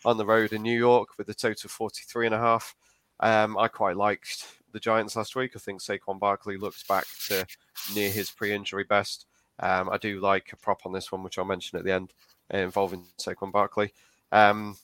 on 0.05 0.17
the 0.17 0.25
road 0.25 0.53
in 0.53 0.61
New 0.61 0.77
York 0.77 1.17
with 1.17 1.29
a 1.29 1.33
total 1.33 1.69
43 1.69 2.27
and 2.27 2.35
a 2.35 2.39
half. 2.39 2.75
Um, 3.19 3.57
I 3.57 3.67
quite 3.67 3.97
liked 3.97 4.45
the 4.77 4.81
Giants 4.81 5.15
last 5.15 5.35
week. 5.35 5.53
I 5.55 5.59
think 5.59 5.81
Saquon 5.81 6.19
Barkley 6.19 6.55
looks 6.55 6.83
back 6.83 7.05
to 7.29 7.47
near 7.95 8.11
his 8.11 8.29
pre-injury 8.29 8.83
best. 8.83 9.25
Um, 9.59 9.89
I 9.89 9.97
do 9.97 10.19
like 10.19 10.53
a 10.53 10.55
prop 10.55 10.85
on 10.85 10.93
this 10.93 11.11
one, 11.11 11.23
which 11.23 11.39
I'll 11.39 11.45
mention 11.45 11.79
at 11.79 11.83
the 11.83 11.91
end, 11.91 12.13
uh, 12.53 12.57
involving 12.57 13.05
Saquon 13.17 13.51
Barkley. 13.51 13.91
Um, 14.31 14.77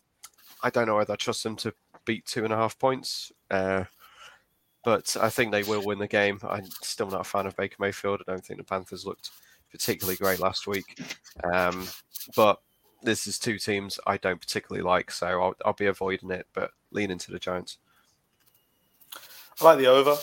I 0.64 0.72
don't 0.72 0.88
know 0.88 0.96
whether 0.96 1.14
I 1.14 1.18
trust 1.18 1.44
them 1.44 1.56
to 1.58 1.76
beat 2.06 2.26
two 2.26 2.44
and 2.44 2.52
a 2.52 2.58
half 2.58 2.80
points, 2.80 3.32
uh, 3.52 3.84
but 4.84 5.16
I 5.22 5.30
think 5.30 5.52
they 5.52 5.62
will 5.62 5.86
win 5.86 6.00
the 6.00 6.08
game. 6.08 6.40
I'm 6.42 6.66
still 6.82 7.08
not 7.08 7.22
a 7.22 7.24
fan 7.24 7.46
of 7.46 7.56
Baker 7.56 7.76
Mayfield. 7.78 8.24
I 8.28 8.32
don't 8.32 8.44
think 8.44 8.58
the 8.60 8.64
Panthers 8.64 9.06
looked 9.06 9.30
particularly 9.70 10.18
great 10.18 10.40
last 10.40 10.66
week, 10.66 11.00
um, 11.54 11.88
but 12.36 12.60
this 13.04 13.28
is 13.28 13.38
two 13.38 13.60
teams 13.60 14.00
I 14.08 14.18
don't 14.18 14.42
particularly 14.42 14.84
like, 14.84 15.12
so 15.12 15.28
I'll, 15.28 15.56
I'll 15.64 15.74
be 15.74 15.86
avoiding 15.86 16.32
it, 16.32 16.48
but 16.56 16.72
lean 16.90 17.12
into 17.12 17.32
the 17.32 17.38
Giants. 17.40 17.78
I 19.62 19.66
like 19.66 19.78
the 19.78 19.88
over. 19.88 20.18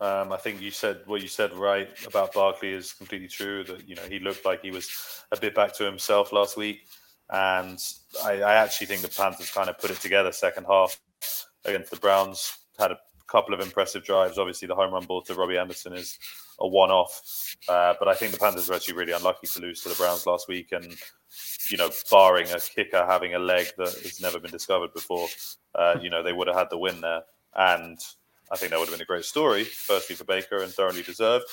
Um, 0.00 0.32
I 0.32 0.36
think 0.36 0.60
you 0.60 0.70
said 0.70 1.00
what 1.06 1.22
you 1.22 1.28
said 1.28 1.54
right 1.54 1.88
about 2.06 2.34
Barkley 2.34 2.72
is 2.72 2.92
completely 2.92 3.28
true. 3.28 3.64
That 3.64 3.88
you 3.88 3.94
know 3.94 4.02
he 4.02 4.18
looked 4.18 4.44
like 4.44 4.62
he 4.62 4.70
was 4.70 4.90
a 5.32 5.38
bit 5.38 5.54
back 5.54 5.72
to 5.76 5.84
himself 5.84 6.32
last 6.32 6.56
week, 6.56 6.80
and 7.30 7.78
I, 8.24 8.42
I 8.42 8.54
actually 8.54 8.88
think 8.88 9.02
the 9.02 9.08
Panthers 9.08 9.50
kind 9.50 9.70
of 9.70 9.78
put 9.78 9.90
it 9.90 10.00
together 10.00 10.32
second 10.32 10.64
half 10.64 11.00
against 11.64 11.90
the 11.90 11.96
Browns. 11.96 12.58
Had 12.78 12.90
a 12.90 12.98
couple 13.28 13.54
of 13.54 13.60
impressive 13.60 14.04
drives. 14.04 14.36
Obviously, 14.36 14.66
the 14.66 14.74
home 14.74 14.92
run 14.92 15.04
ball 15.04 15.22
to 15.22 15.34
Robbie 15.34 15.58
Anderson 15.58 15.94
is 15.94 16.18
a 16.60 16.68
one-off, 16.68 17.56
uh, 17.68 17.94
but 17.98 18.08
I 18.08 18.14
think 18.14 18.32
the 18.32 18.38
Panthers 18.38 18.68
were 18.68 18.74
actually 18.74 18.94
really 18.94 19.12
unlucky 19.12 19.46
to 19.46 19.60
lose 19.60 19.80
to 19.82 19.88
the 19.88 19.94
Browns 19.94 20.26
last 20.26 20.48
week, 20.48 20.72
and 20.72 20.96
you 21.70 21.76
know, 21.76 21.90
barring 22.10 22.50
a 22.50 22.58
kicker 22.58 23.06
having 23.06 23.34
a 23.34 23.38
leg 23.38 23.68
that 23.78 23.94
has 24.02 24.20
never 24.20 24.38
been 24.38 24.50
discovered 24.50 24.92
before, 24.92 25.28
uh, 25.74 25.96
you 26.00 26.10
know, 26.10 26.22
they 26.22 26.32
would 26.32 26.46
have 26.46 26.56
had 26.56 26.70
the 26.70 26.78
win 26.78 27.00
there, 27.00 27.22
and 27.54 27.98
I 28.54 28.56
think 28.56 28.70
that 28.70 28.78
would 28.78 28.88
have 28.88 28.96
been 28.96 29.02
a 29.02 29.04
great 29.04 29.24
story, 29.24 29.64
firstly 29.64 30.14
for 30.14 30.22
Baker 30.22 30.62
and 30.62 30.72
thoroughly 30.72 31.02
deserved. 31.02 31.44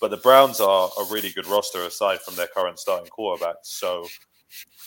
But 0.00 0.12
the 0.12 0.18
Browns 0.18 0.60
are 0.60 0.88
a 1.00 1.04
really 1.10 1.30
good 1.30 1.48
roster 1.48 1.82
aside 1.82 2.20
from 2.20 2.36
their 2.36 2.46
current 2.46 2.78
starting 2.78 3.08
quarterback. 3.08 3.56
So, 3.62 4.06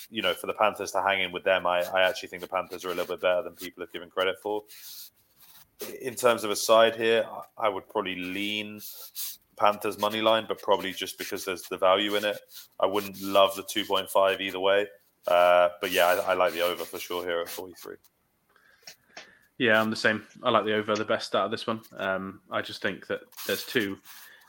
you 0.09 0.21
know, 0.21 0.33
for 0.33 0.47
the 0.47 0.53
Panthers 0.53 0.91
to 0.91 1.01
hang 1.01 1.21
in 1.21 1.33
with 1.33 1.43
them, 1.43 1.67
I, 1.67 1.81
I 1.81 2.07
actually 2.07 2.29
think 2.29 2.41
the 2.41 2.47
Panthers 2.47 2.85
are 2.85 2.87
a 2.87 2.91
little 2.91 3.15
bit 3.15 3.21
better 3.21 3.43
than 3.43 3.53
people 3.55 3.83
have 3.83 3.91
given 3.91 4.09
credit 4.09 4.37
for. 4.41 4.63
In 6.01 6.15
terms 6.15 6.45
of 6.45 6.51
a 6.51 6.55
side 6.55 6.95
here, 6.95 7.25
I 7.57 7.67
would 7.67 7.89
probably 7.89 8.15
lean 8.15 8.79
Panthers 9.57 9.99
money 9.99 10.21
line, 10.21 10.45
but 10.47 10.61
probably 10.61 10.93
just 10.93 11.17
because 11.17 11.43
there's 11.43 11.63
the 11.63 11.77
value 11.77 12.15
in 12.15 12.23
it. 12.23 12.39
I 12.79 12.85
wouldn't 12.85 13.21
love 13.21 13.57
the 13.57 13.63
2.5 13.63 14.39
either 14.39 14.59
way. 14.61 14.87
Uh, 15.27 15.67
but 15.81 15.91
yeah, 15.91 16.05
I, 16.05 16.31
I 16.31 16.33
like 16.35 16.53
the 16.53 16.61
over 16.61 16.85
for 16.85 16.97
sure 16.97 17.25
here 17.25 17.41
at 17.41 17.49
43. 17.49 17.95
Yeah, 19.57 19.81
I'm 19.81 19.89
the 19.89 19.95
same. 19.95 20.23
I 20.43 20.51
like 20.51 20.65
the 20.65 20.75
over 20.75 20.95
the 20.95 21.05
best 21.05 21.33
out 21.33 21.45
of 21.45 21.51
this 21.51 21.65
one. 21.65 21.81
Um, 21.97 22.41
I 22.51 22.61
just 22.61 22.81
think 22.81 23.07
that 23.07 23.21
there's 23.47 23.65
two. 23.65 23.97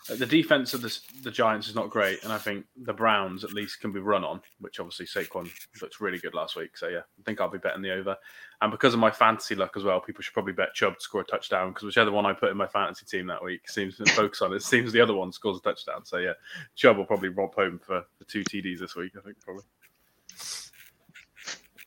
The 0.08 0.26
defense 0.26 0.72
of 0.72 0.80
the, 0.80 0.96
the 1.22 1.30
Giants 1.30 1.68
is 1.68 1.74
not 1.74 1.90
great, 1.90 2.22
and 2.24 2.32
I 2.32 2.38
think 2.38 2.64
the 2.76 2.94
Browns 2.94 3.44
at 3.44 3.52
least 3.52 3.80
can 3.80 3.92
be 3.92 4.00
run 4.00 4.24
on, 4.24 4.40
which 4.60 4.80
obviously 4.80 5.04
Saquon 5.06 5.50
looked 5.82 6.00
really 6.00 6.18
good 6.18 6.34
last 6.34 6.56
week. 6.56 6.78
So 6.78 6.88
yeah, 6.88 7.00
I 7.00 7.22
think 7.26 7.40
I'll 7.40 7.50
be 7.50 7.58
betting 7.58 7.82
the 7.82 7.92
over. 7.92 8.16
And 8.62 8.70
because 8.70 8.94
of 8.94 9.00
my 9.00 9.10
fantasy 9.10 9.54
luck 9.54 9.76
as 9.76 9.84
well, 9.84 10.00
people 10.00 10.22
should 10.22 10.32
probably 10.32 10.54
bet 10.54 10.72
Chubb 10.72 10.94
to 10.94 11.00
score 11.00 11.20
a 11.22 11.24
touchdown 11.24 11.70
because 11.70 11.84
whichever 11.84 12.10
one 12.10 12.24
I 12.24 12.32
put 12.32 12.50
in 12.50 12.56
my 12.56 12.66
fantasy 12.66 13.04
team 13.04 13.26
that 13.26 13.44
week 13.44 13.68
seems 13.68 13.96
to 13.96 14.06
focus 14.06 14.40
on 14.40 14.52
it 14.54 14.62
seems 14.62 14.92
the 14.92 15.00
other 15.00 15.14
one 15.14 15.32
scores 15.32 15.58
a 15.58 15.60
touchdown. 15.60 16.04
So 16.04 16.18
yeah, 16.18 16.34
Chubb 16.74 16.96
will 16.96 17.04
probably 17.04 17.28
rob 17.28 17.54
home 17.54 17.78
for 17.78 18.04
the 18.18 18.24
two 18.24 18.44
TDs 18.44 18.78
this 18.78 18.96
week. 18.96 19.12
I 19.18 19.20
think 19.20 19.36
probably. 19.40 19.64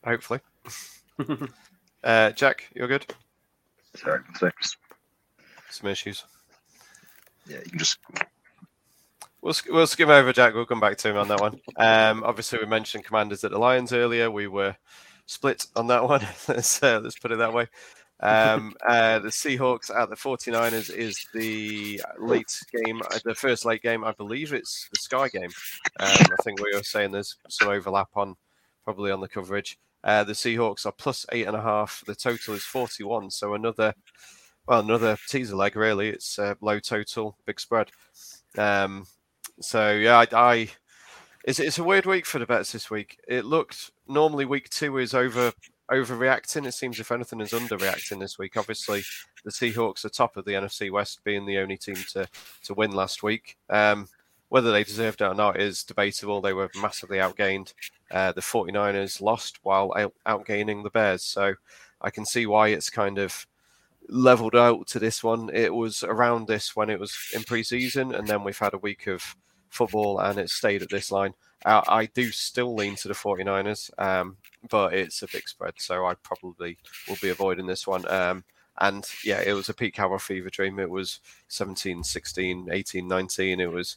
Hopefully. 0.04 0.40
uh, 2.04 2.30
Jack, 2.30 2.70
you're 2.74 2.88
good. 2.88 3.06
Sorry, 3.94 4.20
six. 4.38 4.76
Some 5.70 5.90
issues. 5.90 6.24
Yeah, 7.46 7.58
you 7.64 7.70
can 7.70 7.78
just. 7.78 7.98
We'll, 9.40 9.54
we'll 9.70 9.86
skim 9.86 10.10
over 10.10 10.32
Jack. 10.32 10.54
We'll 10.54 10.66
come 10.66 10.80
back 10.80 10.98
to 10.98 11.10
him 11.10 11.16
on 11.16 11.28
that 11.28 11.40
one. 11.40 11.60
Um, 11.76 12.22
obviously, 12.24 12.60
we 12.60 12.66
mentioned 12.66 13.04
Commanders 13.04 13.42
at 13.42 13.50
the 13.50 13.58
Lions 13.58 13.92
earlier. 13.92 14.30
We 14.30 14.46
were 14.46 14.76
split 15.26 15.66
on 15.74 15.88
that 15.88 16.04
one. 16.04 16.20
let's, 16.48 16.82
uh, 16.82 17.00
let's 17.02 17.18
put 17.18 17.32
it 17.32 17.38
that 17.38 17.52
way. 17.52 17.66
Um, 18.20 18.74
uh, 18.86 19.18
the 19.18 19.28
Seahawks 19.28 19.94
at 19.94 20.08
the 20.08 20.16
49ers 20.16 20.94
is 20.94 21.26
the 21.34 22.00
late 22.18 22.56
game, 22.72 23.02
uh, 23.10 23.18
the 23.24 23.34
first 23.34 23.64
late 23.64 23.82
game. 23.82 24.04
I 24.04 24.12
believe 24.12 24.52
it's 24.52 24.88
the 24.92 24.98
Sky 25.00 25.28
game. 25.28 25.50
Um, 25.98 26.08
I 26.38 26.42
think 26.42 26.60
we 26.60 26.74
were 26.74 26.82
saying 26.82 27.10
there's 27.10 27.36
some 27.48 27.68
overlap 27.68 28.08
on 28.14 28.36
probably 28.84 29.10
on 29.10 29.20
the 29.20 29.28
coverage. 29.28 29.78
Uh, 30.04 30.24
the 30.24 30.32
Seahawks 30.32 30.86
are 30.86 30.92
plus 30.92 31.26
eight 31.32 31.46
and 31.46 31.56
a 31.56 31.62
half. 31.62 32.02
The 32.06 32.14
total 32.14 32.54
is 32.54 32.64
41. 32.64 33.30
So 33.30 33.54
another, 33.54 33.94
well, 34.66 34.80
another 34.80 35.16
teaser 35.28 35.56
leg, 35.56 35.76
really. 35.76 36.08
It's 36.08 36.38
uh, 36.38 36.54
low 36.60 36.80
total, 36.80 37.36
big 37.46 37.60
spread. 37.60 37.90
Um, 38.58 39.06
so, 39.60 39.92
yeah, 39.92 40.18
I, 40.18 40.26
I 40.32 40.68
it's, 41.44 41.58
it's 41.58 41.78
a 41.78 41.84
weird 41.84 42.06
week 42.06 42.26
for 42.26 42.38
the 42.38 42.46
bets 42.46 42.72
this 42.72 42.90
week. 42.90 43.18
It 43.28 43.44
looked 43.44 43.90
normally 44.08 44.44
week 44.44 44.68
two 44.70 44.98
is 44.98 45.14
over 45.14 45.52
overreacting. 45.90 46.66
It 46.66 46.72
seems 46.72 47.00
if 47.00 47.12
anything 47.12 47.40
is 47.40 47.50
underreacting 47.50 48.20
this 48.20 48.38
week. 48.38 48.56
Obviously, 48.56 49.02
the 49.44 49.50
Seahawks 49.50 50.04
are 50.04 50.08
top 50.08 50.36
of 50.36 50.44
the 50.44 50.52
NFC 50.52 50.90
West, 50.90 51.22
being 51.24 51.44
the 51.44 51.58
only 51.58 51.76
team 51.76 51.96
to 52.12 52.28
to 52.64 52.74
win 52.74 52.92
last 52.92 53.22
week. 53.22 53.56
Um, 53.68 54.08
whether 54.52 54.70
they 54.70 54.84
deserved 54.84 55.22
it 55.22 55.24
or 55.24 55.34
not 55.34 55.58
is 55.58 55.82
debatable. 55.82 56.42
They 56.42 56.52
were 56.52 56.70
massively 56.78 57.16
outgained. 57.16 57.72
Uh, 58.10 58.32
the 58.32 58.42
49ers 58.42 59.22
lost 59.22 59.58
while 59.62 59.94
out- 59.96 60.12
outgaining 60.26 60.82
the 60.82 60.90
Bears. 60.90 61.22
So 61.22 61.54
I 62.02 62.10
can 62.10 62.26
see 62.26 62.44
why 62.44 62.68
it's 62.68 62.90
kind 62.90 63.16
of 63.16 63.46
leveled 64.10 64.54
out 64.54 64.86
to 64.88 64.98
this 64.98 65.24
one. 65.24 65.48
It 65.54 65.72
was 65.72 66.04
around 66.04 66.48
this 66.48 66.76
when 66.76 66.90
it 66.90 67.00
was 67.00 67.16
in 67.32 67.44
preseason, 67.44 68.14
and 68.14 68.28
then 68.28 68.44
we've 68.44 68.58
had 68.58 68.74
a 68.74 68.78
week 68.78 69.06
of 69.06 69.36
football 69.70 70.18
and 70.18 70.38
it 70.38 70.50
stayed 70.50 70.82
at 70.82 70.90
this 70.90 71.10
line. 71.10 71.32
Uh, 71.64 71.80
I 71.88 72.04
do 72.04 72.30
still 72.30 72.74
lean 72.74 72.96
to 72.96 73.08
the 73.08 73.14
49ers, 73.14 73.90
um, 73.96 74.36
but 74.68 74.92
it's 74.92 75.22
a 75.22 75.28
big 75.28 75.48
spread, 75.48 75.76
so 75.78 76.04
I 76.04 76.12
probably 76.16 76.76
will 77.08 77.16
be 77.22 77.30
avoiding 77.30 77.66
this 77.66 77.86
one. 77.86 78.06
Um, 78.06 78.44
and 78.80 79.06
yeah, 79.22 79.40
it 79.40 79.52
was 79.52 79.68
a 79.68 79.74
Pete 79.74 79.94
Carroll 79.94 80.18
fever 80.18 80.50
dream. 80.50 80.78
It 80.78 80.90
was 80.90 81.20
17, 81.48 82.02
16, 82.02 82.68
18, 82.70 83.06
19. 83.06 83.60
It 83.60 83.70
was 83.70 83.96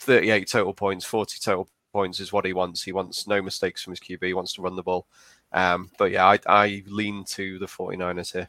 38 0.00 0.48
total 0.48 0.74
points, 0.74 1.04
40 1.04 1.38
total 1.40 1.68
points 1.92 2.20
is 2.20 2.32
what 2.32 2.44
he 2.44 2.52
wants. 2.52 2.82
He 2.82 2.92
wants 2.92 3.26
no 3.26 3.42
mistakes 3.42 3.82
from 3.82 3.92
his 3.92 4.00
QB. 4.00 4.24
He 4.24 4.34
wants 4.34 4.52
to 4.54 4.62
run 4.62 4.76
the 4.76 4.82
ball. 4.82 5.06
Um, 5.52 5.90
but 5.98 6.10
yeah, 6.10 6.26
I, 6.26 6.38
I 6.46 6.82
lean 6.86 7.24
to 7.24 7.58
the 7.58 7.66
49ers 7.66 8.32
here. 8.32 8.48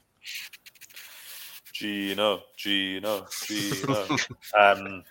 Geno, 1.73 2.41
Geno, 2.57 3.25
Geno. 3.45 4.17
um, 4.59 5.03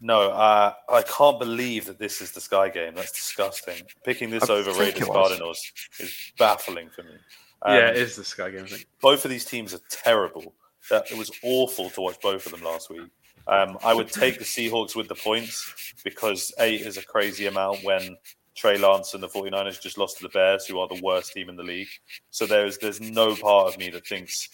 no, 0.00 0.30
uh, 0.30 0.72
I 0.88 1.02
can't 1.02 1.38
believe 1.38 1.86
that 1.86 1.98
this 1.98 2.20
is 2.20 2.32
the 2.32 2.40
Sky 2.40 2.68
game. 2.68 2.94
That's 2.94 3.12
disgusting. 3.12 3.82
Picking 4.04 4.30
this 4.30 4.48
I 4.48 4.54
over 4.54 4.72
think 4.72 4.94
Raiders. 4.94 5.08
Cardinals 5.08 5.72
is 5.98 6.32
baffling 6.38 6.90
for 6.90 7.02
me. 7.02 7.12
Um, 7.62 7.74
yeah, 7.74 7.88
it 7.90 7.96
is 7.96 8.16
the 8.16 8.24
Sky 8.24 8.50
game. 8.50 8.64
I 8.64 8.68
think. 8.68 8.86
both 9.00 9.24
of 9.24 9.30
these 9.30 9.44
teams 9.44 9.74
are 9.74 9.80
terrible. 9.90 10.54
That 10.90 11.10
it 11.10 11.18
was 11.18 11.30
awful 11.42 11.90
to 11.90 12.00
watch 12.00 12.20
both 12.20 12.46
of 12.46 12.52
them 12.52 12.62
last 12.62 12.90
week. 12.90 13.10
Um, 13.48 13.78
I 13.84 13.94
would 13.94 14.08
take 14.08 14.38
the 14.38 14.44
Seahawks 14.44 14.96
with 14.96 15.08
the 15.08 15.14
points 15.14 15.94
because 16.04 16.52
eight 16.58 16.80
is 16.80 16.96
a 16.96 17.04
crazy 17.04 17.46
amount 17.46 17.84
when 17.84 18.16
Trey 18.56 18.78
Lance 18.78 19.14
and 19.14 19.22
the 19.22 19.28
49ers 19.28 19.80
just 19.80 19.98
lost 19.98 20.18
to 20.18 20.24
the 20.24 20.28
Bears, 20.30 20.66
who 20.66 20.78
are 20.78 20.88
the 20.88 21.00
worst 21.02 21.32
team 21.32 21.48
in 21.48 21.56
the 21.56 21.62
league. 21.62 21.88
So 22.30 22.46
there's 22.46 22.78
there's 22.78 23.00
no 23.00 23.36
part 23.36 23.68
of 23.68 23.78
me 23.78 23.90
that 23.90 24.06
thinks 24.06 24.48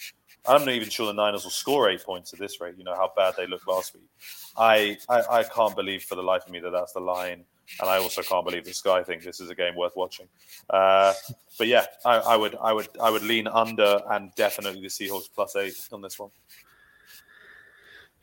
I'm 0.45 0.65
not 0.65 0.73
even 0.73 0.89
sure 0.89 1.07
the 1.07 1.13
Niners 1.13 1.43
will 1.43 1.51
score 1.51 1.89
eight 1.89 2.03
points 2.03 2.33
at 2.33 2.39
this 2.39 2.59
rate. 2.59 2.75
You 2.77 2.83
know 2.83 2.95
how 2.95 3.11
bad 3.15 3.35
they 3.37 3.47
looked 3.47 3.67
last 3.67 3.93
week. 3.93 4.09
I, 4.57 4.97
I 5.09 5.21
I 5.39 5.43
can't 5.43 5.75
believe 5.75 6.03
for 6.03 6.15
the 6.15 6.21
life 6.21 6.43
of 6.45 6.51
me 6.51 6.59
that 6.59 6.71
that's 6.71 6.91
the 6.91 6.99
line, 6.99 7.45
and 7.79 7.89
I 7.89 7.97
also 7.97 8.21
can't 8.21 8.45
believe 8.45 8.65
this 8.65 8.81
guy 8.81 9.03
thinks 9.03 9.25
this 9.25 9.39
is 9.39 9.49
a 9.49 9.55
game 9.55 9.75
worth 9.75 9.95
watching. 9.95 10.27
Uh, 10.69 11.13
but 11.57 11.67
yeah, 11.67 11.85
I, 12.03 12.17
I 12.17 12.35
would 12.35 12.55
I 12.61 12.73
would 12.73 12.89
I 13.01 13.09
would 13.09 13.23
lean 13.23 13.47
under 13.47 14.01
and 14.11 14.35
definitely 14.35 14.81
the 14.81 14.87
Seahawks 14.87 15.29
plus 15.33 15.55
eight 15.55 15.75
on 15.93 16.01
this 16.01 16.19
one. 16.19 16.29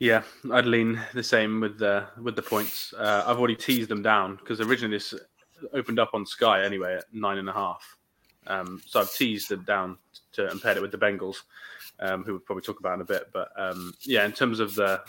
Yeah, 0.01 0.23
I'd 0.51 0.65
lean 0.65 0.99
the 1.13 1.21
same 1.21 1.59
with 1.59 1.77
the 1.77 2.07
with 2.19 2.35
the 2.35 2.41
points. 2.41 2.91
Uh, 2.97 3.23
I've 3.27 3.37
already 3.37 3.55
teased 3.55 3.87
them 3.87 4.01
down 4.01 4.37
because 4.37 4.59
originally 4.59 4.95
this 4.95 5.13
opened 5.73 5.99
up 5.99 6.09
on 6.15 6.25
Sky 6.25 6.63
anyway 6.63 6.95
at 6.95 7.03
nine 7.13 7.37
and 7.37 7.47
a 7.47 7.53
half. 7.53 7.97
Um, 8.47 8.81
so 8.83 8.99
I've 8.99 9.13
teased 9.13 9.49
them 9.49 9.63
down 9.63 9.99
to 10.33 10.49
and 10.49 10.59
paired 10.59 10.77
it 10.77 10.81
with 10.81 10.89
the 10.89 10.97
Bengals, 10.97 11.35
um, 11.99 12.23
who 12.23 12.31
we'll 12.31 12.39
probably 12.39 12.63
talk 12.63 12.79
about 12.79 12.95
in 12.95 13.01
a 13.01 13.05
bit. 13.05 13.27
But 13.31 13.49
um, 13.55 13.93
yeah, 14.01 14.25
in 14.25 14.31
terms 14.31 14.59
of 14.59 14.73
the 14.73 15.03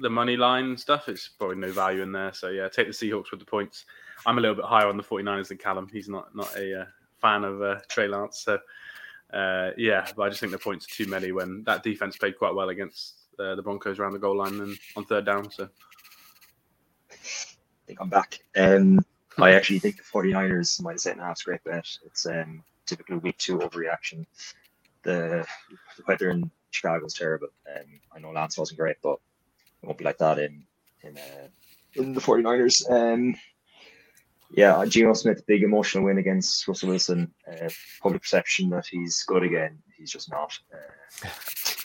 the 0.00 0.08
money 0.08 0.38
line 0.38 0.78
stuff, 0.78 1.10
it's 1.10 1.28
probably 1.28 1.56
no 1.56 1.70
value 1.70 2.00
in 2.00 2.10
there. 2.10 2.32
So 2.32 2.48
yeah, 2.48 2.70
take 2.70 2.86
the 2.86 2.94
Seahawks 2.94 3.30
with 3.30 3.40
the 3.40 3.46
points. 3.46 3.84
I'm 4.24 4.38
a 4.38 4.40
little 4.40 4.56
bit 4.56 4.64
higher 4.64 4.86
on 4.86 4.96
the 4.96 5.02
49ers 5.02 5.48
than 5.48 5.58
Callum. 5.58 5.90
He's 5.92 6.08
not 6.08 6.34
not 6.34 6.56
a 6.56 6.80
uh, 6.80 6.84
fan 7.20 7.44
of 7.44 7.60
uh, 7.60 7.80
Trey 7.88 8.08
Lance, 8.08 8.38
so 8.38 8.58
uh, 9.30 9.72
yeah, 9.76 10.06
but 10.16 10.22
I 10.22 10.28
just 10.30 10.40
think 10.40 10.52
the 10.52 10.58
points 10.58 10.86
are 10.86 10.94
too 11.04 11.10
many 11.10 11.32
when 11.32 11.64
that 11.64 11.82
defense 11.82 12.16
played 12.16 12.38
quite 12.38 12.54
well 12.54 12.70
against 12.70 13.17
uh, 13.40 13.54
the 13.54 13.62
Broncos 13.62 13.98
around 13.98 14.12
the 14.12 14.18
goal 14.18 14.36
line 14.36 14.60
and 14.60 14.78
on 14.96 15.04
third 15.04 15.26
down. 15.26 15.50
So 15.50 15.68
I 17.10 17.16
think 17.86 18.00
I'm 18.00 18.08
back. 18.08 18.40
Um, 18.56 19.04
I 19.38 19.52
actually 19.52 19.78
think 19.78 19.96
the 19.96 20.02
49ers 20.02 20.82
minus 20.82 21.06
eight 21.06 21.12
and 21.12 21.20
a 21.20 21.24
half 21.24 21.38
is 21.38 21.42
a 21.42 21.44
great 21.44 21.64
bet. 21.64 21.86
It's 22.04 22.26
um, 22.26 22.62
typically 22.86 23.18
week 23.18 23.38
two 23.38 23.58
overreaction. 23.58 24.26
The, 25.02 25.46
the 25.96 26.02
weather 26.08 26.30
in 26.30 26.50
Chicago 26.70 27.06
is 27.06 27.14
terrible. 27.14 27.48
Um, 27.74 28.00
I 28.14 28.18
know 28.18 28.32
Lance 28.32 28.58
wasn't 28.58 28.80
great, 28.80 28.96
but 29.02 29.18
it 29.82 29.86
won't 29.86 29.98
be 29.98 30.04
like 30.04 30.18
that 30.18 30.38
in 30.38 30.64
in 31.02 31.16
uh, 31.16 31.48
in 31.94 32.14
the 32.14 32.20
49ers. 32.20 32.90
Um, 32.90 33.34
yeah, 34.50 34.84
Geno 34.86 35.12
Smith, 35.12 35.46
big 35.46 35.62
emotional 35.62 36.04
win 36.04 36.18
against 36.18 36.66
Russell 36.66 36.88
Wilson. 36.88 37.32
Uh, 37.46 37.68
public 38.02 38.22
perception 38.22 38.70
that 38.70 38.86
he's 38.86 39.22
good 39.24 39.42
again. 39.42 39.78
He's 39.96 40.10
just 40.10 40.30
not. 40.30 40.58
Uh, 40.72 41.28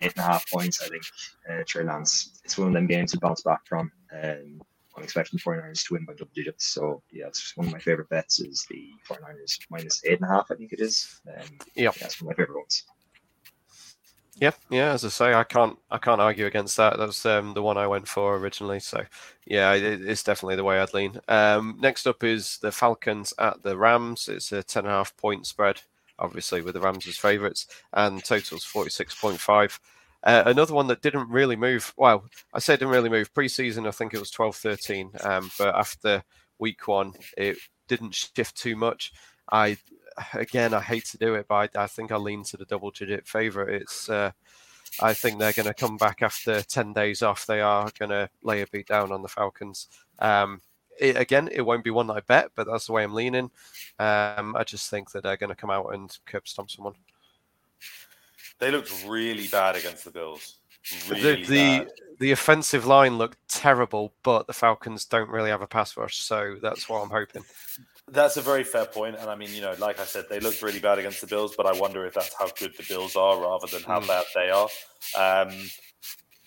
eight 0.00 0.12
and 0.16 0.24
a 0.24 0.28
half 0.28 0.50
points, 0.50 0.82
I 0.82 0.88
think. 0.88 1.02
Uh, 1.48 1.62
Trey 1.66 1.84
Lance, 1.84 2.40
it's 2.44 2.58
one 2.58 2.68
of 2.68 2.74
them 2.74 2.86
games 2.86 3.12
to 3.12 3.20
bounce 3.20 3.42
back 3.42 3.66
from. 3.66 3.90
Um, 4.12 4.60
I'm 4.96 5.02
expecting 5.02 5.38
the 5.38 5.50
49ers 5.50 5.86
to 5.86 5.94
win 5.94 6.04
by 6.06 6.14
double 6.14 6.30
digits. 6.34 6.66
So, 6.66 7.02
yeah, 7.12 7.26
it's 7.26 7.56
one 7.56 7.66
of 7.66 7.72
my 7.72 7.78
favorite 7.78 8.08
bets 8.08 8.40
is 8.40 8.66
the 8.70 8.88
49ers 9.08 9.58
minus 9.70 10.02
eight 10.04 10.20
and 10.20 10.30
a 10.30 10.32
half, 10.32 10.50
I 10.50 10.54
think 10.54 10.72
it 10.72 10.80
is. 10.80 11.20
Um, 11.28 11.44
yep. 11.74 11.94
Yeah, 11.94 12.00
that's 12.00 12.20
one 12.20 12.32
of 12.32 12.38
my 12.38 12.42
favorite 12.42 12.58
ones. 12.58 12.84
Yeah, 14.38 14.52
yeah. 14.70 14.92
As 14.92 15.04
I 15.04 15.08
say, 15.08 15.34
I 15.34 15.44
can't, 15.44 15.78
I 15.90 15.98
can't 15.98 16.20
argue 16.20 16.46
against 16.46 16.76
that. 16.76 16.98
That 16.98 17.06
was 17.06 17.24
um, 17.24 17.54
the 17.54 17.62
one 17.62 17.78
I 17.78 17.86
went 17.86 18.06
for 18.06 18.36
originally. 18.36 18.80
So, 18.80 19.02
yeah, 19.46 19.72
it, 19.72 20.06
it's 20.06 20.22
definitely 20.22 20.56
the 20.56 20.64
way 20.64 20.78
I'd 20.78 20.92
lean. 20.92 21.18
Um, 21.28 21.78
next 21.80 22.06
up 22.06 22.22
is 22.22 22.58
the 22.58 22.70
Falcons 22.70 23.32
at 23.38 23.62
the 23.62 23.78
Rams. 23.78 24.28
It's 24.28 24.52
a 24.52 24.62
ten 24.62 24.84
and 24.84 24.92
a 24.92 24.96
half 24.96 25.16
point 25.16 25.46
spread 25.46 25.80
obviously 26.18 26.62
with 26.62 26.74
the 26.74 26.80
Rams 26.80 27.06
as 27.06 27.16
favourites, 27.16 27.66
and 27.92 28.24
totals 28.24 28.64
46.5. 28.64 29.78
Uh, 30.22 30.42
another 30.46 30.74
one 30.74 30.88
that 30.88 31.02
didn't 31.02 31.28
really 31.28 31.56
move. 31.56 31.94
Well, 31.96 32.24
I 32.52 32.58
said 32.58 32.80
didn't 32.80 32.92
really 32.92 33.08
move 33.08 33.32
preseason. 33.32 33.86
I 33.86 33.92
think 33.92 34.12
it 34.12 34.18
was 34.18 34.30
12 34.30 34.56
13. 34.56 35.10
Um, 35.22 35.50
but 35.58 35.74
after 35.74 36.22
week 36.58 36.88
one, 36.88 37.12
it 37.36 37.58
didn't 37.86 38.14
shift 38.14 38.56
too 38.56 38.76
much. 38.76 39.12
I, 39.52 39.76
again, 40.34 40.74
I 40.74 40.80
hate 40.80 41.04
to 41.06 41.18
do 41.18 41.34
it, 41.34 41.46
but 41.48 41.76
I, 41.76 41.84
I 41.84 41.86
think 41.86 42.10
I 42.10 42.16
lean 42.16 42.42
to 42.44 42.56
the 42.56 42.64
double 42.64 42.90
digit 42.90 43.28
favourite. 43.28 43.72
It's, 43.72 44.08
uh, 44.08 44.32
I 45.00 45.14
think 45.14 45.38
they're 45.38 45.52
going 45.52 45.68
to 45.68 45.74
come 45.74 45.96
back 45.96 46.22
after 46.22 46.62
10 46.62 46.92
days 46.92 47.22
off. 47.22 47.46
They 47.46 47.60
are 47.60 47.90
going 47.98 48.10
to 48.10 48.28
lay 48.42 48.62
a 48.62 48.66
beat 48.66 48.88
down 48.88 49.12
on 49.12 49.22
the 49.22 49.28
Falcons. 49.28 49.88
Um, 50.18 50.60
it, 50.98 51.16
again, 51.16 51.48
it 51.52 51.62
won't 51.62 51.84
be 51.84 51.90
one 51.90 52.06
that 52.08 52.16
I 52.16 52.20
bet, 52.20 52.50
but 52.54 52.66
that's 52.66 52.86
the 52.86 52.92
way 52.92 53.02
I'm 53.02 53.14
leaning. 53.14 53.50
Um, 53.98 54.56
I 54.56 54.64
just 54.64 54.90
think 54.90 55.10
that 55.12 55.22
they're 55.22 55.36
going 55.36 55.50
to 55.50 55.56
come 55.56 55.70
out 55.70 55.94
and 55.94 56.16
curb 56.26 56.46
stomp 56.46 56.70
someone. 56.70 56.94
They 58.58 58.70
looked 58.70 59.04
really 59.06 59.48
bad 59.48 59.76
against 59.76 60.04
the 60.04 60.10
Bills. 60.10 60.56
Really 61.10 61.42
the 61.42 61.48
the, 61.48 61.90
the, 62.20 62.30
offensive 62.30 62.86
line 62.86 63.18
looked 63.18 63.38
terrible, 63.48 64.12
but 64.22 64.46
the 64.46 64.52
Falcons 64.52 65.04
don't 65.04 65.28
really 65.28 65.50
have 65.50 65.60
a 65.60 65.66
pass 65.66 65.96
rush, 65.96 66.18
so 66.18 66.56
that's 66.62 66.88
what 66.88 67.02
I'm 67.02 67.10
hoping. 67.10 67.44
That's 68.08 68.36
a 68.36 68.40
very 68.40 68.62
fair 68.62 68.86
point, 68.86 69.16
and 69.18 69.28
I 69.28 69.34
mean, 69.34 69.52
you 69.52 69.62
know, 69.62 69.74
like 69.78 69.98
I 69.98 70.04
said, 70.04 70.26
they 70.30 70.38
looked 70.38 70.62
really 70.62 70.78
bad 70.78 71.00
against 71.00 71.20
the 71.20 71.26
Bills, 71.26 71.54
but 71.56 71.66
I 71.66 71.72
wonder 71.72 72.06
if 72.06 72.14
that's 72.14 72.34
how 72.38 72.48
good 72.56 72.76
the 72.76 72.84
Bills 72.88 73.16
are 73.16 73.36
rather 73.40 73.66
than 73.66 73.82
how 73.82 73.98
mm. 73.98 74.06
bad 74.06 74.24
they 74.32 74.50
are. 74.50 74.68
Um, 75.18 75.68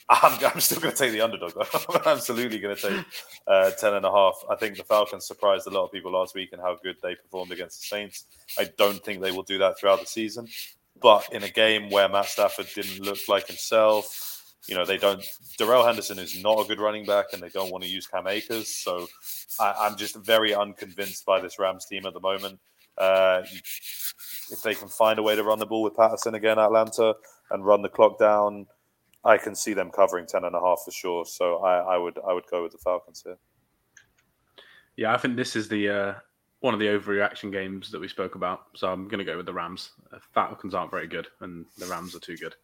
I'm, 0.09 0.43
I'm 0.43 0.59
still 0.59 0.79
going 0.79 0.93
to 0.93 0.97
take 0.97 1.11
the 1.11 1.21
underdog. 1.21 1.53
I'm 1.89 2.01
absolutely 2.05 2.59
going 2.59 2.75
to 2.75 2.81
take 2.81 3.05
uh, 3.47 3.71
10 3.71 3.93
and 3.93 4.05
a 4.05 4.11
half. 4.11 4.43
I 4.49 4.55
think 4.55 4.77
the 4.77 4.83
Falcons 4.83 5.27
surprised 5.27 5.67
a 5.67 5.69
lot 5.69 5.85
of 5.85 5.91
people 5.91 6.11
last 6.11 6.33
week 6.33 6.49
and 6.51 6.61
how 6.61 6.77
good 6.81 6.95
they 7.03 7.15
performed 7.15 7.51
against 7.51 7.81
the 7.81 7.87
Saints. 7.87 8.25
I 8.57 8.69
don't 8.77 9.03
think 9.03 9.21
they 9.21 9.31
will 9.31 9.43
do 9.43 9.59
that 9.59 9.77
throughout 9.77 9.99
the 9.99 10.07
season. 10.07 10.47
But 10.99 11.31
in 11.31 11.43
a 11.43 11.49
game 11.49 11.89
where 11.89 12.09
Matt 12.09 12.25
Stafford 12.25 12.67
didn't 12.73 13.01
look 13.01 13.19
like 13.27 13.47
himself, 13.47 14.55
you 14.67 14.75
know, 14.75 14.85
they 14.85 14.97
don't. 14.97 15.23
Darrell 15.57 15.85
Henderson 15.85 16.19
is 16.19 16.41
not 16.43 16.59
a 16.59 16.67
good 16.67 16.79
running 16.79 17.05
back, 17.05 17.27
and 17.33 17.41
they 17.41 17.49
don't 17.49 17.71
want 17.71 17.83
to 17.83 17.89
use 17.89 18.05
Cam 18.05 18.27
Akers. 18.27 18.75
So 18.75 19.07
I, 19.59 19.87
am 19.87 19.95
just 19.95 20.15
very 20.17 20.53
unconvinced 20.53 21.25
by 21.25 21.39
this 21.39 21.57
Rams 21.57 21.85
team 21.85 22.05
at 22.05 22.13
the 22.13 22.19
moment. 22.19 22.59
Uh, 22.97 23.41
if 24.51 24.61
they 24.63 24.75
can 24.75 24.89
find 24.89 25.17
a 25.17 25.23
way 25.23 25.35
to 25.35 25.43
run 25.43 25.59
the 25.59 25.65
ball 25.65 25.83
with 25.83 25.95
Patterson 25.95 26.35
again, 26.35 26.59
Atlanta, 26.59 27.15
and 27.51 27.65
run 27.65 27.81
the 27.81 27.89
clock 27.89 28.19
down, 28.19 28.67
I 29.23 29.37
can 29.37 29.55
see 29.55 29.73
them 29.73 29.91
covering 29.91 30.25
ten 30.25 30.45
and 30.45 30.55
a 30.55 30.59
half 30.59 30.81
for 30.85 30.91
sure. 30.91 31.25
So 31.25 31.57
I, 31.57 31.95
I 31.95 31.97
would 31.97 32.17
I 32.27 32.33
would 32.33 32.45
go 32.49 32.63
with 32.63 32.71
the 32.71 32.77
Falcons 32.77 33.23
here. 33.23 33.37
Yeah, 34.95 35.13
I 35.13 35.17
think 35.17 35.35
this 35.35 35.55
is 35.55 35.67
the 35.67 35.89
uh, 35.89 36.13
one 36.61 36.73
of 36.73 36.79
the 36.79 36.87
overreaction 36.87 37.51
games 37.51 37.91
that 37.91 38.01
we 38.01 38.07
spoke 38.07 38.35
about. 38.35 38.65
So 38.75 38.91
I'm 38.91 39.07
going 39.07 39.19
to 39.19 39.25
go 39.25 39.37
with 39.37 39.45
the 39.45 39.53
Rams. 39.53 39.91
Uh, 40.13 40.19
Falcons 40.33 40.73
aren't 40.73 40.91
very 40.91 41.07
good, 41.07 41.27
and 41.41 41.65
the 41.77 41.85
Rams 41.85 42.15
are 42.15 42.19
too 42.19 42.37
good. 42.37 42.55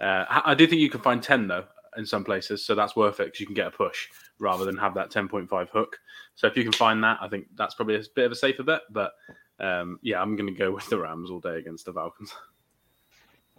Uh, 0.00 0.24
I 0.44 0.54
do 0.54 0.66
think 0.66 0.80
you 0.80 0.90
can 0.90 1.00
find 1.00 1.22
ten 1.22 1.46
though 1.46 1.64
in 1.96 2.06
some 2.06 2.24
places, 2.24 2.64
so 2.64 2.74
that's 2.74 2.96
worth 2.96 3.20
it 3.20 3.26
because 3.26 3.40
you 3.40 3.46
can 3.46 3.54
get 3.54 3.66
a 3.66 3.70
push 3.70 4.08
rather 4.38 4.64
than 4.64 4.76
have 4.76 4.94
that 4.94 5.10
ten 5.10 5.28
point 5.28 5.48
five 5.48 5.70
hook. 5.70 5.98
So 6.34 6.46
if 6.46 6.56
you 6.56 6.62
can 6.64 6.72
find 6.72 7.02
that, 7.04 7.18
I 7.20 7.28
think 7.28 7.46
that's 7.54 7.74
probably 7.74 7.96
a 7.96 8.02
bit 8.14 8.26
of 8.26 8.32
a 8.32 8.36
safer 8.36 8.62
bet. 8.62 8.82
But 8.90 9.12
um, 9.60 9.98
yeah, 10.02 10.20
I'm 10.20 10.36
going 10.36 10.52
to 10.52 10.58
go 10.58 10.70
with 10.74 10.88
the 10.88 10.98
Rams 10.98 11.30
all 11.30 11.40
day 11.40 11.58
against 11.58 11.84
the 11.84 11.92
Falcons. 11.92 12.34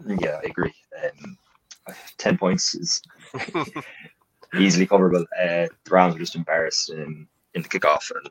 Yeah, 0.06 0.40
I 0.44 0.48
agree. 0.48 0.74
Um, 1.04 1.38
10 2.18 2.38
points 2.38 2.76
is 2.76 3.02
easily 4.60 4.88
coverable. 4.88 5.24
Uh, 5.40 5.68
the 5.84 5.92
Rams 5.92 6.14
were 6.14 6.20
just 6.20 6.36
embarrassed 6.36 6.90
in, 6.90 7.28
in 7.54 7.62
the 7.62 7.70
kickoff 7.70 8.12
and 8.12 8.30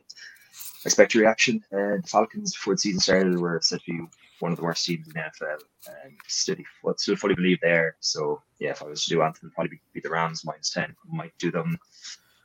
I 0.85 0.89
expect 0.89 1.15
your 1.15 1.23
reaction. 1.23 1.63
Uh, 1.73 2.01
the 2.03 2.09
Falcons, 2.09 2.55
before 2.55 2.75
the 2.75 2.79
season 2.79 3.01
started, 3.01 3.39
were 3.39 3.61
said 3.63 3.81
to 3.81 3.93
be 3.93 4.01
one 4.41 4.51
of 4.51 4.59
the 4.59 4.65
worst 4.65 4.85
teams 4.85 5.07
in 5.07 5.13
the 5.13 5.21
NFL. 5.21 5.61
And 6.05 6.17
still, 6.27 6.57
still 6.97 7.17
fully 7.17 7.35
believe 7.35 7.59
there. 7.63 7.97
So, 8.01 8.43
yeah, 8.59 8.71
if 8.71 8.83
I 8.83 8.87
was 8.87 9.05
to 9.05 9.11
do 9.11 9.23
anything, 9.23 9.51
probably 9.55 9.81
be 9.93 10.01
the 10.01 10.11
Rams 10.11 10.45
minus 10.45 10.71
10. 10.71 10.85
I 10.85 11.17
might 11.17 11.33
do 11.39 11.53
them, 11.53 11.79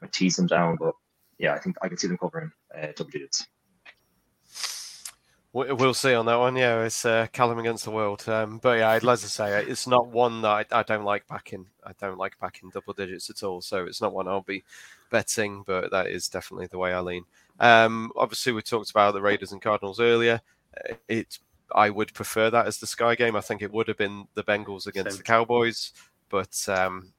might 0.01 0.13
tease 0.13 0.35
them 0.35 0.45
down, 0.45 0.77
but 0.79 0.93
yeah, 1.39 1.53
I 1.53 1.59
think 1.59 1.77
I 1.81 1.87
can 1.87 1.97
see 1.97 2.07
them 2.07 2.17
covering 2.17 2.51
uh, 2.75 2.87
double 2.95 3.09
digits. 3.09 3.47
We'll 5.53 5.93
see 5.93 6.13
on 6.13 6.25
that 6.27 6.35
one. 6.35 6.55
Yeah, 6.55 6.83
it's 6.83 7.05
uh, 7.05 7.27
Callum 7.31 7.57
against 7.57 7.85
the 7.85 7.91
world. 7.91 8.27
Um, 8.27 8.59
but 8.59 8.77
yeah, 8.77 8.91
as 8.91 9.05
I 9.05 9.15
say, 9.15 9.63
it's 9.63 9.87
not 9.87 10.07
one 10.07 10.41
that 10.41 10.67
I, 10.71 10.79
I, 10.79 10.83
don't 10.83 11.05
like 11.05 11.27
backing. 11.27 11.65
I 11.83 11.93
don't 11.99 12.17
like 12.17 12.39
backing 12.39 12.69
double 12.69 12.93
digits 12.93 13.29
at 13.29 13.41
all. 13.43 13.61
So 13.61 13.85
it's 13.85 14.01
not 14.01 14.13
one 14.13 14.27
I'll 14.27 14.41
be 14.41 14.63
betting, 15.09 15.63
but 15.65 15.89
that 15.91 16.07
is 16.07 16.27
definitely 16.27 16.67
the 16.67 16.77
way 16.77 16.93
I 16.93 16.99
lean. 16.99 17.23
Um, 17.59 18.11
obviously, 18.15 18.51
we 18.51 18.61
talked 18.61 18.91
about 18.91 19.13
the 19.13 19.21
Raiders 19.21 19.51
and 19.51 19.61
Cardinals 19.61 19.99
earlier. 19.99 20.41
Uh, 20.77 20.93
it, 21.07 21.39
I 21.73 21.89
would 21.89 22.13
prefer 22.13 22.49
that 22.49 22.67
as 22.67 22.77
the 22.77 22.87
Sky 22.87 23.15
game. 23.15 23.35
I 23.35 23.41
think 23.41 23.61
it 23.61 23.71
would 23.71 23.87
have 23.87 23.97
been 23.97 24.27
the 24.35 24.43
Bengals 24.43 24.85
against 24.85 25.11
Same. 25.11 25.17
the 25.17 25.23
Cowboys, 25.23 25.93
but 26.29 26.67
um, 26.69 27.13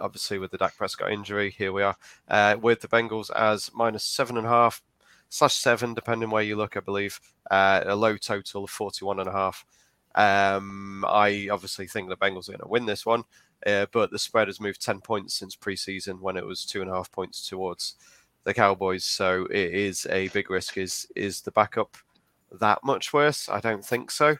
obviously 0.00 0.38
with 0.38 0.50
the 0.50 0.58
Dak 0.58 0.76
Prescott 0.76 1.12
injury, 1.12 1.50
here 1.50 1.72
we 1.72 1.82
are 1.82 1.96
uh, 2.28 2.56
with 2.60 2.80
the 2.80 2.88
Bengals 2.88 3.30
as 3.34 3.70
minus 3.74 4.04
seven 4.04 4.36
and 4.36 4.46
a 4.46 4.50
half 4.50 4.82
slash 5.28 5.54
seven, 5.54 5.94
depending 5.94 6.30
where 6.30 6.42
you 6.42 6.56
look, 6.56 6.76
I 6.76 6.80
believe. 6.80 7.20
Uh, 7.50 7.82
a 7.86 7.96
low 7.96 8.16
total 8.16 8.64
of 8.64 8.70
41 8.70 9.20
and 9.20 9.28
a 9.28 9.32
half. 9.32 9.64
Um, 10.14 11.04
I 11.08 11.48
obviously 11.50 11.86
think 11.86 12.08
the 12.08 12.16
Bengals 12.16 12.48
are 12.48 12.52
going 12.52 12.60
to 12.60 12.68
win 12.68 12.86
this 12.86 13.04
one, 13.04 13.24
uh, 13.66 13.86
but 13.92 14.10
the 14.10 14.18
spread 14.18 14.48
has 14.48 14.60
moved 14.60 14.80
10 14.80 15.00
points 15.00 15.34
since 15.34 15.56
preseason 15.56 16.20
when 16.20 16.36
it 16.36 16.46
was 16.46 16.64
two 16.64 16.82
and 16.82 16.90
a 16.90 16.94
half 16.94 17.10
points 17.10 17.48
towards 17.48 17.96
the 18.44 18.54
Cowboys. 18.54 19.04
So 19.04 19.46
it 19.46 19.74
is 19.74 20.06
a 20.10 20.28
big 20.28 20.50
risk. 20.50 20.78
Is 20.78 21.08
is 21.16 21.40
the 21.40 21.50
backup 21.50 21.96
that 22.60 22.78
much 22.84 23.12
worse? 23.12 23.48
I 23.48 23.60
don't 23.60 23.84
think 23.84 24.10
so. 24.10 24.36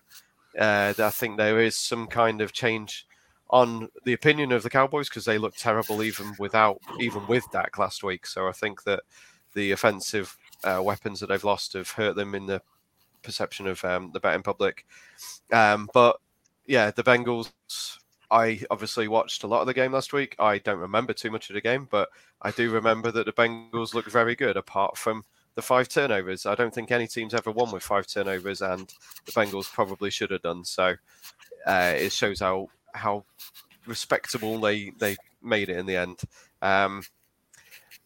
Uh, 0.59 0.95
I 0.97 1.11
think 1.11 1.37
there 1.37 1.61
is 1.61 1.77
some 1.77 2.07
kind 2.07 2.41
of 2.41 2.53
change 2.53 3.07
on 3.51 3.89
the 4.05 4.13
opinion 4.13 4.53
of 4.53 4.63
the 4.63 4.71
Cowboys 4.71 5.09
because 5.09 5.25
they 5.25 5.39
look 5.39 5.57
terrible 5.57 6.03
even 6.03 6.35
without 6.39 6.79
even 7.01 7.27
with 7.27 7.45
Dak 7.53 7.79
last 7.79 8.05
week. 8.05 8.27
So 8.27 8.49
I 8.49 8.53
think 8.53 8.85
that 8.85 9.01
the 9.55 9.73
offensive 9.73 10.37
uh, 10.65 10.83
weapons 10.83 11.21
that 11.21 11.29
they've 11.29 11.45
lost 11.45 11.75
have 11.75 11.91
hurt 11.91 12.17
them 12.17 12.35
in 12.35 12.47
the 12.47 12.63
perception 13.23 13.67
of 13.67 13.85
um, 13.85 14.11
the 14.13 14.21
betting 14.21 14.43
public. 14.43 14.87
Um, 15.53 15.89
but 15.93 16.21
yeah, 16.67 16.91
the 16.91 17.03
Bengals 17.03 17.53
I 18.31 18.61
obviously 18.71 19.07
watched 19.07 19.45
a 19.45 19.47
lot 19.47 19.61
of 19.61 19.67
the 19.67 19.75
game 19.75 19.93
last 19.93 20.13
week. 20.13 20.35
I 20.39 20.59
don't 20.59 20.79
remember 20.79 21.13
too 21.13 21.31
much 21.31 21.51
of 21.51 21.55
the 21.55 21.61
game, 21.61 21.87
but 21.91 22.09
I 22.43 22.51
do 22.51 22.71
remember 22.71 23.11
that 23.13 23.27
the 23.27 23.33
Bengals 23.33 23.95
looked 23.95 24.11
very 24.11 24.35
good 24.35 24.57
apart 24.57 24.97
from 24.97 25.25
the 25.55 25.63
five 25.63 25.89
turnovers. 25.89 26.47
I 26.47 26.55
don't 26.55 26.75
think 26.75 26.91
any 26.91 27.07
team's 27.07 27.35
ever 27.35 27.51
won 27.51 27.71
with 27.71 27.83
five 27.83 28.07
turnovers, 28.07 28.61
and 28.61 28.93
the 29.25 29.33
Bengals 29.33 29.73
probably 29.73 30.11
should 30.11 30.31
have 30.31 30.43
done. 30.43 30.65
So 30.65 30.95
uh, 31.67 31.95
it 31.97 32.13
shows 32.13 32.41
how 32.41 32.69
how 32.93 33.25
respectable 33.87 34.59
they 34.59 34.91
they 34.99 35.17
made 35.43 35.69
it 35.69 35.77
in 35.77 35.87
the 35.87 35.97
end. 35.97 36.21
Um, 36.61 37.05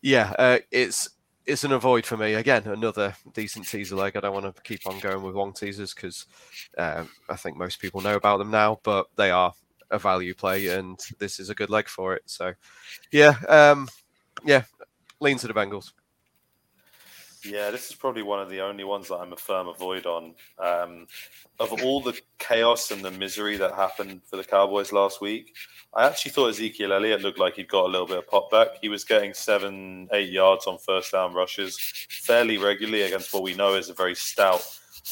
yeah, 0.02 0.34
uh, 0.38 0.59
it's 0.70 1.09
it's 1.49 1.64
an 1.64 1.72
avoid 1.72 2.05
for 2.05 2.16
me. 2.18 2.34
Again, 2.34 2.62
another 2.66 3.16
decent 3.32 3.66
teaser 3.66 3.96
leg. 3.96 4.16
I 4.16 4.20
don't 4.20 4.34
want 4.34 4.55
to 4.55 4.62
keep 4.62 4.86
on 4.86 5.01
going 5.01 5.22
with 5.22 5.34
long 5.34 5.55
teasers 5.55 5.94
because 5.94 6.26
um, 6.76 7.09
I 7.28 7.36
think 7.36 7.57
most 7.57 7.80
people 7.80 8.03
know 8.03 8.16
about 8.16 8.36
them 8.36 8.51
now, 8.51 8.78
but 8.82 9.07
they 9.16 9.30
are 9.30 9.53
a 9.90 9.99
value 9.99 10.34
play, 10.34 10.66
and 10.66 11.01
this 11.18 11.40
is 11.40 11.49
a 11.49 11.55
good 11.55 11.70
leg 11.70 11.88
for 11.88 12.14
it. 12.14 12.22
So, 12.26 12.53
yeah, 13.11 13.34
um, 13.49 13.88
yeah, 14.44 14.64
lean 15.20 15.38
to 15.38 15.46
the 15.46 15.55
Bengals. 15.55 15.92
Yeah, 17.45 17.70
this 17.70 17.89
is 17.91 17.97
probably 17.97 18.22
one 18.22 18.41
of 18.41 18.51
the 18.51 18.61
only 18.61 18.84
ones 18.84 19.09
that 19.09 19.18
I'm 19.18 19.32
a 19.32 19.36
firm 19.36 19.68
avoid 19.68 20.07
on. 20.07 20.34
Um, 20.59 21.07
of 21.61 21.72
all 21.84 22.01
the 22.01 22.18
chaos 22.39 22.91
and 22.91 23.05
the 23.05 23.12
misery 23.12 23.57
that 23.57 23.74
happened 23.74 24.22
for 24.28 24.36
the 24.36 24.45
Cowboys 24.45 24.93
last 24.93 25.20
week, 25.20 25.55
I 25.95 26.07
actually 26.07 26.32
thought 26.32 26.49
Ezekiel 26.49 26.93
Elliott 26.93 27.22
looked 27.22 27.39
like 27.39 27.55
he'd 27.55 27.68
got 27.68 27.86
a 27.86 27.89
little 27.89 28.07
bit 28.07 28.18
of 28.18 28.26
pop 28.26 28.51
back. 28.51 28.68
He 28.80 28.89
was 28.89 29.05
getting 29.05 29.34
seven, 29.34 30.09
eight 30.12 30.30
yards 30.30 30.66
on 30.66 30.78
first 30.78 31.12
down 31.12 31.32
rushes 31.32 31.78
fairly 32.09 32.59
regularly 32.59 33.03
against 33.03 33.32
what 33.32 33.43
we 33.43 33.55
know 33.55 33.74
is 33.74 33.89
a 33.89 33.95
very 33.95 34.14
stout 34.14 34.62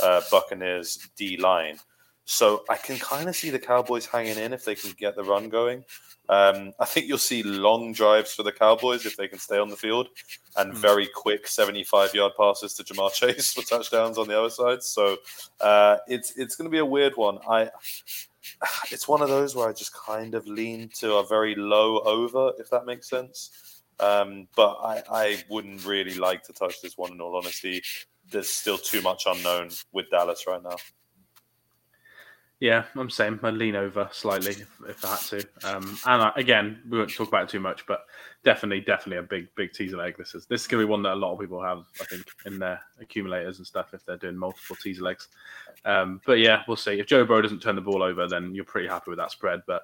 uh, 0.02 0.20
Buccaneers 0.30 1.08
D 1.16 1.36
line. 1.36 1.78
So 2.26 2.64
I 2.68 2.76
can 2.76 2.98
kind 2.98 3.28
of 3.28 3.36
see 3.36 3.50
the 3.50 3.58
Cowboys 3.58 4.04
hanging 4.04 4.36
in 4.36 4.52
if 4.52 4.64
they 4.64 4.74
can 4.74 4.90
get 4.98 5.14
the 5.14 5.22
run 5.22 5.48
going. 5.48 5.84
Um, 6.28 6.72
I 6.80 6.84
think 6.84 7.06
you'll 7.06 7.18
see 7.18 7.44
long 7.44 7.92
drives 7.92 8.34
for 8.34 8.42
the 8.42 8.50
Cowboys 8.50 9.06
if 9.06 9.16
they 9.16 9.28
can 9.28 9.38
stay 9.38 9.58
on 9.58 9.68
the 9.68 9.76
field, 9.76 10.08
and 10.56 10.72
mm. 10.72 10.76
very 10.76 11.06
quick 11.06 11.46
75 11.46 12.14
yard 12.14 12.32
passes 12.36 12.74
to 12.74 12.84
Ja'Marr 12.84 13.12
Chase 13.12 13.52
for 13.54 13.62
touchdowns 13.62 14.18
on 14.18 14.26
the 14.26 14.36
other 14.36 14.50
side. 14.50 14.82
So 14.82 15.18
uh, 15.60 15.98
it's 16.08 16.36
it's 16.36 16.56
going 16.56 16.68
to 16.68 16.70
be 16.70 16.80
a 16.80 16.84
weird 16.84 17.16
one. 17.16 17.38
I 17.48 17.70
it's 18.90 19.06
one 19.06 19.22
of 19.22 19.28
those 19.28 19.54
where 19.54 19.68
I 19.68 19.72
just 19.72 19.94
kind 19.94 20.34
of 20.34 20.48
lean 20.48 20.90
to 20.96 21.14
a 21.16 21.26
very 21.26 21.54
low 21.54 22.00
over, 22.00 22.52
if 22.58 22.70
that 22.70 22.86
makes 22.86 23.08
sense. 23.08 23.82
Um, 24.00 24.48
but 24.56 24.74
I, 24.82 25.02
I 25.10 25.44
wouldn't 25.48 25.86
really 25.86 26.14
like 26.14 26.42
to 26.44 26.52
touch 26.52 26.82
this 26.82 26.98
one 26.98 27.12
in 27.12 27.20
all 27.20 27.36
honesty. 27.36 27.82
There's 28.30 28.50
still 28.50 28.78
too 28.78 29.00
much 29.00 29.24
unknown 29.26 29.70
with 29.92 30.10
Dallas 30.10 30.44
right 30.46 30.62
now. 30.62 30.76
Yeah, 32.58 32.84
I'm 32.94 33.10
same. 33.10 33.38
I 33.42 33.50
lean 33.50 33.76
over 33.76 34.08
slightly 34.12 34.52
if, 34.52 34.70
if 34.88 35.04
I 35.04 35.08
had 35.08 35.18
to. 35.18 35.48
Um, 35.64 35.98
and 36.06 36.22
I, 36.22 36.32
again, 36.36 36.80
we 36.88 36.96
won't 36.96 37.12
talk 37.12 37.28
about 37.28 37.44
it 37.44 37.48
too 37.50 37.60
much, 37.60 37.84
but 37.86 38.06
definitely, 38.44 38.80
definitely 38.80 39.18
a 39.18 39.22
big, 39.22 39.54
big 39.56 39.74
teaser 39.74 39.98
leg. 39.98 40.16
This 40.16 40.34
is 40.34 40.46
this 40.46 40.62
is 40.62 40.68
to 40.68 40.78
be 40.78 40.84
one 40.86 41.02
that 41.02 41.12
a 41.12 41.16
lot 41.16 41.34
of 41.34 41.38
people 41.38 41.62
have, 41.62 41.84
I 42.00 42.04
think, 42.04 42.24
in 42.46 42.58
their 42.58 42.80
accumulators 42.98 43.58
and 43.58 43.66
stuff 43.66 43.92
if 43.92 44.06
they're 44.06 44.16
doing 44.16 44.38
multiple 44.38 44.76
teaser 44.76 45.02
legs. 45.02 45.28
Um, 45.84 46.22
but 46.24 46.38
yeah, 46.38 46.62
we'll 46.66 46.78
see. 46.78 46.98
If 46.98 47.06
Joe 47.06 47.26
Burrow 47.26 47.42
doesn't 47.42 47.60
turn 47.60 47.76
the 47.76 47.82
ball 47.82 48.02
over, 48.02 48.26
then 48.26 48.54
you're 48.54 48.64
pretty 48.64 48.88
happy 48.88 49.10
with 49.10 49.18
that 49.18 49.32
spread. 49.32 49.60
But 49.66 49.82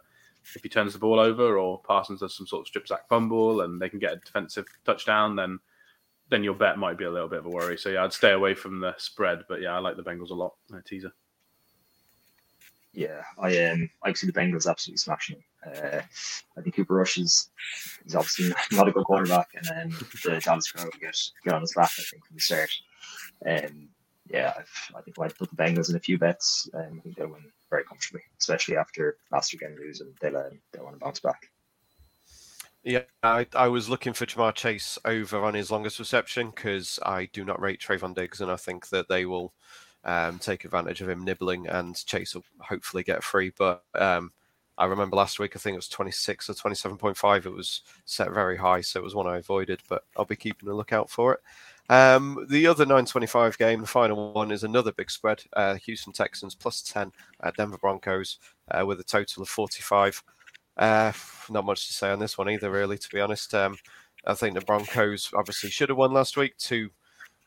if 0.54 0.62
he 0.62 0.70
turns 0.70 0.94
the 0.94 0.98
ball 0.98 1.20
over 1.20 1.58
or 1.58 1.78
Parsons 1.82 2.20
does 2.20 2.34
some 2.34 2.46
sort 2.46 2.62
of 2.62 2.68
strip 2.68 2.88
sack 2.88 3.06
fumble 3.06 3.60
and 3.60 3.82
they 3.82 3.90
can 3.90 3.98
get 3.98 4.14
a 4.14 4.16
defensive 4.16 4.64
touchdown, 4.86 5.36
then 5.36 5.58
then 6.30 6.42
your 6.42 6.54
bet 6.54 6.78
might 6.78 6.96
be 6.96 7.04
a 7.04 7.10
little 7.10 7.28
bit 7.28 7.40
of 7.40 7.46
a 7.46 7.50
worry. 7.50 7.76
So 7.76 7.90
yeah, 7.90 8.02
I'd 8.02 8.14
stay 8.14 8.32
away 8.32 8.54
from 8.54 8.80
the 8.80 8.94
spread. 8.96 9.40
But 9.46 9.60
yeah, 9.60 9.76
I 9.76 9.78
like 9.78 9.96
the 9.96 10.02
Bengals 10.02 10.30
a 10.30 10.34
lot. 10.34 10.54
No 10.70 10.80
teaser. 10.80 11.12
Yeah, 12.94 13.22
I 13.38 13.56
um, 13.66 13.88
I 14.02 14.12
see 14.12 14.26
the 14.26 14.32
Bengals 14.32 14.68
absolutely 14.68 14.98
smashing. 14.98 15.42
Uh, 15.66 16.00
I 16.56 16.60
think 16.60 16.74
Cooper 16.74 16.94
Rush 16.94 17.16
is, 17.16 17.50
is 18.04 18.14
obviously 18.14 18.52
not 18.72 18.88
a 18.88 18.92
good 18.92 19.04
quarterback, 19.04 19.48
and 19.54 19.64
then 19.64 19.94
the 20.24 20.40
Dallas 20.40 20.70
crowd 20.70 20.90
get 21.00 21.16
get 21.44 21.54
on 21.54 21.62
his 21.62 21.72
back. 21.72 21.90
I 21.98 22.02
think 22.02 22.26
from 22.26 22.36
the 22.36 22.40
start. 22.40 22.70
Um, 23.46 23.88
yeah, 24.30 24.52
I've, 24.56 24.96
i 24.96 25.00
think 25.02 25.18
I 25.18 25.28
put 25.28 25.50
the 25.50 25.56
Bengals 25.56 25.90
in 25.90 25.96
a 25.96 26.00
few 26.00 26.18
bets. 26.18 26.68
Um, 26.74 26.98
I 26.98 27.00
think 27.00 27.16
they'll 27.16 27.28
win 27.28 27.50
very 27.70 27.84
comfortably, 27.84 28.22
especially 28.38 28.76
after 28.76 29.16
last 29.30 29.52
weekend 29.52 29.78
lose, 29.78 30.00
and 30.00 30.14
they'll 30.20 30.36
um, 30.36 30.60
they 30.72 30.80
want 30.80 30.94
to 30.94 31.00
bounce 31.00 31.20
back. 31.20 31.50
Yeah, 32.84 33.02
I, 33.22 33.46
I 33.54 33.68
was 33.68 33.88
looking 33.88 34.12
for 34.12 34.26
Ja'Marr 34.26 34.54
Chase 34.54 34.98
over 35.04 35.44
on 35.44 35.54
his 35.54 35.70
longest 35.70 36.00
reception 36.00 36.50
because 36.50 36.98
I 37.04 37.26
do 37.26 37.44
not 37.44 37.60
rate 37.60 37.80
Trevon 37.80 38.14
Diggs, 38.14 38.40
and 38.40 38.50
I 38.50 38.56
think 38.56 38.88
that 38.88 39.08
they 39.08 39.24
will 39.24 39.54
um, 40.04 40.38
take 40.38 40.64
advantage 40.64 41.00
of 41.00 41.08
him 41.08 41.24
nibbling, 41.24 41.66
and 41.68 42.04
Chase 42.06 42.34
will 42.34 42.44
hopefully 42.60 43.02
get 43.02 43.22
free. 43.22 43.52
But 43.56 43.84
um, 43.94 44.32
I 44.78 44.86
remember 44.86 45.16
last 45.16 45.38
week, 45.38 45.54
I 45.54 45.58
think 45.58 45.74
it 45.74 45.78
was 45.78 45.88
26 45.88 46.50
or 46.50 46.54
27.5. 46.54 47.46
It 47.46 47.50
was 47.50 47.82
set 48.04 48.32
very 48.32 48.56
high, 48.56 48.80
so 48.80 49.00
it 49.00 49.04
was 49.04 49.14
one 49.14 49.26
I 49.26 49.38
avoided, 49.38 49.80
but 49.88 50.04
I'll 50.16 50.24
be 50.24 50.36
keeping 50.36 50.68
a 50.68 50.74
lookout 50.74 51.10
for 51.10 51.34
it. 51.34 51.40
Um, 51.88 52.46
the 52.48 52.66
other 52.66 52.84
925 52.84 53.58
game, 53.58 53.80
the 53.80 53.86
final 53.86 54.32
one, 54.32 54.50
is 54.50 54.64
another 54.64 54.92
big 54.92 55.10
spread. 55.10 55.42
Uh, 55.52 55.74
Houston 55.74 56.12
Texans 56.12 56.54
plus 56.54 56.80
10 56.82 57.12
at 57.42 57.56
Denver 57.56 57.78
Broncos 57.78 58.38
uh, 58.70 58.84
with 58.86 59.00
a 59.00 59.04
total 59.04 59.42
of 59.42 59.48
45. 59.48 60.22
Uh, 60.76 61.12
not 61.50 61.66
much 61.66 61.86
to 61.86 61.92
say 61.92 62.10
on 62.10 62.18
this 62.18 62.38
one 62.38 62.48
either, 62.48 62.70
really, 62.70 62.96
to 62.96 63.08
be 63.10 63.20
honest. 63.20 63.54
Um, 63.54 63.76
I 64.26 64.34
think 64.34 64.54
the 64.54 64.62
Broncos 64.62 65.30
obviously 65.34 65.70
should 65.70 65.90
have 65.90 65.98
won 65.98 66.12
last 66.12 66.36
week. 66.36 66.56
Two 66.56 66.90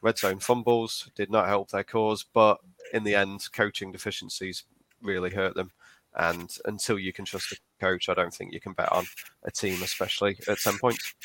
red 0.06 0.20
zone 0.20 0.38
fumbles 0.40 1.10
did 1.16 1.32
not 1.32 1.48
help 1.48 1.72
their 1.72 1.84
cause, 1.84 2.24
but 2.32 2.60
in 2.94 3.04
the 3.04 3.16
end, 3.16 3.48
coaching 3.52 3.92
deficiencies 3.92 4.64
really 5.02 5.32
hurt 5.32 5.56
them. 5.56 5.72
And 6.14 6.56
until 6.66 7.00
you 7.00 7.12
can 7.12 7.26
trust 7.26 7.50
the 7.50 7.58
coach, 7.82 8.08
I 8.08 8.14
don't 8.14 8.34
think 8.34 8.54
you 8.54 8.62
can 8.62 8.74
bet 8.74 8.92
on 8.92 9.06
a 9.44 9.52
team, 9.52 9.82
especially 9.82 10.38
at 10.48 10.60
10 10.60 10.78
points. 10.78 11.16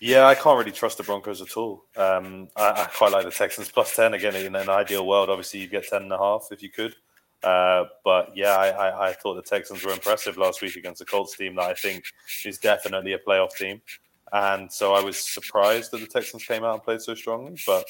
Yeah, 0.00 0.26
I 0.26 0.34
can't 0.34 0.58
really 0.58 0.72
trust 0.72 0.96
the 0.96 1.04
Broncos 1.04 1.42
at 1.42 1.56
all. 1.58 1.84
Um, 1.94 2.48
I, 2.56 2.70
I, 2.70 2.84
quite 2.86 3.12
like 3.12 3.24
the 3.26 3.30
Texans 3.30 3.70
plus 3.70 3.94
10. 3.94 4.14
Again, 4.14 4.34
in 4.34 4.56
an 4.56 4.70
ideal 4.70 5.06
world, 5.06 5.28
obviously 5.28 5.60
you 5.60 5.68
get 5.68 5.86
10 5.86 6.02
and 6.02 6.12
a 6.12 6.18
half 6.18 6.48
if 6.50 6.62
you 6.62 6.70
could. 6.70 6.96
Uh, 7.42 7.84
but 8.02 8.34
yeah, 8.34 8.56
I, 8.56 8.68
I, 8.68 9.08
I, 9.08 9.12
thought 9.12 9.34
the 9.34 9.42
Texans 9.42 9.84
were 9.84 9.92
impressive 9.92 10.38
last 10.38 10.62
week 10.62 10.76
against 10.76 11.00
the 11.00 11.04
Colts 11.04 11.36
team 11.36 11.56
that 11.56 11.66
I 11.66 11.74
think 11.74 12.04
is 12.46 12.56
definitely 12.58 13.12
a 13.12 13.18
playoff 13.18 13.54
team. 13.54 13.82
And 14.32 14.70
so 14.72 14.94
I 14.94 15.02
was 15.02 15.18
surprised 15.18 15.90
that 15.92 16.00
the 16.00 16.06
Texans 16.06 16.44
came 16.44 16.64
out 16.64 16.74
and 16.74 16.82
played 16.82 17.00
so 17.00 17.14
strongly, 17.14 17.56
but 17.66 17.84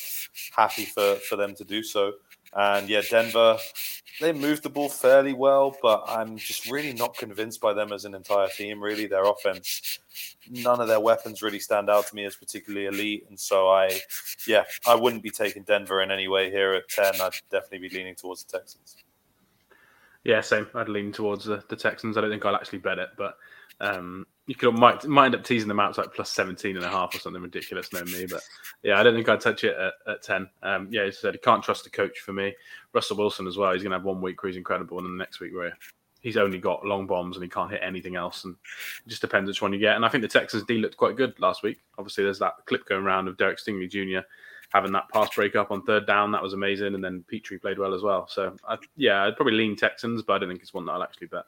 happy 0.55 0.85
for, 0.85 1.17
for 1.17 1.37
them 1.37 1.55
to 1.55 1.65
do 1.65 1.83
so. 1.83 2.13
And 2.57 2.89
yeah, 2.89 3.03
Denver, 3.09 3.59
they 4.21 4.33
moved 4.33 4.63
the 4.63 4.71
ball 4.71 4.89
fairly 4.89 5.33
well, 5.33 5.75
but 5.83 6.05
I'm 6.07 6.37
just 6.37 6.71
really 6.71 6.93
not 6.93 7.17
convinced 7.17 7.61
by 7.61 7.73
them 7.73 7.93
as 7.93 8.05
an 8.05 8.15
entire 8.15 8.49
team. 8.49 8.83
Really, 8.83 9.07
their 9.07 9.25
offense, 9.25 9.99
none 10.49 10.81
of 10.81 10.87
their 10.87 11.01
weapons 11.01 11.43
really 11.43 11.59
stand 11.59 11.91
out 11.91 12.07
to 12.09 12.15
me 12.15 12.25
as 12.25 12.37
particularly 12.37 12.87
elite. 12.87 13.27
And 13.29 13.39
so 13.39 13.69
I, 13.69 13.99
yeah, 14.47 14.65
I 14.87 14.95
wouldn't 14.95 15.23
be 15.23 15.31
taking 15.31 15.65
Denver 15.65 16.03
in 16.03 16.11
any 16.11 16.29
way 16.29 16.51
here 16.51 16.75
at 16.75 16.89
10. 16.89 17.21
I'd 17.21 17.33
definitely 17.51 17.89
be 17.89 17.97
leaning 17.97 18.15
towards 18.15 18.45
the 18.45 18.59
Texans. 18.59 18.97
Yeah, 20.23 20.41
same. 20.41 20.67
I'd 20.75 20.89
lean 20.89 21.13
towards 21.13 21.45
the, 21.45 21.63
the 21.69 21.77
Texans. 21.77 22.17
I 22.17 22.21
don't 22.21 22.31
think 22.31 22.45
I'll 22.45 22.55
actually 22.55 22.79
bet 22.79 22.99
it, 22.99 23.11
but 23.19 23.37
um, 23.81 24.27
you 24.47 24.55
could 24.55 24.75
might 24.75 25.07
might 25.07 25.27
end 25.27 25.35
up 25.35 25.45
teasing 25.45 25.69
them 25.69 25.81
out 25.81 25.95
to 25.95 26.03
like 26.03 26.15
plus 26.15 26.31
17 26.31 26.77
and 26.77 26.85
a 26.85 26.89
half 26.89 27.15
or 27.15 27.19
something 27.19 27.43
ridiculous, 27.43 27.93
no 27.93 28.05
me. 28.05 28.27
But 28.27 28.43
yeah, 28.83 28.99
I 28.99 29.03
don't 29.03 29.15
think 29.15 29.29
I'd 29.29 29.41
touch 29.41 29.65
it 29.65 29.77
at, 29.77 29.95
at 30.07 30.23
10. 30.23 30.49
Um, 30.63 30.89
yeah, 30.91 31.03
as 31.03 31.17
I 31.19 31.21
said, 31.21 31.43
can't 31.43 31.63
trust 31.63 31.85
the 31.85 31.91
coach 31.91 32.21
for 32.21 32.33
me. 32.33 32.55
Russell 32.93 33.17
Wilson 33.17 33.47
as 33.47 33.57
well. 33.57 33.73
He's 33.73 33.83
going 33.83 33.93
to 33.93 33.99
have 33.99 34.05
one 34.05 34.21
week 34.21 34.43
where 34.43 34.49
he's 34.49 34.59
incredible, 34.59 34.99
and 34.99 35.07
then 35.07 35.17
the 35.17 35.23
next 35.23 35.41
week 35.41 35.55
where 35.55 35.77
he's 36.25 36.39
only 36.39 36.59
got 36.59 36.87
long 36.87 37.07
bombs 37.07 37.37
and 37.37 37.43
he 37.43 37.51
can't 37.51 37.71
hit 37.71 37.83
anything 37.85 38.17
else. 38.17 38.45
And 38.45 38.57
it 39.05 39.09
just 39.09 39.21
depends 39.21 39.47
which 39.47 39.61
one 39.61 39.73
you 39.73 39.79
get. 39.79 39.95
And 39.95 40.05
I 40.05 40.09
think 40.09 40.23
the 40.23 40.29
Texans 40.29 40.65
D 40.65 40.79
looked 40.79 40.97
quite 40.97 41.17
good 41.17 41.39
last 41.39 41.63
week. 41.63 41.81
Obviously, 41.99 42.25
there's 42.25 42.39
that 42.39 42.55
clip 42.65 42.87
going 42.87 43.05
around 43.05 43.29
of 43.29 43.37
Derek 43.37 43.59
Stingley 43.59 43.91
Jr. 43.91 44.27
having 44.73 44.93
that 44.93 45.09
pass 45.11 45.35
break 45.35 45.55
up 45.55 45.71
on 45.71 45.83
third 45.83 46.07
down. 46.07 46.33
That 46.33 46.43
was 46.43 46.55
amazing. 46.55 46.95
And 46.95 47.05
then 47.05 47.25
Pitre 47.29 47.59
played 47.59 47.79
well 47.79 47.95
as 47.95 48.03
well. 48.03 48.27
So 48.27 48.57
I, 48.67 48.79
yeah, 48.97 49.23
I'd 49.23 49.37
probably 49.37 49.53
lean 49.53 49.77
Texans, 49.77 50.23
but 50.23 50.33
I 50.33 50.39
don't 50.39 50.49
think 50.49 50.63
it's 50.63 50.73
one 50.75 50.87
that 50.87 50.93
I'll 50.93 51.03
actually 51.03 51.27
bet. 51.27 51.45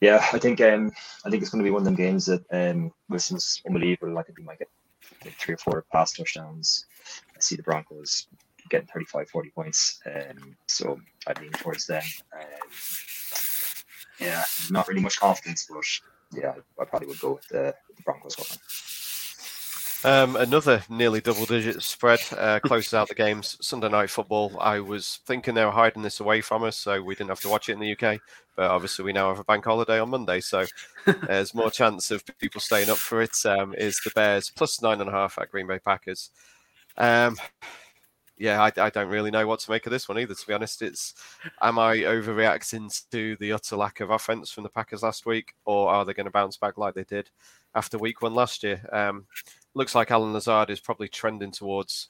Yeah, 0.00 0.24
I 0.32 0.38
think 0.38 0.60
um, 0.60 0.92
I 1.24 1.30
think 1.30 1.42
it's 1.42 1.50
going 1.50 1.62
to 1.62 1.68
be 1.68 1.72
one 1.72 1.82
of 1.82 1.84
them 1.84 1.96
games 1.96 2.26
that 2.26 2.44
um, 2.52 2.92
Wilson's 3.08 3.60
unbelievable. 3.66 4.16
I 4.18 4.22
think 4.22 4.38
he 4.38 4.44
might 4.44 4.60
get 4.60 4.68
like 5.24 5.34
three 5.34 5.54
or 5.54 5.58
four 5.58 5.84
pass 5.92 6.12
touchdowns. 6.12 6.86
I 7.36 7.40
see 7.40 7.56
the 7.56 7.62
Broncos 7.62 8.28
getting 8.70 8.86
35, 8.88 9.28
40 9.28 9.50
points. 9.50 10.00
Um, 10.06 10.56
so 10.66 11.00
I'd 11.26 11.40
lean 11.40 11.52
towards 11.52 11.86
them. 11.86 12.02
Um, 12.32 12.68
yeah, 14.20 14.44
not 14.70 14.88
really 14.88 15.00
much 15.00 15.18
confidence, 15.18 15.66
but 15.68 16.40
yeah, 16.40 16.54
I 16.80 16.84
probably 16.84 17.08
would 17.08 17.20
go 17.20 17.34
with 17.34 17.48
the, 17.48 17.74
the 17.96 18.02
Broncos. 18.02 18.36
Um, 20.04 20.36
another 20.36 20.82
nearly 20.88 21.20
double 21.20 21.44
digit 21.44 21.82
spread 21.82 22.20
uh, 22.36 22.60
closes 22.60 22.94
out 22.94 23.08
the 23.08 23.14
games. 23.14 23.56
Sunday 23.60 23.88
night 23.88 24.10
football. 24.10 24.56
I 24.60 24.78
was 24.78 25.20
thinking 25.26 25.54
they 25.54 25.64
were 25.64 25.72
hiding 25.72 26.02
this 26.02 26.20
away 26.20 26.40
from 26.40 26.62
us, 26.62 26.76
so 26.76 27.02
we 27.02 27.16
didn't 27.16 27.30
have 27.30 27.40
to 27.40 27.48
watch 27.48 27.68
it 27.68 27.72
in 27.72 27.80
the 27.80 27.92
UK. 27.92 28.20
But 28.54 28.70
obviously, 28.70 29.04
we 29.04 29.12
now 29.12 29.28
have 29.28 29.40
a 29.40 29.44
bank 29.44 29.64
holiday 29.64 29.98
on 29.98 30.10
Monday, 30.10 30.40
so 30.40 30.66
there's 31.26 31.54
more 31.54 31.70
chance 31.70 32.12
of 32.12 32.24
people 32.38 32.60
staying 32.60 32.90
up 32.90 32.98
for 32.98 33.22
it. 33.22 33.44
Um, 33.44 33.74
is 33.74 34.00
the 34.04 34.12
Bears 34.14 34.50
plus 34.50 34.80
nine 34.80 35.00
and 35.00 35.10
a 35.10 35.12
half 35.12 35.36
at 35.38 35.50
Green 35.50 35.66
Bay 35.66 35.80
Packers? 35.80 36.30
Um, 36.96 37.36
yeah, 38.36 38.62
I, 38.62 38.72
I, 38.80 38.90
don't 38.90 39.08
really 39.08 39.32
know 39.32 39.46
what 39.46 39.60
to 39.60 39.70
make 39.70 39.86
of 39.86 39.90
this 39.92 40.08
one 40.08 40.18
either. 40.18 40.34
To 40.34 40.46
be 40.46 40.54
honest, 40.54 40.80
it's 40.80 41.14
am 41.60 41.78
I 41.78 41.96
overreacting 41.98 43.02
to 43.10 43.36
the 43.36 43.52
utter 43.52 43.76
lack 43.76 44.00
of 44.00 44.10
offense 44.10 44.50
from 44.50 44.62
the 44.62 44.68
Packers 44.68 45.02
last 45.02 45.26
week, 45.26 45.54
or 45.64 45.90
are 45.90 46.04
they 46.04 46.14
going 46.14 46.26
to 46.26 46.30
bounce 46.30 46.56
back 46.56 46.78
like 46.78 46.94
they 46.94 47.04
did 47.04 47.30
after 47.74 47.98
Week 47.98 48.22
One 48.22 48.34
last 48.34 48.62
year? 48.62 48.80
Um, 48.92 49.26
looks 49.74 49.94
like 49.94 50.10
Allen 50.10 50.32
Lazard 50.32 50.70
is 50.70 50.80
probably 50.80 51.08
trending 51.08 51.50
towards 51.50 52.08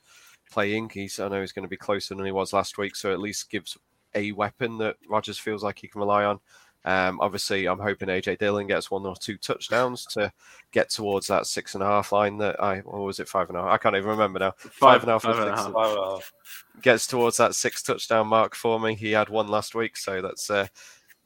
playing. 0.50 0.90
He's 0.90 1.18
I 1.20 1.28
know 1.28 1.40
he's 1.40 1.52
going 1.52 1.64
to 1.64 1.68
be 1.68 1.76
closer 1.76 2.14
than 2.14 2.26
he 2.26 2.32
was 2.32 2.52
last 2.52 2.78
week, 2.78 2.96
so 2.96 3.12
at 3.12 3.20
least 3.20 3.50
gives 3.50 3.76
a 4.14 4.32
weapon 4.32 4.78
that 4.78 4.96
Rodgers 5.09 5.38
feels 5.38 5.62
like 5.62 5.78
he 5.78 5.88
can 5.88 6.00
rely 6.00 6.24
on. 6.24 6.40
Um, 6.84 7.20
obviously, 7.20 7.66
I'm 7.66 7.80
hoping 7.80 8.09
AJ 8.09 8.38
Dillon 8.38 8.66
gets 8.66 8.90
one 8.90 9.04
or 9.04 9.16
two 9.16 9.36
touchdowns 9.36 10.06
to 10.06 10.32
get 10.72 10.90
towards 10.90 11.26
that 11.26 11.46
six 11.46 11.74
and 11.74 11.82
a 11.82 11.86
half 11.86 12.12
line 12.12 12.38
that 12.38 12.62
I, 12.62 12.80
or 12.80 13.04
was 13.04 13.20
it 13.20 13.28
five 13.28 13.48
and 13.48 13.59
a 13.59 13.62
half? 13.62 13.70
I 13.70 13.78
can't 13.78 13.96
even 13.96 14.09
remember 14.09 14.38
now. 14.38 14.54
Five, 14.56 14.70
five 14.72 15.02
and 15.02 15.11
a 15.11 15.12
half. 15.12 15.22
Five 15.22 15.38
and 15.38 15.48
a 15.48 15.56
half. 15.56 15.72
Five 15.72 15.90
and 15.90 15.98
a 15.98 16.11
half. 16.11 16.32
Gets 16.80 17.06
towards 17.06 17.36
that 17.38 17.54
six 17.54 17.82
touchdown 17.82 18.28
mark 18.28 18.54
for 18.54 18.78
me. 18.80 18.94
He 18.94 19.11
had 19.11 19.28
one 19.28 19.48
last 19.48 19.74
week, 19.74 19.96
so 19.96 20.22
that's 20.22 20.50
uh, 20.50 20.68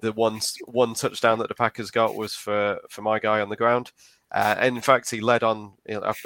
the 0.01 0.13
one 0.13 0.41
one 0.65 0.95
touchdown 0.95 1.39
that 1.39 1.49
the 1.49 1.55
Packers 1.55 1.91
got 1.91 2.17
was 2.17 2.35
for 2.35 2.81
for 2.89 3.03
my 3.03 3.19
guy 3.19 3.41
on 3.41 3.49
the 3.49 3.57
ground. 3.57 3.93
Uh, 4.33 4.55
and 4.59 4.77
in 4.77 4.83
fact, 4.83 5.11
he 5.11 5.21
led 5.21 5.43
on. 5.43 5.73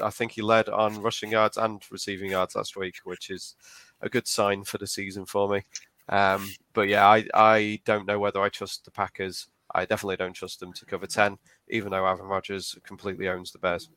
I 0.03 0.11
think 0.11 0.33
he 0.33 0.43
led 0.43 0.69
on 0.69 1.03
rushing 1.03 1.33
yards 1.33 1.57
and 1.57 1.83
receiving 1.91 2.31
yards 2.31 2.55
last 2.55 2.77
week, 2.77 2.99
which 3.05 3.31
is 3.31 3.57
a 4.01 4.09
good 4.09 4.29
sign 4.29 4.63
for 4.65 4.79
the 4.79 4.87
season 4.87 5.27
for 5.27 5.49
me. 5.49 5.63
Um, 6.09 6.49
but 6.73 6.89
yeah, 6.89 7.07
I, 7.07 7.27
I 7.35 7.81
don't 7.85 8.07
know 8.07 8.21
whether 8.21 8.41
I 8.41 8.49
trust 8.49 8.85
the 8.85 8.93
Packers. 8.93 9.49
I 9.75 9.85
definitely 9.85 10.17
don't 10.17 10.35
trust 10.35 10.61
them 10.61 10.73
to 10.75 10.87
cover 10.87 11.07
10, 11.07 11.37
even 11.69 11.91
though 11.91 12.07
Aaron 12.07 12.27
Rodgers 12.27 12.79
completely 12.85 13.29
owns 13.29 13.51
the 13.51 13.59
Bears. 13.59 13.89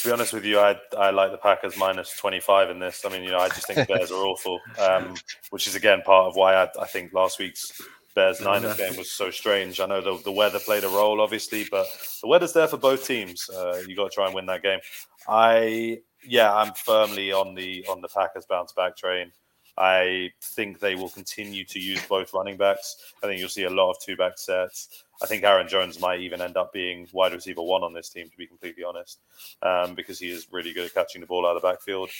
To 0.00 0.08
be 0.08 0.12
honest 0.12 0.32
with 0.32 0.44
you, 0.44 0.58
I, 0.58 0.76
I 0.98 1.10
like 1.10 1.30
the 1.30 1.38
Packers 1.38 1.76
minus 1.78 2.14
25 2.18 2.70
in 2.70 2.78
this. 2.80 3.04
I 3.06 3.08
mean, 3.08 3.22
you 3.22 3.30
know, 3.30 3.38
I 3.38 3.48
just 3.48 3.66
think 3.66 3.86
the 3.86 3.94
Bears 3.94 4.10
are 4.10 4.14
awful, 4.26 4.60
um, 4.78 5.14
which 5.50 5.66
is 5.66 5.76
again 5.76 6.02
part 6.02 6.26
of 6.26 6.36
why 6.36 6.54
I, 6.54 6.68
I 6.80 6.86
think 6.86 7.14
last 7.14 7.38
week's 7.38 7.80
Bears 8.16 8.40
Niners 8.42 8.76
game 8.76 8.96
was 8.96 9.12
so 9.12 9.30
strange. 9.30 9.78
I 9.78 9.86
know 9.86 10.00
the, 10.00 10.20
the 10.24 10.32
weather 10.32 10.58
played 10.58 10.82
a 10.82 10.88
role, 10.88 11.20
obviously, 11.20 11.68
but 11.70 11.86
the 12.20 12.26
weather's 12.26 12.52
there 12.52 12.66
for 12.66 12.78
both 12.78 13.06
teams. 13.06 13.48
Uh, 13.48 13.80
you 13.86 13.94
got 13.94 14.10
to 14.10 14.14
try 14.14 14.26
and 14.26 14.34
win 14.34 14.46
that 14.46 14.62
game. 14.62 14.80
I 15.28 16.00
yeah, 16.24 16.52
I'm 16.52 16.72
firmly 16.74 17.30
on 17.30 17.54
the 17.54 17.86
on 17.88 18.00
the 18.00 18.08
Packers 18.08 18.46
bounce 18.46 18.72
back 18.72 18.96
train. 18.96 19.30
I 19.78 20.30
think 20.42 20.80
they 20.80 20.94
will 20.94 21.10
continue 21.10 21.64
to 21.66 21.78
use 21.78 22.02
both 22.06 22.32
running 22.32 22.56
backs. 22.56 22.96
I 23.22 23.26
think 23.26 23.38
you'll 23.38 23.50
see 23.50 23.64
a 23.64 23.70
lot 23.70 23.90
of 23.90 24.00
two 24.00 24.16
back 24.16 24.38
sets. 24.38 25.04
I 25.22 25.26
think 25.26 25.44
Aaron 25.44 25.68
Jones 25.68 26.00
might 26.00 26.20
even 26.20 26.40
end 26.40 26.56
up 26.56 26.72
being 26.72 27.08
wide 27.12 27.32
receiver 27.32 27.62
one 27.62 27.82
on 27.82 27.92
this 27.92 28.08
team, 28.08 28.28
to 28.28 28.36
be 28.36 28.46
completely 28.46 28.84
honest, 28.84 29.20
um, 29.62 29.94
because 29.94 30.18
he 30.18 30.30
is 30.30 30.48
really 30.50 30.72
good 30.72 30.86
at 30.86 30.94
catching 30.94 31.20
the 31.20 31.26
ball 31.26 31.46
out 31.46 31.56
of 31.56 31.62
the 31.62 31.68
backfield. 31.68 32.10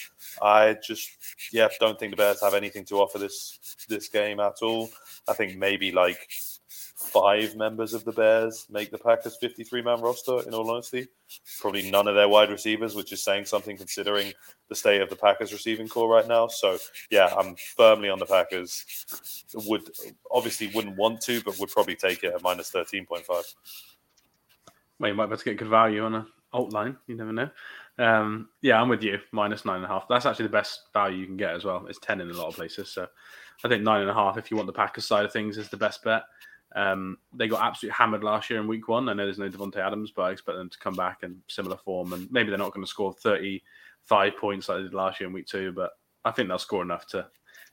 I 0.40 0.76
just, 0.82 1.10
yeah, 1.52 1.68
don't 1.78 1.98
think 1.98 2.12
the 2.12 2.16
Bears 2.16 2.42
have 2.42 2.54
anything 2.54 2.84
to 2.86 2.96
offer 2.96 3.18
this 3.18 3.58
this 3.88 4.08
game 4.08 4.40
at 4.40 4.62
all. 4.62 4.88
I 5.28 5.34
think 5.34 5.56
maybe 5.56 5.92
like 5.92 6.28
five 7.20 7.56
members 7.56 7.94
of 7.94 8.04
the 8.04 8.12
Bears 8.12 8.66
make 8.70 8.90
the 8.90 8.98
Packers 8.98 9.36
53 9.36 9.82
man 9.82 10.00
roster, 10.00 10.40
in 10.46 10.54
all 10.54 10.70
honesty. 10.70 11.08
Probably 11.60 11.90
none 11.90 12.08
of 12.08 12.14
their 12.14 12.28
wide 12.28 12.50
receivers, 12.50 12.94
which 12.94 13.12
is 13.12 13.22
saying 13.22 13.46
something 13.46 13.76
considering 13.76 14.32
the 14.68 14.74
state 14.74 15.00
of 15.00 15.10
the 15.10 15.16
Packers 15.16 15.52
receiving 15.52 15.88
corps 15.88 16.08
right 16.08 16.26
now. 16.26 16.46
So, 16.48 16.78
yeah, 17.10 17.34
I'm 17.36 17.56
firmly 17.76 18.08
on 18.08 18.18
the 18.18 18.26
Packers. 18.26 18.84
Would 19.54 19.90
obviously 20.30 20.68
wouldn't 20.68 20.96
want 20.96 21.20
to, 21.22 21.40
but 21.42 21.58
would 21.58 21.70
probably 21.70 21.96
take 21.96 22.24
it 22.24 22.34
at 22.34 22.42
minus 22.42 22.70
13.5. 22.70 23.26
Well, 24.98 25.10
you 25.10 25.14
might 25.14 25.26
be 25.26 25.28
able 25.28 25.36
to 25.36 25.44
get 25.44 25.58
good 25.58 25.68
value 25.68 26.04
on 26.04 26.14
an 26.14 26.26
alt 26.52 26.72
line. 26.72 26.96
You 27.06 27.16
never 27.16 27.32
know. 27.32 27.50
Um, 27.98 28.50
yeah, 28.62 28.80
I'm 28.80 28.88
with 28.88 29.02
you. 29.02 29.18
Minus 29.32 29.64
nine 29.64 29.76
and 29.76 29.84
a 29.84 29.88
half. 29.88 30.06
That's 30.08 30.26
actually 30.26 30.46
the 30.46 30.52
best 30.52 30.82
value 30.92 31.18
you 31.18 31.26
can 31.26 31.36
get 31.36 31.54
as 31.54 31.64
well. 31.64 31.86
It's 31.88 31.98
10 32.00 32.20
in 32.20 32.30
a 32.30 32.34
lot 32.34 32.48
of 32.48 32.54
places. 32.54 32.90
So 32.90 33.06
I 33.64 33.68
think 33.68 33.82
nine 33.82 34.02
and 34.02 34.10
a 34.10 34.14
half, 34.14 34.36
if 34.36 34.50
you 34.50 34.56
want 34.56 34.66
the 34.66 34.72
Packers 34.72 35.06
side 35.06 35.24
of 35.24 35.32
things, 35.32 35.56
is 35.56 35.68
the 35.68 35.76
best 35.76 36.04
bet. 36.04 36.24
Um, 36.76 37.16
they 37.32 37.48
got 37.48 37.62
absolutely 37.62 37.96
hammered 37.96 38.22
last 38.22 38.50
year 38.50 38.60
in 38.60 38.68
week 38.68 38.86
one. 38.86 39.08
I 39.08 39.14
know 39.14 39.24
there's 39.24 39.38
no 39.38 39.48
Davante 39.48 39.78
Adams, 39.78 40.12
but 40.14 40.22
I 40.22 40.30
expect 40.30 40.58
them 40.58 40.68
to 40.68 40.78
come 40.78 40.94
back 40.94 41.20
in 41.22 41.40
similar 41.48 41.78
form. 41.78 42.12
And 42.12 42.30
maybe 42.30 42.50
they're 42.50 42.58
not 42.58 42.74
going 42.74 42.84
to 42.84 42.90
score 42.90 43.14
35 43.14 44.36
points 44.36 44.68
like 44.68 44.78
they 44.78 44.82
did 44.84 44.94
last 44.94 45.18
year 45.18 45.26
in 45.26 45.32
week 45.32 45.46
two, 45.46 45.72
but 45.72 45.92
I 46.24 46.30
think 46.32 46.48
they'll 46.48 46.58
score 46.58 46.82
enough 46.82 47.06
to, 47.08 47.26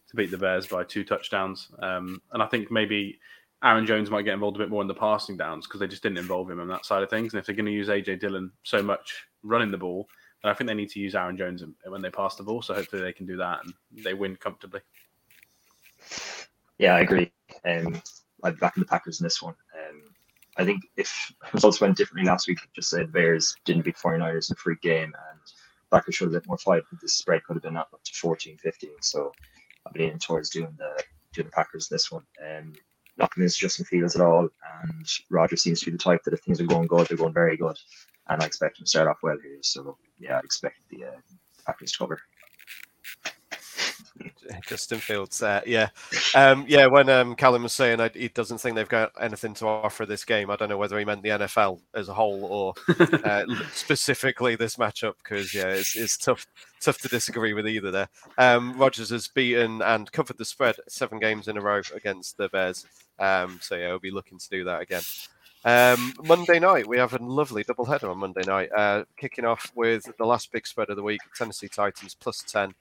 to 0.10 0.16
beat 0.16 0.32
the 0.32 0.38
Bears 0.38 0.68
by 0.68 0.86
two 0.86 1.04
touchdowns. 1.04 1.70
Um, 1.80 2.22
and 2.32 2.42
I 2.42 2.46
think 2.46 2.72
maybe 2.72 3.20
Aaron 3.62 3.86
Jones 3.86 4.10
might 4.10 4.24
get 4.24 4.36
involved 4.36 4.56
a 4.56 4.60
bit 4.60 4.70
more 4.70 4.82
in 4.82 4.88
the 4.88 4.94
passing 4.94 5.36
downs 5.36 5.68
because 5.68 5.82
they 5.82 5.88
just 5.88 6.04
didn't 6.04 6.18
involve 6.18 6.50
him 6.50 6.62
on 6.62 6.70
that 6.70 6.86
side 6.86 7.04
of 7.04 7.10
things. 7.10 7.34
And 7.34 7.42
if 7.42 7.46
they're 7.46 7.56
going 7.56 7.66
to 7.66 7.72
use 7.74 7.90
AJ 7.90 8.22
Dillon 8.22 8.52
so 8.64 8.82
much 8.82 9.26
running 9.44 9.72
the 9.72 9.78
ball, 9.78 10.08
then 10.42 10.52
I 10.52 10.54
think 10.54 10.70
they 10.70 10.76
need 10.76 10.90
to 10.92 11.00
use 11.00 11.14
Aaron 11.14 11.36
Jones 11.36 11.62
when 11.86 12.02
they 12.02 12.10
pass 12.10 12.36
the 12.36 12.44
ball. 12.44 12.62
So 12.62 12.74
hopefully 12.74 13.02
they 13.02 13.14
can 13.14 13.26
do 13.26 13.36
that 13.38 13.60
and 13.66 13.74
they 14.04 14.14
win 14.14 14.38
comfortably. 14.38 14.80
Yeah, 16.78 16.96
I 16.96 17.02
agree. 17.02 17.32
Um, 17.66 18.02
I'd 18.44 18.60
back 18.60 18.78
in 18.78 18.82
the 18.82 18.88
Packers 18.88 19.20
in 19.20 19.24
this 19.24 19.42
one. 19.42 19.56
Um, 19.74 20.02
I 20.58 20.66
think 20.66 20.84
if 20.98 21.34
results 21.54 21.82
went 21.82 21.98
differently 21.98 22.30
last 22.30 22.48
week, 22.48 22.60
just 22.76 22.90
said 22.90 23.12
Bears 23.12 23.56
didn't 23.66 23.86
beat 23.86 23.96
49ers 23.96 24.50
in 24.50 24.54
a 24.54 24.58
free 24.58 24.78
game 24.82 25.14
and 25.32 25.40
Packers 25.92 26.16
should 26.16 26.26
have 26.26 26.34
bit 26.34 26.48
more 26.48 26.58
fight, 26.58 26.84
the 27.02 27.08
spread 27.08 27.44
could 27.44 27.56
have 27.56 27.64
been 27.64 27.78
up 27.78 27.90
to 28.04 28.14
14 28.14 28.58
15. 28.58 28.90
So 29.02 29.32
I'm 29.86 29.94
leaning 29.96 30.20
towards 30.20 30.50
doing 30.50 30.76
the 30.78 31.04
doing 31.34 31.48
the 31.48 31.52
Packers 31.52 31.90
in 31.90 31.96
this 31.96 32.12
one. 32.12 32.24
Um, 32.44 32.74
not 33.18 33.32
convinced 33.32 33.60
Justin 33.60 33.86
Fields 33.86 34.16
at 34.16 34.22
all. 34.22 34.50
And 34.82 35.08
Roger 35.30 35.56
seems 35.56 35.80
to 35.80 35.86
be 35.86 35.92
the 35.92 35.98
type 35.98 36.24
that 36.24 36.34
if 36.34 36.42
things 36.42 36.60
are 36.60 36.66
going 36.66 36.88
good, 36.88 37.08
they're 37.08 37.18
going 37.18 37.34
very 37.34 37.58
good. 37.58 37.78
And 38.28 38.42
I 38.42 38.46
expect 38.46 38.80
him 38.80 38.86
to 38.86 38.90
start 38.90 39.08
off 39.08 39.18
well 39.22 39.38
here. 39.42 39.58
So 39.62 39.98
yeah, 40.20 40.38
I 40.38 40.40
expect 40.40 40.78
the 40.90 41.06
uh, 41.06 41.20
Packers 41.66 41.92
to 41.92 41.98
cover. 42.00 42.20
Justin 44.68 45.00
Fields. 45.00 45.42
Uh, 45.42 45.62
yeah, 45.66 45.90
um, 46.36 46.66
yeah. 46.68 46.86
When 46.86 47.10
um, 47.10 47.36
Callum 47.36 47.64
was 47.64 47.74
saying 47.74 48.00
he 48.14 48.28
doesn't 48.30 48.60
think 48.60 48.76
they've 48.76 48.88
got 48.88 49.12
anything 49.20 49.54
to 49.56 49.68
offer 49.68 50.06
this 50.06 50.26
game, 50.26 50.50
I 50.50 50.56
don't 50.56 50.70
know 50.70 50.78
whether 50.78 50.98
he 50.98 51.06
meant 51.06 51.24
the 51.24 51.30
NFL 51.30 51.80
as 51.94 52.10
a 52.10 52.14
whole 52.14 52.46
or 52.46 52.74
uh, 53.24 53.46
specifically 53.72 54.56
this 54.56 54.76
matchup 54.78 55.14
because 55.24 55.54
yeah, 55.54 55.70
it's, 55.70 55.96
it's 55.96 56.18
tough 56.18 56.46
tough 56.82 57.00
to 57.00 57.08
disagree 57.08 57.54
with 57.54 57.68
either. 57.68 57.92
There, 57.92 58.10
um, 58.38 58.78
Rodgers 58.78 59.10
has 59.10 59.28
beaten 59.28 59.82
and 59.82 60.12
covered 60.12 60.38
the 60.38 60.46
spread 60.46 60.76
seven 60.88 61.20
games 61.20 61.48
in 61.48 61.58
a 61.58 61.62
row 61.62 61.82
against 61.96 62.38
the 62.38 62.50
Bears. 62.50 62.86
Um, 63.20 63.60
so 63.62 63.76
yeah, 63.76 63.90
we'll 63.90 64.00
be 64.00 64.12
looking 64.12 64.40
to 64.40 64.50
do 64.50 64.64
that 64.66 64.82
again. 64.82 65.02
Um, 65.66 66.14
Monday 66.26 66.60
night, 66.60 66.86
we 66.88 66.98
have 66.98 67.14
a 67.14 67.24
lovely 67.24 67.64
doubleheader 67.64 68.10
on 68.10 68.18
Monday 68.18 68.44
night, 68.46 68.70
uh, 68.76 69.06
kicking 69.16 69.46
off 69.46 69.72
with 69.76 70.06
the 70.18 70.26
last 70.26 70.52
big 70.52 70.68
spread 70.68 70.90
of 70.90 70.98
the 70.98 71.04
week 71.04 71.22
Tennessee 71.38 71.70
Titans 71.70 72.16
plus 72.20 72.44
10 72.46 72.74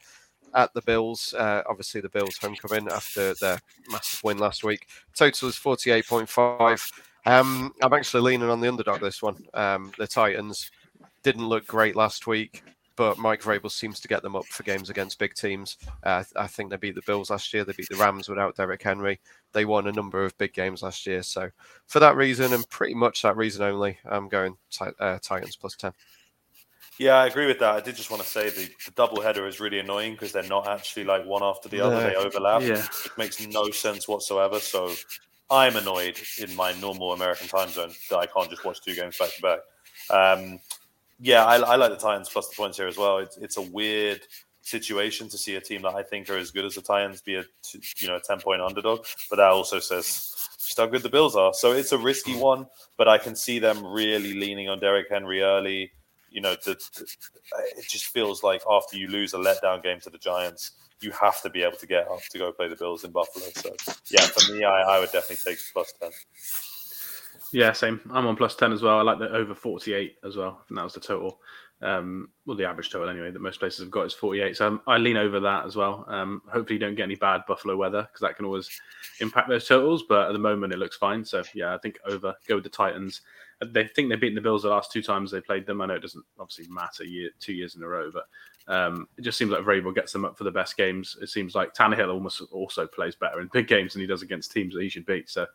at 0.55 0.73
the 0.75 0.83
Bills. 0.83 1.35
Uh, 1.37 1.63
obviously, 1.69 2.01
the 2.01 2.09
Bills 2.09 2.37
homecoming 2.41 2.89
after 2.91 3.35
their 3.35 3.59
massive 3.91 4.23
win 4.25 4.39
last 4.39 4.65
week. 4.65 4.89
Total 5.15 5.49
is 5.49 5.57
48.5. 5.57 6.93
Um, 7.25 7.73
I'm 7.83 7.93
actually 7.93 8.23
leaning 8.23 8.51
on 8.51 8.61
the 8.61 8.69
underdog 8.69 9.01
this 9.01 9.23
one. 9.23 9.37
Um, 9.55 9.93
the 9.99 10.07
Titans 10.07 10.71
didn't 11.23 11.49
look 11.49 11.67
great 11.67 11.95
last 11.95 12.27
week, 12.27 12.65
but 12.97 13.19
Mike 13.19 13.43
Vrabel 13.43 13.71
seems 13.71 14.01
to 14.01 14.09
get 14.09 14.23
them 14.23 14.37
up 14.37 14.45
for 14.47 14.65
games 14.65 14.91
against 14.91 15.19
big 15.19 15.35
teams. 15.35 15.79
Uh, 16.03 16.25
I 16.37 16.47
think 16.47 16.71
they 16.71 16.77
beat 16.77 16.95
the 16.95 17.03
Bills 17.07 17.31
last 17.31 17.53
year. 17.55 17.65
They 17.65 17.73
beat 17.73 17.89
the 17.89 17.97
Rams 17.97 18.29
without 18.29 18.57
Derrick 18.57 18.83
Henry. 18.83 19.21
They 19.53 19.65
won 19.65 19.87
a 19.87 19.93
number 19.93 20.25
of 20.25 20.37
big 20.39 20.53
games 20.53 20.83
last 20.83 21.07
year. 21.07 21.23
So, 21.23 21.51
for 21.87 22.01
that 22.01 22.17
reason, 22.17 22.53
and 22.53 22.69
pretty 22.69 22.95
much 22.95 23.23
that 23.23 23.37
reason 23.37 23.63
only, 23.63 23.99
I'm 24.05 24.29
going 24.29 24.57
t- 24.71 24.87
uh, 24.99 25.19
Titans 25.23 25.57
plus 25.57 25.77
10. 25.77 25.93
Yeah, 26.99 27.15
I 27.15 27.27
agree 27.27 27.47
with 27.47 27.59
that. 27.61 27.75
I 27.75 27.81
did 27.81 27.97
just 27.97 28.11
want 28.11 28.23
to 28.23 28.29
say 28.29 28.51
the, 28.51 28.69
the 28.85 28.91
double 28.95 29.23
header 29.23 29.47
is 29.47 29.61
really 29.61 29.79
annoying 29.79 30.13
because 30.13 30.33
they're 30.33 30.43
not 30.45 30.69
actually 30.69 31.05
like 31.05 31.25
one 31.25 31.43
after 31.43 31.69
the 31.69 31.81
other. 31.81 31.97
No. 31.97 32.01
They 32.03 32.15
overlap. 32.17 32.63
Yeah. 32.63 32.85
It 33.05 33.19
makes 33.19 33.45
no 33.47 33.71
sense 33.71 34.07
whatsoever. 34.07 34.61
So 34.61 34.93
I'm 35.51 35.77
annoyed 35.77 36.19
in 36.39 36.55
my 36.55 36.73
normal 36.75 37.13
American 37.13 37.49
time 37.49 37.71
zone 37.71 37.93
that 38.11 38.19
I 38.19 38.27
can't 38.27 38.51
just 38.51 38.65
watch 38.65 38.83
two 38.83 38.95
games 38.95 39.17
back 39.19 39.35
to 39.35 39.43
back. 39.43 39.59
Um, 40.11 40.61
yeah, 41.19 41.45
I, 41.45 41.57
I, 41.57 41.77
like 41.77 41.91
the 41.91 41.97
Titans 41.97 42.29
plus 42.29 42.49
the 42.49 42.57
points 42.57 42.77
here 42.77 42.89
as 42.89 42.99
well. 42.99 43.19
It's, 43.19 43.37
it's 43.37 43.57
a 43.57 43.63
weird 43.63 44.21
situation 44.63 45.29
to 45.29 45.39
see 45.39 45.57
a 45.57 45.61
team 45.61 45.83
that 45.83 45.95
I 45.95 46.03
think 46.03 46.29
are 46.31 46.37
as 46.37 46.51
good 46.51 46.65
as 46.65 46.75
the 46.75 46.83
Titans 46.83 47.21
be 47.21 47.37
a 47.37 47.45
you 47.99 48.09
know 48.09 48.17
a 48.17 48.21
ten 48.21 48.41
point 48.41 48.61
underdog, 48.61 49.07
but 49.31 49.37
that 49.37 49.49
also 49.49 49.79
says 49.79 50.35
just 50.59 50.79
how 50.79 50.87
good 50.87 51.03
the 51.03 51.09
Bills 51.09 51.37
are. 51.37 51.55
So 51.55 51.73
it's 51.73 51.93
a 51.93 51.99
risky 51.99 52.37
one, 52.37 52.67
but 52.97 53.09
I 53.09 53.19
can 53.19 53.35
see 53.35 53.59
them 53.59 53.85
really 53.85 54.35
leaning 54.35 54.69
on 54.69 54.79
Derrick 54.79 55.07
Henry 55.11 55.43
early 55.43 55.93
you 56.33 56.41
know, 56.41 56.55
the, 56.65 56.75
the, 56.97 57.07
it 57.77 57.89
just 57.89 58.07
feels 58.07 58.43
like 58.43 58.63
after 58.69 58.97
you 58.97 59.09
lose 59.09 59.35
a 59.35 59.39
letdown 59.39 59.83
game 59.83 60.01
to 60.01 60.11
the 60.11 60.19
Giants, 60.19 60.73
you 61.01 61.11
have 61.13 61.41
to 61.43 61.51
be 61.51 61.63
able 61.63 61.77
to 61.77 61.87
get 61.87 62.09
up 62.09 62.21
to 62.31 62.39
go 62.39 62.53
play 62.53 62.69
the 62.69 62.77
Bills 62.77 63.05
in 63.05 63.11
Buffalo. 63.11 63.47
So, 63.55 63.75
yeah, 64.11 64.23
for 64.23 64.53
me, 64.53 64.65
I, 64.65 64.83
I 64.83 64.99
would 65.01 65.11
definitely 65.13 65.53
take 65.53 65.59
plus 65.73 65.93
10. 66.01 66.11
Yeah, 67.53 67.73
same. 67.73 68.01
I'm 68.11 68.27
on 68.27 68.37
plus 68.37 68.57
10 68.57 68.73
as 68.73 68.83
well. 68.83 68.99
I 68.99 69.03
like 69.03 69.19
the 69.19 69.31
over 69.31 69.55
48 69.55 70.17
as 70.25 70.37
well. 70.37 70.63
And 70.69 70.79
that 70.79 70.85
was 70.85 70.95
the 70.95 71.01
total. 71.01 71.39
Um, 71.83 72.29
well, 72.47 72.57
the 72.57 72.65
average 72.65 72.91
total 72.91 73.09
anyway 73.09 73.31
that 73.33 73.43
most 73.43 73.59
places 73.59 73.81
have 73.81 73.91
got 73.91 74.07
is 74.07 74.15
48. 74.15 74.57
So 74.57 74.81
I 74.87 74.97
lean 74.99 75.17
over 75.17 75.41
that 75.41 75.67
as 75.67 75.77
well. 75.77 76.05
Um, 76.09 76.41
hopefully, 76.47 76.75
you 76.75 76.81
don't 76.81 76.95
get 76.95 77.03
any 77.03 77.17
bad 77.17 77.43
Buffalo 77.47 77.77
weather 77.77 78.03
because 78.03 78.21
that 78.21 78.37
can 78.37 78.47
always 78.47 78.71
impact 79.21 79.49
those 79.49 79.67
totals. 79.67 80.05
But 80.09 80.29
at 80.29 80.33
the 80.33 80.39
moment, 80.39 80.73
it 80.73 80.79
looks 80.79 80.97
fine. 80.97 81.25
So 81.25 81.43
yeah, 81.55 81.75
I 81.75 81.79
think 81.79 81.99
over. 82.07 82.35
Go 82.49 82.55
with 82.55 82.65
the 82.65 82.71
Titans. 82.71 83.21
They 83.67 83.87
think 83.87 84.09
they've 84.09 84.21
beaten 84.21 84.35
the 84.35 84.41
Bills 84.41 84.63
the 84.63 84.69
last 84.69 84.93
two 84.93 85.03
times 85.03 85.31
they 85.31 85.41
played 85.41 85.67
them. 85.67 85.81
I 85.81 85.87
know 85.87 85.95
it 85.95 86.03
doesn't 86.03 86.25
obviously 86.39 86.73
matter 86.73 87.05
year, 87.05 87.31
two 87.41 87.53
years 87.53 87.75
in 87.75 87.83
a 87.83 87.87
row, 87.87 88.11
but 88.13 88.25
um, 88.69 89.09
it 89.17 89.23
just 89.23 89.39
seems 89.39 89.51
like 89.51 89.63
Vrabel 89.63 89.95
gets 89.95 90.13
them 90.13 90.25
up 90.25 90.37
for 90.37 90.45
the 90.45 90.51
best 90.51 90.77
games. 90.77 91.17
It 91.21 91.29
seems 91.29 91.55
like 91.55 91.75
Tannehill 91.75 92.13
almost 92.13 92.43
also 92.53 92.87
plays 92.87 93.15
better 93.15 93.41
in 93.41 93.51
big 93.53 93.69
games 93.69 93.93
than 93.93 94.01
he 94.01 94.07
does 94.07 94.23
against 94.23 94.53
teams 94.53 94.75
that 94.75 94.83
he 94.83 94.89
should 94.89 95.07
beat. 95.07 95.29
So, 95.29 95.47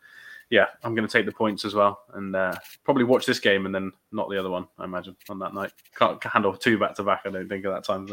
yeah, 0.50 0.66
I'm 0.82 0.94
going 0.94 1.06
to 1.06 1.12
take 1.12 1.26
the 1.26 1.32
points 1.32 1.64
as 1.64 1.74
well, 1.74 2.00
and 2.14 2.34
uh, 2.34 2.54
probably 2.84 3.04
watch 3.04 3.26
this 3.26 3.40
game 3.40 3.66
and 3.66 3.74
then 3.74 3.92
not 4.12 4.30
the 4.30 4.38
other 4.38 4.50
one. 4.50 4.66
I 4.78 4.84
imagine 4.84 5.16
on 5.28 5.38
that 5.40 5.54
night. 5.54 5.72
Can't 5.94 6.22
handle 6.22 6.56
two 6.56 6.78
back 6.78 6.94
to 6.96 7.02
back. 7.02 7.22
I 7.24 7.30
don't 7.30 7.48
think 7.48 7.64
at 7.64 7.72
that 7.72 7.84
time. 7.84 8.08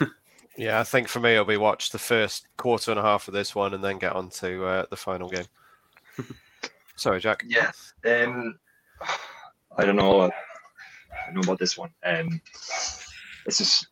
yeah, 0.56 0.80
I 0.80 0.84
think 0.84 1.08
for 1.08 1.20
me 1.20 1.32
it'll 1.32 1.44
be 1.44 1.56
watch 1.56 1.90
the 1.90 1.98
first 1.98 2.46
quarter 2.56 2.90
and 2.90 3.00
a 3.00 3.04
half 3.04 3.28
of 3.28 3.34
this 3.34 3.54
one 3.54 3.74
and 3.74 3.82
then 3.82 3.98
get 3.98 4.12
on 4.12 4.30
to 4.30 4.64
uh, 4.64 4.86
the 4.90 4.96
final 4.96 5.28
game. 5.28 5.46
Sorry, 6.96 7.20
Jack. 7.20 7.44
Yes. 7.46 7.92
Um, 8.04 8.58
I 9.76 9.84
don't 9.84 9.96
know. 9.96 10.22
I 10.22 10.30
don't 11.26 11.34
know 11.34 11.40
about 11.42 11.58
this 11.58 11.76
one. 11.76 11.90
Um, 12.04 12.40
it's 13.46 13.58
just. 13.58 13.86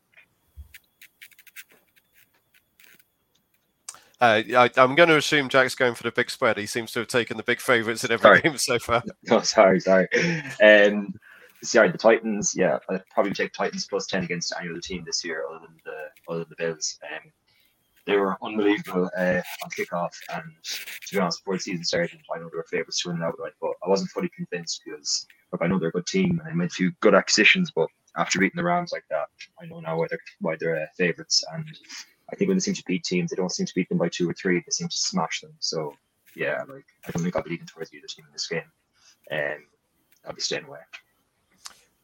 Uh, 4.20 4.42
I, 4.56 4.70
am 4.76 4.94
going 4.94 5.08
to 5.08 5.16
assume 5.16 5.48
Jack's 5.48 5.74
going 5.74 5.94
for 5.94 6.04
the 6.04 6.12
big 6.12 6.30
spread. 6.30 6.56
He 6.56 6.66
seems 6.66 6.92
to 6.92 7.00
have 7.00 7.08
taken 7.08 7.36
the 7.36 7.42
big 7.42 7.60
favourites 7.60 8.04
in 8.04 8.12
every 8.12 8.22
sorry. 8.22 8.40
game 8.40 8.56
so 8.56 8.78
far. 8.78 9.02
No, 9.24 9.40
sorry, 9.42 9.80
sorry. 9.80 10.06
Um, 10.62 11.12
sorry, 11.64 11.90
the 11.90 11.98
Titans. 11.98 12.54
Yeah, 12.56 12.78
I'd 12.88 13.04
probably 13.10 13.32
take 13.32 13.52
Titans 13.52 13.86
plus 13.86 14.06
ten 14.06 14.22
against 14.22 14.52
any 14.60 14.70
other 14.70 14.80
team 14.80 15.02
this 15.04 15.24
year, 15.24 15.44
other 15.48 15.60
than 15.66 15.76
the 15.84 16.32
other 16.32 16.40
than 16.40 16.48
the 16.50 16.56
Bills. 16.56 16.98
Um, 17.12 17.32
they 18.06 18.16
were 18.16 18.36
unbelievable 18.42 19.10
uh, 19.16 19.42
on 19.62 19.70
kickoff. 19.70 20.14
And 20.32 20.44
to 20.62 21.14
be 21.14 21.20
honest, 21.20 21.40
before 21.40 21.54
the 21.54 21.60
season 21.60 21.84
started, 21.84 22.20
I 22.34 22.38
know 22.38 22.48
they 22.50 22.56
were 22.56 22.66
favourites 22.70 23.02
to 23.02 23.10
win 23.10 23.22
outright, 23.22 23.52
but 23.60 23.72
I 23.84 23.88
wasn't 23.88 24.10
fully 24.10 24.30
convinced 24.34 24.82
because 24.84 25.26
look, 25.52 25.62
I 25.62 25.66
know 25.66 25.78
they're 25.78 25.90
a 25.90 25.92
good 25.92 26.06
team 26.06 26.40
and 26.40 26.50
they 26.50 26.54
made 26.54 26.70
a 26.70 26.74
few 26.74 26.92
good 27.00 27.14
acquisitions, 27.14 27.70
but 27.70 27.88
after 28.16 28.38
beating 28.38 28.56
the 28.56 28.64
Rams 28.64 28.92
like 28.92 29.04
that, 29.10 29.26
I 29.60 29.66
know 29.66 29.80
now 29.80 29.98
why 29.98 30.06
they're 30.08 30.18
why 30.40 30.56
they're 30.56 30.82
uh, 30.82 30.86
favourites. 30.96 31.44
And 31.52 31.64
I 32.32 32.36
think 32.36 32.48
when 32.48 32.56
they 32.56 32.62
seem 32.62 32.74
to 32.74 32.84
beat 32.86 33.04
teams, 33.04 33.30
they 33.30 33.36
don't 33.36 33.52
seem 33.52 33.66
to 33.66 33.74
beat 33.74 33.88
them 33.88 33.98
by 33.98 34.08
two 34.08 34.28
or 34.28 34.34
three. 34.34 34.58
They 34.58 34.70
seem 34.70 34.88
to 34.88 34.96
smash 34.96 35.40
them. 35.40 35.52
So 35.60 35.94
yeah, 36.34 36.62
like 36.68 36.84
I 37.06 37.10
don't 37.10 37.22
think 37.22 37.36
I'll 37.36 37.42
be 37.42 37.50
leaning 37.50 37.66
towards 37.66 37.90
the 37.90 37.98
either 37.98 38.06
team 38.06 38.24
in 38.26 38.32
this 38.32 38.48
game, 38.48 38.70
and 39.30 39.54
um, 39.54 39.66
I'll 40.26 40.34
be 40.34 40.40
staying 40.40 40.64
away. 40.64 40.80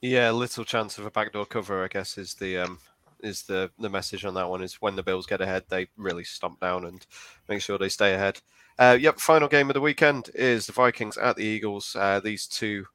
Yeah, 0.00 0.30
little 0.30 0.64
chance 0.64 0.98
of 0.98 1.06
a 1.06 1.10
backdoor 1.10 1.46
cover, 1.46 1.82
I 1.82 1.88
guess, 1.88 2.18
is 2.18 2.34
the 2.34 2.58
um, 2.58 2.78
is 3.20 3.42
the 3.42 3.70
the 3.78 3.90
message 3.90 4.24
on 4.24 4.34
that 4.34 4.48
one. 4.48 4.62
Is 4.62 4.80
when 4.80 4.96
the 4.96 5.02
Bills 5.02 5.26
get 5.26 5.40
ahead, 5.40 5.64
they 5.68 5.88
really 5.96 6.24
stomp 6.24 6.60
down 6.60 6.84
and 6.84 7.04
make 7.48 7.62
sure 7.62 7.78
they 7.78 7.88
stay 7.88 8.14
ahead. 8.14 8.40
Uh, 8.78 8.96
yep, 8.98 9.18
final 9.18 9.48
game 9.48 9.68
of 9.68 9.74
the 9.74 9.80
weekend 9.80 10.30
is 10.34 10.66
the 10.66 10.72
Vikings 10.72 11.16
at 11.18 11.36
the 11.36 11.44
Eagles. 11.44 11.96
Uh, 11.98 12.20
these 12.20 12.46
two, 12.46 12.86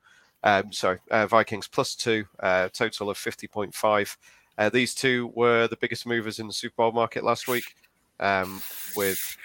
um, 0.43 0.71
sorry, 0.71 0.99
uh, 1.11 1.27
Vikings 1.27 1.67
plus 1.67 1.95
two, 1.95 2.25
uh, 2.39 2.69
total 2.69 3.09
of 3.09 3.17
fifty 3.17 3.47
point 3.47 3.73
five. 3.73 4.15
Uh, 4.57 4.69
these 4.69 4.93
two 4.93 5.31
were 5.35 5.67
the 5.67 5.77
biggest 5.77 6.05
movers 6.05 6.39
in 6.39 6.47
the 6.47 6.53
Super 6.53 6.75
Bowl 6.77 6.91
market 6.91 7.23
last 7.23 7.47
week, 7.47 7.75
um, 8.19 8.61
with 8.95 9.37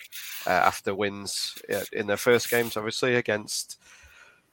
uh, 0.46 0.51
after 0.51 0.94
wins 0.94 1.55
in 1.92 2.07
their 2.07 2.16
first 2.16 2.51
games, 2.51 2.76
obviously 2.76 3.14
against 3.16 3.78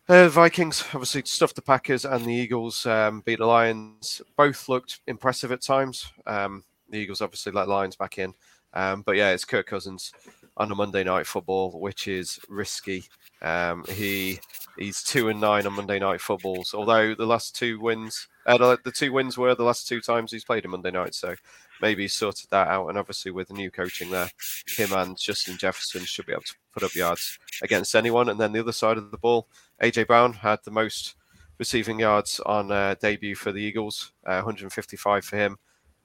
uh, 0.08 0.30
Vikings 0.30 0.84
obviously 0.94 1.24
stuffed 1.26 1.56
the 1.56 1.62
Packers 1.62 2.06
and 2.06 2.24
the 2.26 2.34
Eagles 2.34 2.86
um, 2.86 3.22
beat 3.26 3.40
the 3.40 3.46
Lions. 3.46 4.22
Both 4.38 4.70
looked 4.70 5.00
impressive 5.08 5.52
at 5.52 5.62
times. 5.62 6.12
Um, 6.28 6.64
the 6.90 7.00
Eagles 7.00 7.22
obviously 7.22 7.52
let 7.52 7.68
Lions 7.68 7.96
back 7.96 8.20
in. 8.20 8.34
Um, 8.74 9.02
but 9.02 9.16
yeah, 9.16 9.32
it's 9.32 9.46
Kirk 9.46 9.66
Cousins 9.66 10.12
on 10.58 10.72
a 10.72 10.76
Monday 10.76 11.04
night 11.04 11.26
football, 11.26 11.80
which 11.80 12.08
is 12.08 12.40
risky. 12.50 13.06
Um, 13.42 13.84
he 13.90 14.40
he's 14.78 15.04
two 15.04 15.30
and 15.30 15.40
nine 15.40 15.66
on 15.66 15.74
Monday 15.74 16.00
night 16.00 16.22
footballs. 16.22 16.74
Although 16.74 17.16
the 17.16 17.26
last 17.26 17.56
two 17.56 17.80
wins, 17.80 18.28
uh, 18.46 18.58
the, 18.84 18.92
two 18.92 19.12
wins 19.12 19.38
were 19.38 19.56
the 19.56 19.64
last 19.64 19.88
two 19.88 20.02
times 20.02 20.32
he's 20.32 20.44
played 20.44 20.66
a 20.66 20.68
Monday 20.68 20.92
night. 20.92 21.16
So 21.16 21.36
maybe 21.82 22.04
he's 22.04 22.14
sorted 22.14 22.50
that 22.52 22.68
out. 22.68 22.88
And 22.88 22.98
obviously 22.98 23.32
with 23.32 23.48
the 23.48 23.54
new 23.54 23.72
coaching 23.72 24.12
there, 24.12 24.30
him 24.68 24.94
and 24.94 25.18
Justin 25.18 25.58
Jefferson 25.58 26.06
should 26.06 26.26
be 26.26 26.34
able 26.34 26.44
to 26.44 26.56
put 26.74 26.84
up 26.84 26.96
yards 26.96 27.38
against 27.62 27.96
anyone. 27.96 28.30
And 28.30 28.40
then 28.40 28.52
the 28.52 28.60
other 28.60 28.72
side 28.72 28.98
of 28.98 29.12
the 29.12 29.18
ball, 29.18 29.48
AJ 29.82 30.08
Brown 30.08 30.34
had 30.34 30.60
the 30.64 30.72
most 30.72 31.16
receiving 31.58 32.00
yards 32.00 32.40
on 32.46 32.72
uh, 32.72 32.96
debut 33.00 33.36
for 33.36 33.52
the 33.52 33.62
Eagles, 33.62 34.12
uh, 34.26 34.42
155 34.42 35.26
for 35.26 35.38
him. 35.38 35.58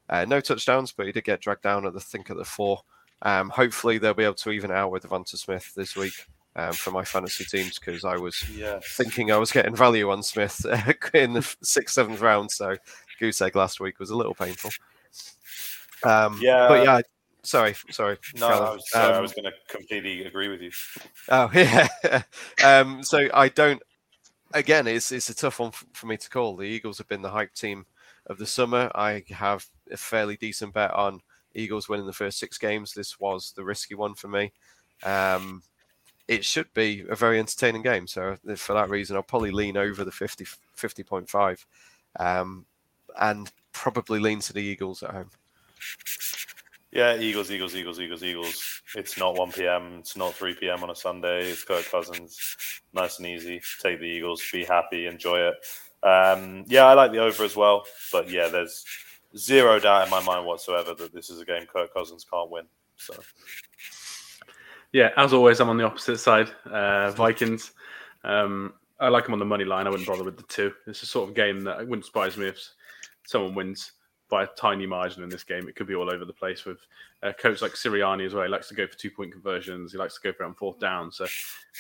Uh, 0.09 0.25
no 0.25 0.41
touchdowns, 0.41 0.93
but 0.93 1.07
he 1.07 1.13
did 1.13 1.25
get 1.25 1.41
dragged 1.41 1.63
down 1.63 1.87
at 1.87 1.93
the 1.93 2.01
think 2.01 2.31
at 2.31 2.37
the 2.37 2.45
four. 2.45 2.81
Um, 3.23 3.51
hopefully 3.51 3.99
they'll 3.99 4.15
be 4.15 4.25
able 4.25 4.35
to 4.35 4.51
even 4.51 4.71
out 4.71 4.91
with 4.91 5.05
DeVonta 5.05 5.37
Smith 5.37 5.73
this 5.77 5.95
week 5.95 6.15
um, 6.57 6.73
for 6.73 6.91
my 6.91 7.05
fantasy 7.05 7.45
teams 7.45 7.79
because 7.79 8.05
I 8.05 8.17
was 8.17 8.49
yes. 8.51 8.85
thinking 8.97 9.31
I 9.31 9.39
was 9.39 9.53
getting 9.53 9.75
value 9.75 10.11
on 10.11 10.23
Smith 10.23 10.65
in 11.15 11.33
the 11.35 11.57
sixth, 11.63 11.95
seventh 11.95 12.21
round. 12.21 12.51
So 12.51 12.77
goose 13.19 13.41
egg 13.41 13.57
last 13.57 13.81
week 13.81 13.99
was 13.99 14.11
a 14.11 14.17
little 14.17 14.35
painful. 14.35 14.71
Um, 16.05 16.39
yeah, 16.41 16.69
but 16.69 16.85
yeah, 16.85 17.01
sorry, 17.43 17.75
sorry. 17.91 18.17
No, 18.37 18.49
I 18.49 18.75
was, 18.75 18.91
sorry, 18.91 19.13
um, 19.13 19.15
I 19.15 19.21
was 19.21 19.33
going 19.33 19.45
to 19.45 19.53
completely 19.69 20.25
agree 20.25 20.49
with 20.49 20.63
you. 20.63 20.71
Oh 21.29 21.51
yeah. 21.55 21.89
um, 22.65 23.03
so 23.03 23.29
I 23.33 23.49
don't. 23.49 23.83
Again, 24.53 24.89
it's 24.89 25.13
it's 25.13 25.31
a 25.31 25.35
tough 25.35 25.61
one 25.61 25.71
for 25.71 26.07
me 26.07 26.17
to 26.17 26.31
call. 26.31 26.57
The 26.57 26.65
Eagles 26.65 26.99
have 26.99 27.09
been 27.09 27.23
the 27.23 27.31
hype 27.31 27.55
team 27.55 27.87
of 28.27 28.39
the 28.39 28.47
summer. 28.47 28.91
I 28.95 29.23
have 29.31 29.67
a 29.91 29.97
fairly 29.97 30.37
decent 30.37 30.75
bet 30.75 30.93
on 30.93 31.21
Eagles 31.55 31.89
winning 31.89 32.07
the 32.07 32.13
first 32.13 32.39
six 32.39 32.59
games. 32.59 32.93
This 32.93 33.21
was 33.21 33.53
the 33.55 33.65
risky 33.65 33.95
one 33.95 34.15
for 34.15 34.29
me. 34.29 34.53
Um, 35.05 35.63
it 36.31 36.45
should 36.45 36.73
be 36.75 37.05
a 37.11 37.17
very 37.17 37.41
entertaining 37.41 37.83
game. 37.83 38.07
So 38.07 38.37
for 38.55 38.73
that 38.73 38.89
reason, 38.89 39.17
I'll 39.17 39.23
probably 39.23 39.51
lean 39.51 39.77
over 39.77 40.05
the 40.05 40.13
50, 40.13 40.45
50.5 40.77 41.65
um, 42.21 42.65
and 43.21 43.51
probably 43.73 44.21
lean 44.21 44.39
to 44.39 44.53
the 44.53 44.63
Eagles 44.63 45.03
at 45.03 45.11
home. 45.11 45.31
Yeah, 46.93 47.17
Eagles, 47.17 47.51
Eagles, 47.51 47.75
Eagles, 47.75 47.99
Eagles, 47.99 48.23
Eagles. 48.23 48.83
It's 48.95 49.19
not 49.19 49.35
1 49.35 49.51
p.m. 49.51 49.97
It's 49.99 50.17
not 50.17 50.35
3 50.35 50.55
p.m. 50.55 50.85
on 50.85 50.91
a 50.91 50.95
Sunday. 50.95 51.51
It's 51.51 51.65
Kirk 51.65 51.91
Cousins. 51.91 52.57
Nice 52.93 53.19
and 53.19 53.27
easy. 53.27 53.61
Take 53.83 53.99
the 53.99 54.07
Eagles. 54.07 54.41
Be 54.53 54.65
happy. 54.65 55.07
Enjoy 55.07 55.49
it. 55.49 55.55
Um, 56.07 56.65
yeah, 56.69 56.85
I 56.85 56.95
like 56.95 57.11
the 57.11 57.19
over 57.19 57.43
as 57.43 57.57
well. 57.57 57.87
But 58.13 58.31
yeah, 58.31 58.47
there's 58.47 58.85
zero 59.37 59.81
doubt 59.81 60.05
in 60.05 60.11
my 60.11 60.23
mind 60.23 60.47
whatsoever 60.47 60.95
that 60.95 61.13
this 61.13 61.29
is 61.29 61.41
a 61.41 61.45
game 61.45 61.67
Kirk 61.67 61.93
Cousins 61.93 62.25
can't 62.31 62.51
win. 62.51 62.67
So. 62.97 63.15
Yeah, 64.93 65.11
as 65.17 65.33
always, 65.33 65.61
I'm 65.61 65.69
on 65.69 65.77
the 65.77 65.85
opposite 65.85 66.19
side. 66.19 66.51
Uh, 66.65 67.11
Vikings. 67.13 67.73
Um, 68.25 68.75
I 68.99 69.09
like 69.09 69.25
them 69.25 69.33
on 69.33 69.39
the 69.39 69.45
money 69.45 69.65
line. 69.65 69.87
I 69.87 69.91
wouldn't 69.91 70.09
bother 70.09 70.25
with 70.25 70.37
the 70.37 70.43
two. 70.45 70.73
It's 70.87 71.03
a 71.03 71.07
sort 71.07 71.29
of 71.29 71.35
game 71.35 71.63
that 71.63 71.81
it 71.81 71.89
wouldn't 71.89 72.05
surprise 72.05 72.37
me 72.37 72.47
if 72.47 72.59
someone 73.25 73.55
wins 73.55 73.93
by 74.29 74.45
a 74.45 74.49
tiny 74.59 74.87
margin 74.87 75.23
in 75.23 75.29
this 75.29 75.45
game. 75.45 75.69
It 75.69 75.77
could 75.77 75.87
be 75.87 75.95
all 75.95 76.13
over 76.13 76.25
the 76.25 76.33
place 76.33 76.65
with 76.65 76.79
a 77.23 77.33
coach 77.33 77.63
like 77.63 77.73
Sirianni 77.73 78.27
as 78.27 78.35
well. 78.35 78.45
He 78.45 78.51
likes 78.51 78.69
to 78.69 78.75
go 78.75 78.87
for 78.87 78.97
two 78.97 79.11
point 79.11 79.33
conversions. 79.33 79.93
He 79.93 79.99
likes 79.99 80.15
to 80.15 80.21
go 80.21 80.33
for 80.33 80.45
it 80.45 80.47
on 80.47 80.55
fourth 80.55 80.79
down. 80.79 81.11
So 81.11 81.27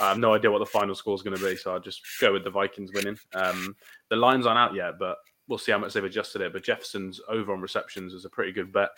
I 0.00 0.08
have 0.08 0.18
no 0.18 0.34
idea 0.34 0.50
what 0.50 0.58
the 0.58 0.66
final 0.66 0.94
score 0.94 1.14
is 1.14 1.22
going 1.22 1.36
to 1.36 1.44
be. 1.44 1.56
So 1.56 1.72
I'll 1.72 1.80
just 1.80 2.02
go 2.20 2.32
with 2.32 2.44
the 2.44 2.50
Vikings 2.50 2.92
winning. 2.92 3.18
Um, 3.34 3.76
the 4.08 4.16
lines 4.16 4.46
aren't 4.46 4.58
out 4.58 4.74
yet, 4.74 4.98
but 4.98 5.18
we'll 5.48 5.58
see 5.58 5.72
how 5.72 5.78
much 5.78 5.92
they've 5.92 6.04
adjusted 6.04 6.42
it. 6.42 6.52
But 6.52 6.64
Jefferson's 6.64 7.20
over 7.28 7.52
on 7.52 7.60
receptions 7.60 8.14
is 8.14 8.24
a 8.24 8.30
pretty 8.30 8.52
good 8.52 8.72
bet 8.72 8.90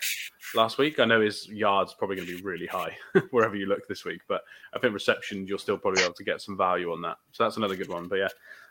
last 0.54 0.78
week. 0.78 0.98
I 0.98 1.04
know 1.04 1.20
his 1.20 1.48
yards 1.48 1.94
probably 1.94 2.16
going 2.16 2.28
to 2.28 2.36
be 2.36 2.42
really 2.42 2.66
high 2.66 2.96
wherever 3.30 3.56
you 3.56 3.66
look 3.66 3.86
this 3.88 4.04
week, 4.04 4.20
but 4.28 4.42
I 4.74 4.78
think 4.78 4.94
reception 4.94 5.46
you'll 5.46 5.58
still 5.58 5.78
probably 5.78 6.00
be 6.00 6.04
able 6.04 6.14
to 6.14 6.24
get 6.24 6.40
some 6.40 6.56
value 6.56 6.92
on 6.92 7.02
that. 7.02 7.18
So 7.32 7.44
that's 7.44 7.56
another 7.56 7.76
good 7.76 7.88
one. 7.88 8.08
But 8.08 8.16
yeah, 8.16 8.28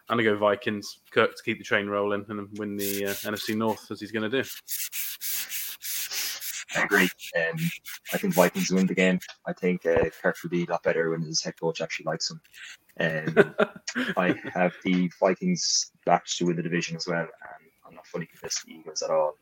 I'm 0.09 0.17
gonna 0.17 0.23
go 0.23 0.38
Vikings. 0.38 0.99
Kirk 1.11 1.36
to 1.36 1.43
keep 1.43 1.57
the 1.57 1.63
train 1.63 1.88
rolling 1.88 2.25
and 2.29 2.47
win 2.57 2.75
the 2.77 3.05
uh, 3.05 3.13
NFC 3.13 3.55
North 3.55 3.89
as 3.91 3.99
he's 3.99 4.11
gonna 4.11 4.29
do. 4.29 4.43
I 6.75 6.84
agree. 6.84 7.09
Um, 7.36 7.57
I 8.13 8.17
think 8.17 8.34
Vikings 8.34 8.71
win 8.71 8.88
the 8.88 8.95
game. 8.95 9.19
I 9.45 9.53
think 9.53 9.86
uh, 9.86 10.09
Kirk 10.21 10.38
will 10.41 10.49
be 10.49 10.63
a 10.63 10.71
lot 10.71 10.84
better 10.84 11.09
when 11.09 11.21
his 11.21 11.43
head 11.43 11.59
coach 11.59 11.82
actually 11.82 12.05
likes 12.05 12.32
him. 12.32 12.41
Um, 12.99 13.55
I 14.17 14.36
have 14.53 14.73
the 14.84 15.11
Vikings 15.19 15.91
back 16.05 16.25
to 16.25 16.45
win 16.45 16.55
the 16.55 16.63
division 16.63 16.95
as 16.95 17.07
well, 17.07 17.19
and 17.19 17.71
I'm 17.86 17.95
not 17.95 18.07
fully 18.07 18.25
convinced 18.25 18.65
the 18.65 18.73
Eagles 18.73 19.01
at 19.01 19.11
all. 19.11 19.36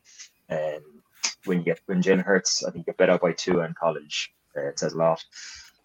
Um, 0.50 1.02
when 1.44 1.58
you 1.58 1.64
get 1.64 1.80
when 1.86 2.02
Jalen 2.02 2.24
Hurts, 2.24 2.64
I 2.64 2.70
think 2.70 2.86
you 2.86 2.92
get 2.92 2.98
bet 2.98 3.10
out 3.10 3.22
by 3.22 3.32
two 3.32 3.60
in 3.60 3.74
college. 3.74 4.32
Uh, 4.56 4.68
it 4.68 4.78
says 4.78 4.92
a 4.92 4.98
lot. 4.98 5.24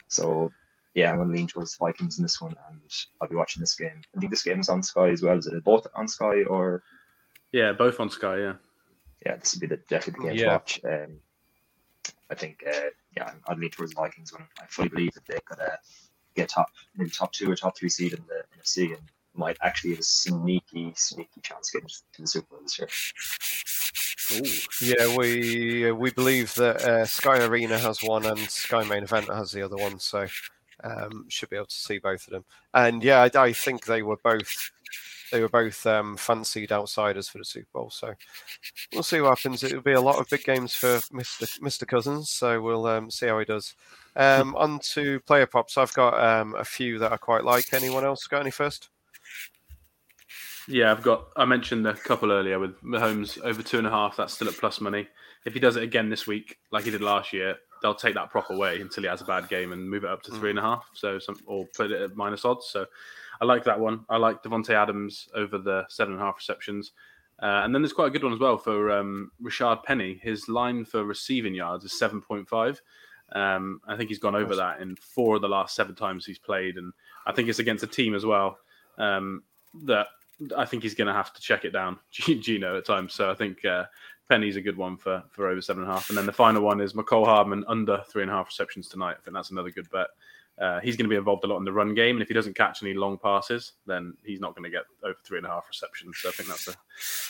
So 0.07 0.51
yeah, 0.95 1.11
I'm 1.11 1.17
going 1.17 1.29
to 1.29 1.35
lean 1.35 1.47
towards 1.47 1.77
the 1.77 1.85
Vikings 1.85 2.17
in 2.17 2.23
this 2.23 2.41
one, 2.41 2.55
and 2.69 2.79
I'll 3.21 3.27
be 3.27 3.35
watching 3.35 3.59
this 3.59 3.75
game. 3.75 4.01
I 4.15 4.19
think 4.19 4.31
this 4.31 4.43
game 4.43 4.61
is 4.61 4.69
on 4.69 4.81
Sky 4.81 5.09
as 5.09 5.21
well. 5.21 5.37
Is 5.37 5.45
it 5.45 5.63
both 5.63 5.85
on 5.93 6.07
Sky 6.07 6.43
or? 6.43 6.83
Yeah, 7.51 7.73
both 7.73 7.99
on 7.99 8.09
Sky. 8.09 8.39
Yeah. 8.39 8.53
Yeah, 9.25 9.35
this 9.35 9.53
would 9.53 9.61
be 9.61 9.67
the 9.67 9.77
definitely 9.89 10.29
the 10.29 10.35
game 10.35 10.39
yeah. 10.39 10.45
to 10.45 10.51
watch. 10.51 10.79
Um, 10.85 11.19
I 12.29 12.35
think, 12.35 12.63
uh, 12.67 12.89
yeah, 13.15 13.31
I'd 13.47 13.59
lean 13.59 13.71
towards 13.71 13.93
the 13.93 14.01
Vikings 14.01 14.31
when 14.31 14.43
I 14.61 14.65
fully 14.67 14.89
believe 14.89 15.13
that 15.13 15.25
they 15.25 15.39
could 15.45 15.59
uh, 15.59 15.75
get 16.35 16.49
top, 16.49 16.67
maybe 16.95 17.09
top 17.09 17.31
two 17.33 17.51
or 17.51 17.55
top 17.55 17.77
three 17.77 17.89
seed 17.89 18.13
in 18.13 18.23
the 18.27 18.43
NFC 18.57 18.95
and 18.95 19.03
might 19.33 19.57
actually 19.61 19.91
have 19.91 19.99
a 19.99 20.03
sneaky, 20.03 20.93
sneaky 20.95 21.41
chance 21.41 21.71
getting 21.71 21.89
to 21.89 22.21
the 22.21 22.27
Super 22.27 22.47
Bowl 22.51 22.59
this 22.61 22.79
year. 22.79 22.87
Ooh. 24.33 24.41
Yeah, 24.81 25.15
we 25.15 25.89
uh, 25.89 25.93
we 25.93 26.11
believe 26.11 26.53
that 26.55 26.81
uh, 26.81 27.05
Sky 27.05 27.45
Arena 27.45 27.77
has 27.77 28.01
one 28.01 28.25
and 28.25 28.39
Sky 28.39 28.83
Main 28.83 29.03
Event 29.03 29.27
has 29.27 29.51
the 29.51 29.61
other 29.61 29.77
one. 29.77 29.99
So 29.99 30.25
um, 30.83 31.25
should 31.29 31.49
be 31.49 31.55
able 31.55 31.67
to 31.67 31.75
see 31.75 31.99
both 31.99 32.25
of 32.27 32.33
them. 32.33 32.45
And 32.73 33.03
yeah, 33.03 33.21
I, 33.21 33.39
I 33.39 33.53
think 33.53 33.85
they 33.85 34.01
were 34.01 34.17
both 34.23 34.71
they 35.31 35.41
were 35.41 35.49
both 35.49 35.85
um, 35.85 36.17
fancied 36.17 36.71
outsiders 36.71 37.29
for 37.29 37.39
the 37.39 37.45
Super 37.45 37.67
Bowl. 37.73 37.89
So 37.89 38.13
we'll 38.93 39.03
see 39.03 39.21
what 39.21 39.37
happens. 39.37 39.63
It'll 39.63 39.81
be 39.81 39.93
a 39.93 40.01
lot 40.01 40.19
of 40.19 40.29
big 40.29 40.43
games 40.43 40.73
for 40.73 41.01
Mister 41.11 41.45
Mister 41.61 41.85
Cousins. 41.85 42.29
So 42.29 42.61
we'll 42.61 42.85
um, 42.87 43.11
see 43.11 43.27
how 43.27 43.39
he 43.39 43.45
does. 43.45 43.75
Um, 44.15 44.55
on 44.55 44.79
to 44.93 45.19
player 45.21 45.45
props. 45.45 45.77
I've 45.77 45.93
got 45.93 46.21
um, 46.23 46.55
a 46.55 46.63
few 46.65 46.99
that 46.99 47.11
I 47.11 47.17
quite 47.17 47.43
like. 47.43 47.73
Anyone 47.73 48.05
else 48.05 48.27
got 48.27 48.41
any 48.41 48.51
first? 48.51 48.89
Yeah, 50.67 50.91
I've 50.91 51.03
got. 51.03 51.27
I 51.35 51.45
mentioned 51.45 51.85
a 51.85 51.93
couple 51.93 52.31
earlier 52.31 52.59
with 52.59 52.81
Mahomes 52.81 53.39
over 53.43 53.61
two 53.61 53.77
and 53.77 53.85
a 53.85 53.91
half. 53.91 54.17
That's 54.17 54.33
still 54.33 54.47
at 54.47 54.55
plus 54.55 54.81
money. 54.81 55.07
If 55.45 55.53
he 55.53 55.59
does 55.59 55.75
it 55.75 55.83
again 55.83 56.09
this 56.09 56.25
week, 56.25 56.57
like 56.71 56.85
he 56.85 56.91
did 56.91 57.01
last 57.01 57.33
year, 57.33 57.55
they'll 57.81 57.93
take 57.93 58.15
that 58.15 58.31
prop 58.31 58.49
away 58.49 58.81
until 58.81 59.03
he 59.03 59.09
has 59.09 59.21
a 59.21 59.25
bad 59.25 59.47
game 59.47 59.71
and 59.73 59.87
move 59.87 60.03
it 60.03 60.09
up 60.09 60.23
to 60.23 60.31
three 60.31 60.49
and 60.49 60.57
a 60.57 60.63
half. 60.63 60.89
So 60.93 61.19
some 61.19 61.37
or 61.45 61.67
put 61.75 61.91
it 61.91 62.01
at 62.01 62.15
minus 62.15 62.45
odds. 62.45 62.67
So 62.67 62.85
I 63.41 63.45
like 63.45 63.63
that 63.65 63.79
one. 63.79 64.05
I 64.09 64.17
like 64.17 64.41
Davante 64.41 64.71
Adams 64.71 65.29
over 65.35 65.57
the 65.57 65.85
seven 65.89 66.13
and 66.13 66.21
a 66.21 66.25
half 66.25 66.37
receptions. 66.37 66.93
Uh, 67.41 67.61
and 67.63 67.75
then 67.75 67.81
there's 67.81 67.93
quite 67.93 68.07
a 68.07 68.11
good 68.11 68.23
one 68.23 68.33
as 68.33 68.39
well 68.39 68.57
for 68.57 68.91
um, 68.91 69.31
Rashard 69.43 69.83
Penny. 69.83 70.19
His 70.23 70.47
line 70.47 70.85
for 70.85 71.03
receiving 71.03 71.53
yards 71.53 71.83
is 71.83 71.93
7.5. 71.99 72.79
Um, 73.33 73.81
I 73.87 73.97
think 73.97 74.09
he's 74.09 74.19
gone 74.19 74.35
over 74.35 74.55
that 74.55 74.79
in 74.79 74.95
four 74.95 75.35
of 75.35 75.41
the 75.41 75.49
last 75.49 75.75
seven 75.75 75.95
times 75.95 76.25
he's 76.25 76.39
played. 76.39 76.77
And 76.77 76.93
I 77.27 77.33
think 77.33 77.49
it's 77.49 77.59
against 77.59 77.83
a 77.83 77.87
team 77.87 78.15
as 78.15 78.25
well 78.25 78.57
um, 78.97 79.43
that 79.83 80.07
I 80.55 80.65
think 80.65 80.83
he's 80.83 80.95
going 80.95 81.07
to 81.07 81.13
have 81.13 81.33
to 81.33 81.41
check 81.41 81.65
it 81.65 81.71
down, 81.71 81.99
Geno, 82.11 82.77
at 82.77 82.85
times. 82.85 83.13
So 83.13 83.29
I 83.29 83.35
think 83.35 83.63
uh, 83.65 83.85
Penny's 84.29 84.55
a 84.55 84.61
good 84.61 84.77
one 84.77 84.97
for, 84.97 85.23
for 85.31 85.47
over 85.47 85.61
seven 85.61 85.83
and 85.83 85.91
a 85.91 85.95
half. 85.95 86.09
And 86.09 86.17
then 86.17 86.25
the 86.25 86.33
final 86.33 86.61
one 86.61 86.81
is 86.81 86.93
Mecole 86.93 87.25
Hardman 87.25 87.63
under 87.67 88.01
three 88.09 88.23
and 88.23 88.31
a 88.31 88.33
half 88.33 88.47
receptions 88.47 88.87
tonight. 88.87 89.17
I 89.19 89.21
think 89.23 89.35
that's 89.35 89.51
another 89.51 89.71
good 89.71 89.89
bet. 89.91 90.07
Uh, 90.57 90.79
he's 90.79 90.95
going 90.95 91.05
to 91.05 91.09
be 91.09 91.17
involved 91.17 91.43
a 91.43 91.47
lot 91.47 91.57
in 91.57 91.65
the 91.65 91.73
run 91.73 91.93
game, 91.93 92.15
and 92.15 92.21
if 92.21 92.29
he 92.29 92.33
doesn't 92.33 92.55
catch 92.55 92.81
any 92.81 92.93
long 92.93 93.17
passes, 93.17 93.73
then 93.85 94.13
he's 94.23 94.39
not 94.39 94.55
going 94.55 94.63
to 94.63 94.69
get 94.69 94.85
over 95.03 95.17
three 95.25 95.37
and 95.37 95.45
a 95.45 95.49
half 95.49 95.67
receptions. 95.67 96.17
So 96.17 96.29
I 96.29 96.31
think 96.31 96.47
that's 96.47 96.69
a, 96.69 96.75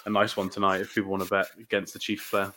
a 0.05 0.11
nice 0.11 0.37
one 0.37 0.49
tonight 0.49 0.81
if 0.81 0.93
people 0.93 1.09
want 1.09 1.23
to 1.23 1.29
bet 1.29 1.47
against 1.59 1.93
the 1.93 1.99
Chiefs 1.99 2.29
player. 2.29 2.53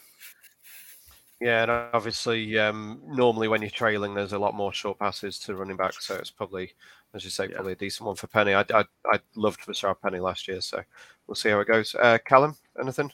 Yeah, 1.40 1.62
and 1.62 1.70
obviously, 1.70 2.58
um, 2.58 3.00
normally 3.06 3.48
when 3.48 3.62
you're 3.62 3.70
trailing, 3.70 4.12
there's 4.12 4.32
a 4.32 4.38
lot 4.38 4.54
more 4.54 4.72
short 4.72 4.98
passes 4.98 5.38
to 5.40 5.54
running 5.54 5.76
back, 5.76 5.94
so 6.00 6.16
it's 6.16 6.30
probably, 6.30 6.72
as 7.14 7.24
you 7.24 7.30
say, 7.30 7.48
yeah. 7.48 7.54
probably 7.54 7.72
a 7.72 7.76
decent 7.76 8.06
one 8.06 8.16
for 8.16 8.26
Penny. 8.26 8.54
I, 8.54 8.64
I, 8.72 8.84
I 9.06 9.20
loved 9.34 9.60
Rashard 9.60 10.00
Penny 10.02 10.20
last 10.20 10.48
year, 10.48 10.60
so 10.60 10.82
we'll 11.26 11.34
see 11.34 11.50
how 11.50 11.60
it 11.60 11.68
goes. 11.68 11.94
Uh, 11.94 12.18
Callum, 12.24 12.56
anything? 12.80 13.12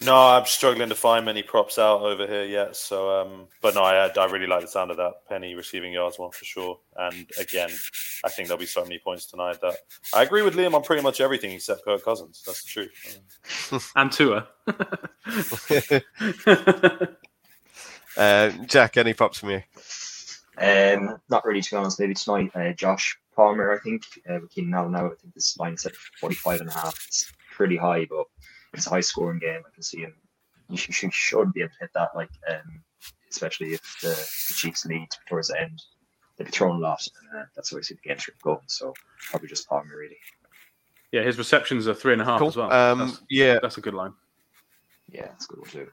No, 0.00 0.14
I'm 0.14 0.46
struggling 0.46 0.88
to 0.90 0.94
find 0.94 1.24
many 1.24 1.42
props 1.42 1.76
out 1.76 2.02
over 2.02 2.24
here 2.24 2.44
yet. 2.44 2.76
So, 2.76 3.20
um, 3.20 3.48
but 3.60 3.74
no, 3.74 3.82
I, 3.82 4.06
I 4.06 4.26
really 4.26 4.46
like 4.46 4.60
the 4.60 4.68
sound 4.68 4.92
of 4.92 4.96
that 4.96 5.26
Penny 5.28 5.56
receiving 5.56 5.92
yards 5.92 6.20
one 6.20 6.30
for 6.30 6.44
sure. 6.44 6.78
And 6.96 7.28
again, 7.40 7.70
I 8.24 8.28
think 8.28 8.46
there'll 8.46 8.60
be 8.60 8.66
so 8.66 8.84
many 8.84 9.00
points 9.00 9.26
tonight 9.26 9.60
that 9.60 9.74
I 10.14 10.22
agree 10.22 10.42
with 10.42 10.54
Liam 10.54 10.74
on 10.74 10.82
pretty 10.82 11.02
much 11.02 11.20
everything 11.20 11.50
except 11.50 11.84
Kirk 11.84 12.04
Cousins. 12.04 12.44
That's 12.46 12.62
the 12.62 12.68
truth. 12.68 13.90
and 13.96 14.12
Tua. 14.12 14.46
uh, 18.16 18.50
Jack, 18.66 18.96
any 18.98 19.14
props 19.14 19.40
from 19.40 19.50
you? 19.50 19.62
Um, 20.60 21.20
not 21.28 21.44
really, 21.44 21.60
to 21.60 21.70
be 21.70 21.76
honest. 21.76 22.00
Maybe 22.00 22.14
tonight, 22.14 22.50
uh, 22.54 22.72
Josh 22.72 23.18
Palmer. 23.34 23.72
I 23.72 23.78
think 23.78 24.02
uh, 24.28 24.38
with 24.40 24.50
Keenan 24.50 24.74
Allen 24.74 24.92
now. 24.92 25.06
I 25.06 25.14
think 25.20 25.34
this 25.34 25.56
line 25.58 25.76
set 25.76 25.94
45 26.20 26.60
and 26.60 26.70
a 26.70 26.72
half. 26.72 26.98
It's 27.06 27.32
pretty 27.52 27.76
high, 27.76 28.06
but 28.06 28.26
it's 28.74 28.86
a 28.86 28.90
high 28.90 29.00
scoring 29.00 29.38
game. 29.38 29.62
I 29.66 29.74
can 29.74 29.82
see 29.82 30.00
him. 30.00 30.14
You 30.68 30.76
should, 30.76 31.14
should 31.14 31.52
be 31.52 31.62
able 31.62 31.70
to 31.70 31.78
hit 31.80 31.90
that, 31.94 32.10
like 32.14 32.30
um, 32.50 32.82
especially 33.30 33.74
if 33.74 33.96
the, 34.02 34.08
the 34.08 34.54
Chiefs 34.54 34.84
lead 34.84 35.08
towards 35.26 35.48
the 35.48 35.60
end. 35.60 35.82
They'll 36.36 36.46
be 36.46 36.50
throwing 36.50 36.78
a 36.78 36.80
lot. 36.80 37.06
Uh, 37.34 37.44
that's 37.54 37.70
how 37.70 37.78
I 37.78 37.80
see 37.80 37.94
the 37.94 38.08
game 38.08 38.18
script 38.18 38.42
going. 38.42 38.60
So 38.66 38.92
probably 39.30 39.48
just 39.48 39.68
Palmer 39.68 39.96
really. 39.96 40.18
Yeah, 41.10 41.22
his 41.22 41.38
receptions 41.38 41.88
are 41.88 41.94
three 41.94 42.12
and 42.12 42.22
a 42.22 42.24
half 42.24 42.38
cool. 42.38 42.48
as 42.48 42.56
well. 42.56 42.72
Um, 42.72 42.98
that's, 42.98 43.22
yeah, 43.30 43.58
that's 43.62 43.78
a 43.78 43.80
good 43.80 43.94
line. 43.94 44.12
Yeah, 45.10 45.26
that's 45.26 45.46
good 45.46 45.60
one 45.60 45.70
too. 45.70 45.88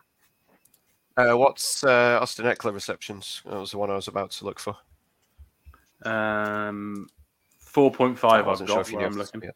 Uh, 1.18 1.34
what's 1.34 1.84
uh, 1.84 2.20
Austin 2.22 2.46
Ekeler 2.46 2.74
receptions? 2.74 3.42
That 3.46 3.60
was 3.60 3.72
the 3.72 3.78
one 3.78 3.90
I 3.90 3.96
was 3.96 4.08
about 4.08 4.32
to 4.32 4.46
look 4.46 4.60
for. 4.60 4.76
Um, 6.04 7.08
four 7.60 7.92
point 7.92 8.20
five. 8.20 8.48
I've 8.48 8.66
got. 8.66 8.88
Sure 8.88 9.06
I'm 9.06 9.14
looking. 9.14 9.42
Yeah. 9.44 9.52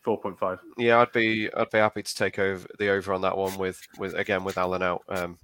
Four 0.00 0.18
point 0.18 0.38
five. 0.38 0.58
Yeah, 0.78 1.00
I'd 1.00 1.12
be 1.12 1.52
I'd 1.52 1.70
be 1.70 1.78
happy 1.78 2.02
to 2.02 2.14
take 2.14 2.38
over 2.38 2.66
the 2.78 2.88
over 2.88 3.12
on 3.12 3.20
that 3.20 3.36
one 3.36 3.56
with 3.58 3.80
with 3.98 4.14
again 4.14 4.44
with 4.44 4.58
Allen 4.58 4.82
out. 4.82 5.02
Um, 5.08 5.38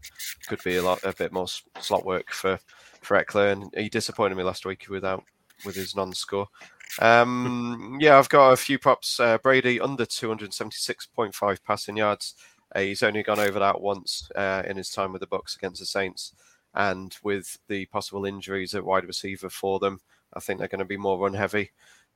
could 0.49 0.63
be 0.65 0.77
a 0.77 0.83
lot 0.83 1.05
a 1.05 1.13
bit 1.13 1.33
more 1.33 1.47
slot 1.79 2.05
work 2.05 2.33
for 2.33 2.59
for 3.03 3.23
Ekeler, 3.23 3.53
and 3.53 3.73
he 3.77 3.89
disappointed 3.89 4.37
me 4.37 4.43
last 4.43 4.67
week 4.67 4.87
without 4.89 5.23
with 5.65 5.77
his 5.77 5.95
non-score. 5.95 6.49
Um, 7.01 7.99
yeah, 8.01 8.19
I've 8.19 8.29
got 8.29 8.51
a 8.51 8.57
few 8.57 8.79
props. 8.79 9.21
Uh, 9.21 9.39
Brady 9.39 9.79
under 9.79 10.07
two 10.07 10.29
hundred 10.29 10.53
seventy 10.55 10.79
six 10.79 11.07
point 11.07 11.35
five 11.35 11.63
passing 11.65 11.99
yards. 11.99 12.35
Uh, 12.75 12.81
he's 12.81 13.03
only 13.03 13.23
gone 13.23 13.41
over 13.41 13.59
that 13.59 13.81
once 13.81 14.31
uh, 14.35 14.63
in 14.67 14.77
his 14.77 14.91
time 14.91 15.13
with 15.13 15.21
the 15.21 15.27
Bucs 15.27 15.57
against 15.57 15.81
the 15.81 15.87
Saints, 15.87 16.35
and 16.75 17.17
with 17.23 17.59
the 17.69 17.87
possible 17.87 18.25
injuries 18.25 18.75
at 18.75 18.85
wide 18.85 19.07
receiver 19.07 19.49
for 19.49 19.79
them, 19.79 20.01
I 20.35 20.41
think 20.41 20.59
they're 20.59 20.69
going 20.69 20.79
to 20.81 20.85
be 20.85 20.97
more 20.97 21.19
run 21.19 21.35
heavy 21.35 21.71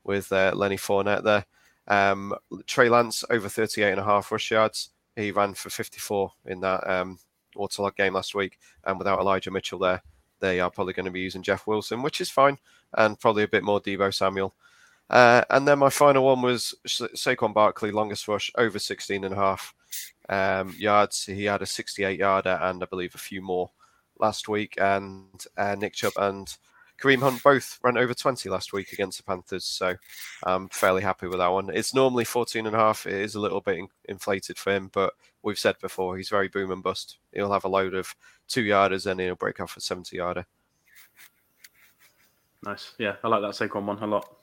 with 0.04 0.30
uh, 0.32 0.52
Lenny 0.54 0.76
Fournette 0.76 1.24
there. 1.24 1.46
Um, 1.88 2.34
Trey 2.66 2.88
Lance 2.88 3.24
over 3.30 3.48
38 3.48 3.90
and 3.90 4.00
a 4.00 4.04
half 4.04 4.30
rush 4.30 4.50
yards. 4.50 4.90
He 5.16 5.30
ran 5.30 5.54
for 5.54 5.70
54 5.70 6.32
in 6.46 6.60
that 6.60 6.88
um, 6.88 7.18
waterlog 7.56 7.96
game 7.96 8.14
last 8.14 8.34
week, 8.34 8.58
and 8.84 8.98
without 8.98 9.20
Elijah 9.20 9.50
Mitchell 9.50 9.78
there, 9.78 10.02
they 10.40 10.60
are 10.60 10.70
probably 10.70 10.92
going 10.92 11.06
to 11.06 11.12
be 11.12 11.20
using 11.20 11.42
Jeff 11.42 11.66
Wilson, 11.66 12.02
which 12.02 12.20
is 12.20 12.30
fine, 12.30 12.58
and 12.94 13.18
probably 13.18 13.42
a 13.42 13.48
bit 13.48 13.64
more 13.64 13.80
Deebo 13.80 14.12
Samuel. 14.12 14.54
Uh, 15.10 15.42
and 15.50 15.68
then 15.68 15.78
my 15.78 15.90
final 15.90 16.24
one 16.24 16.42
was 16.42 16.74
Sa- 16.86 17.08
Saquon 17.08 17.52
Barkley, 17.52 17.90
longest 17.90 18.28
rush 18.28 18.50
over 18.56 18.78
16 18.78 19.24
and 19.24 19.34
a 19.34 19.36
half 19.36 19.74
um, 20.28 20.74
yards. 20.78 21.24
He 21.24 21.44
had 21.44 21.62
a 21.62 21.66
68 21.66 22.18
yarder 22.18 22.58
and 22.62 22.82
I 22.82 22.86
believe 22.86 23.14
a 23.14 23.18
few 23.18 23.42
more 23.42 23.70
last 24.18 24.48
week. 24.48 24.74
And 24.80 25.44
uh, 25.56 25.74
Nick 25.74 25.94
Chubb 25.94 26.12
and 26.16 26.54
Kareem 27.00 27.20
Hunt 27.20 27.42
both 27.42 27.78
ran 27.82 27.96
over 27.96 28.14
20 28.14 28.48
last 28.48 28.72
week 28.72 28.92
against 28.92 29.18
the 29.18 29.24
Panthers. 29.24 29.64
So 29.64 29.96
I'm 30.44 30.68
fairly 30.68 31.02
happy 31.02 31.26
with 31.26 31.38
that 31.38 31.48
one. 31.48 31.70
It's 31.74 31.94
normally 31.94 32.24
14 32.24 32.66
and 32.66 32.76
a 32.76 32.78
half. 32.78 33.06
It 33.06 33.14
is 33.14 33.34
a 33.34 33.40
little 33.40 33.60
bit 33.60 33.78
in- 33.78 33.88
inflated 34.08 34.58
for 34.58 34.72
him, 34.72 34.90
but 34.92 35.14
we've 35.42 35.58
said 35.58 35.76
before 35.80 36.16
he's 36.16 36.28
very 36.28 36.48
boom 36.48 36.70
and 36.70 36.82
bust. 36.82 37.18
He'll 37.32 37.52
have 37.52 37.64
a 37.64 37.68
load 37.68 37.94
of 37.94 38.14
two 38.46 38.62
yarders 38.64 39.10
and 39.10 39.20
he'll 39.20 39.34
break 39.34 39.60
off 39.60 39.76
a 39.76 39.80
70 39.80 40.16
yarder. 40.16 40.46
Nice. 42.64 42.94
Yeah, 42.98 43.16
I 43.24 43.28
like 43.28 43.42
that 43.42 43.68
Saquon 43.68 43.84
one 43.84 43.98
a 43.98 44.06
lot. 44.06 44.36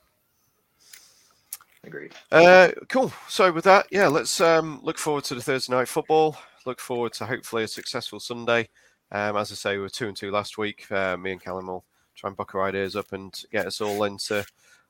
Agreed. 1.84 2.12
Uh, 2.30 2.70
cool. 2.88 3.12
So 3.28 3.50
with 3.52 3.64
that, 3.64 3.86
yeah, 3.90 4.06
let's 4.08 4.40
um, 4.40 4.80
look 4.82 4.98
forward 4.98 5.24
to 5.24 5.34
the 5.34 5.42
Thursday 5.42 5.74
night 5.74 5.88
football. 5.88 6.36
Look 6.66 6.80
forward 6.80 7.14
to 7.14 7.26
hopefully 7.26 7.64
a 7.64 7.68
successful 7.68 8.20
Sunday. 8.20 8.68
Um, 9.12 9.36
as 9.36 9.50
I 9.50 9.54
say, 9.54 9.76
we 9.76 9.82
were 9.82 9.88
two 9.88 10.08
and 10.08 10.16
two 10.16 10.30
last 10.30 10.58
week. 10.58 10.90
Uh, 10.90 11.16
me 11.16 11.32
and 11.32 11.40
Callum 11.40 11.66
will 11.66 11.84
try 12.14 12.28
and 12.28 12.36
buck 12.36 12.54
our 12.54 12.64
ideas 12.64 12.96
up 12.96 13.12
and 13.12 13.42
get 13.50 13.66
us 13.66 13.80
all 13.80 14.04
into 14.04 14.44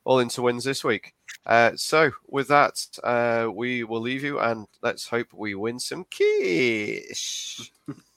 all 0.04 0.18
into 0.18 0.42
wins 0.42 0.64
this 0.64 0.82
week. 0.82 1.14
Uh, 1.46 1.72
so 1.76 2.10
with 2.26 2.48
that, 2.48 2.86
uh, 3.04 3.48
we 3.52 3.84
will 3.84 4.00
leave 4.00 4.24
you 4.24 4.40
and 4.40 4.66
let's 4.82 5.08
hope 5.08 5.28
we 5.32 5.54
win 5.54 5.78
some 5.78 6.04
cash. 6.10 7.70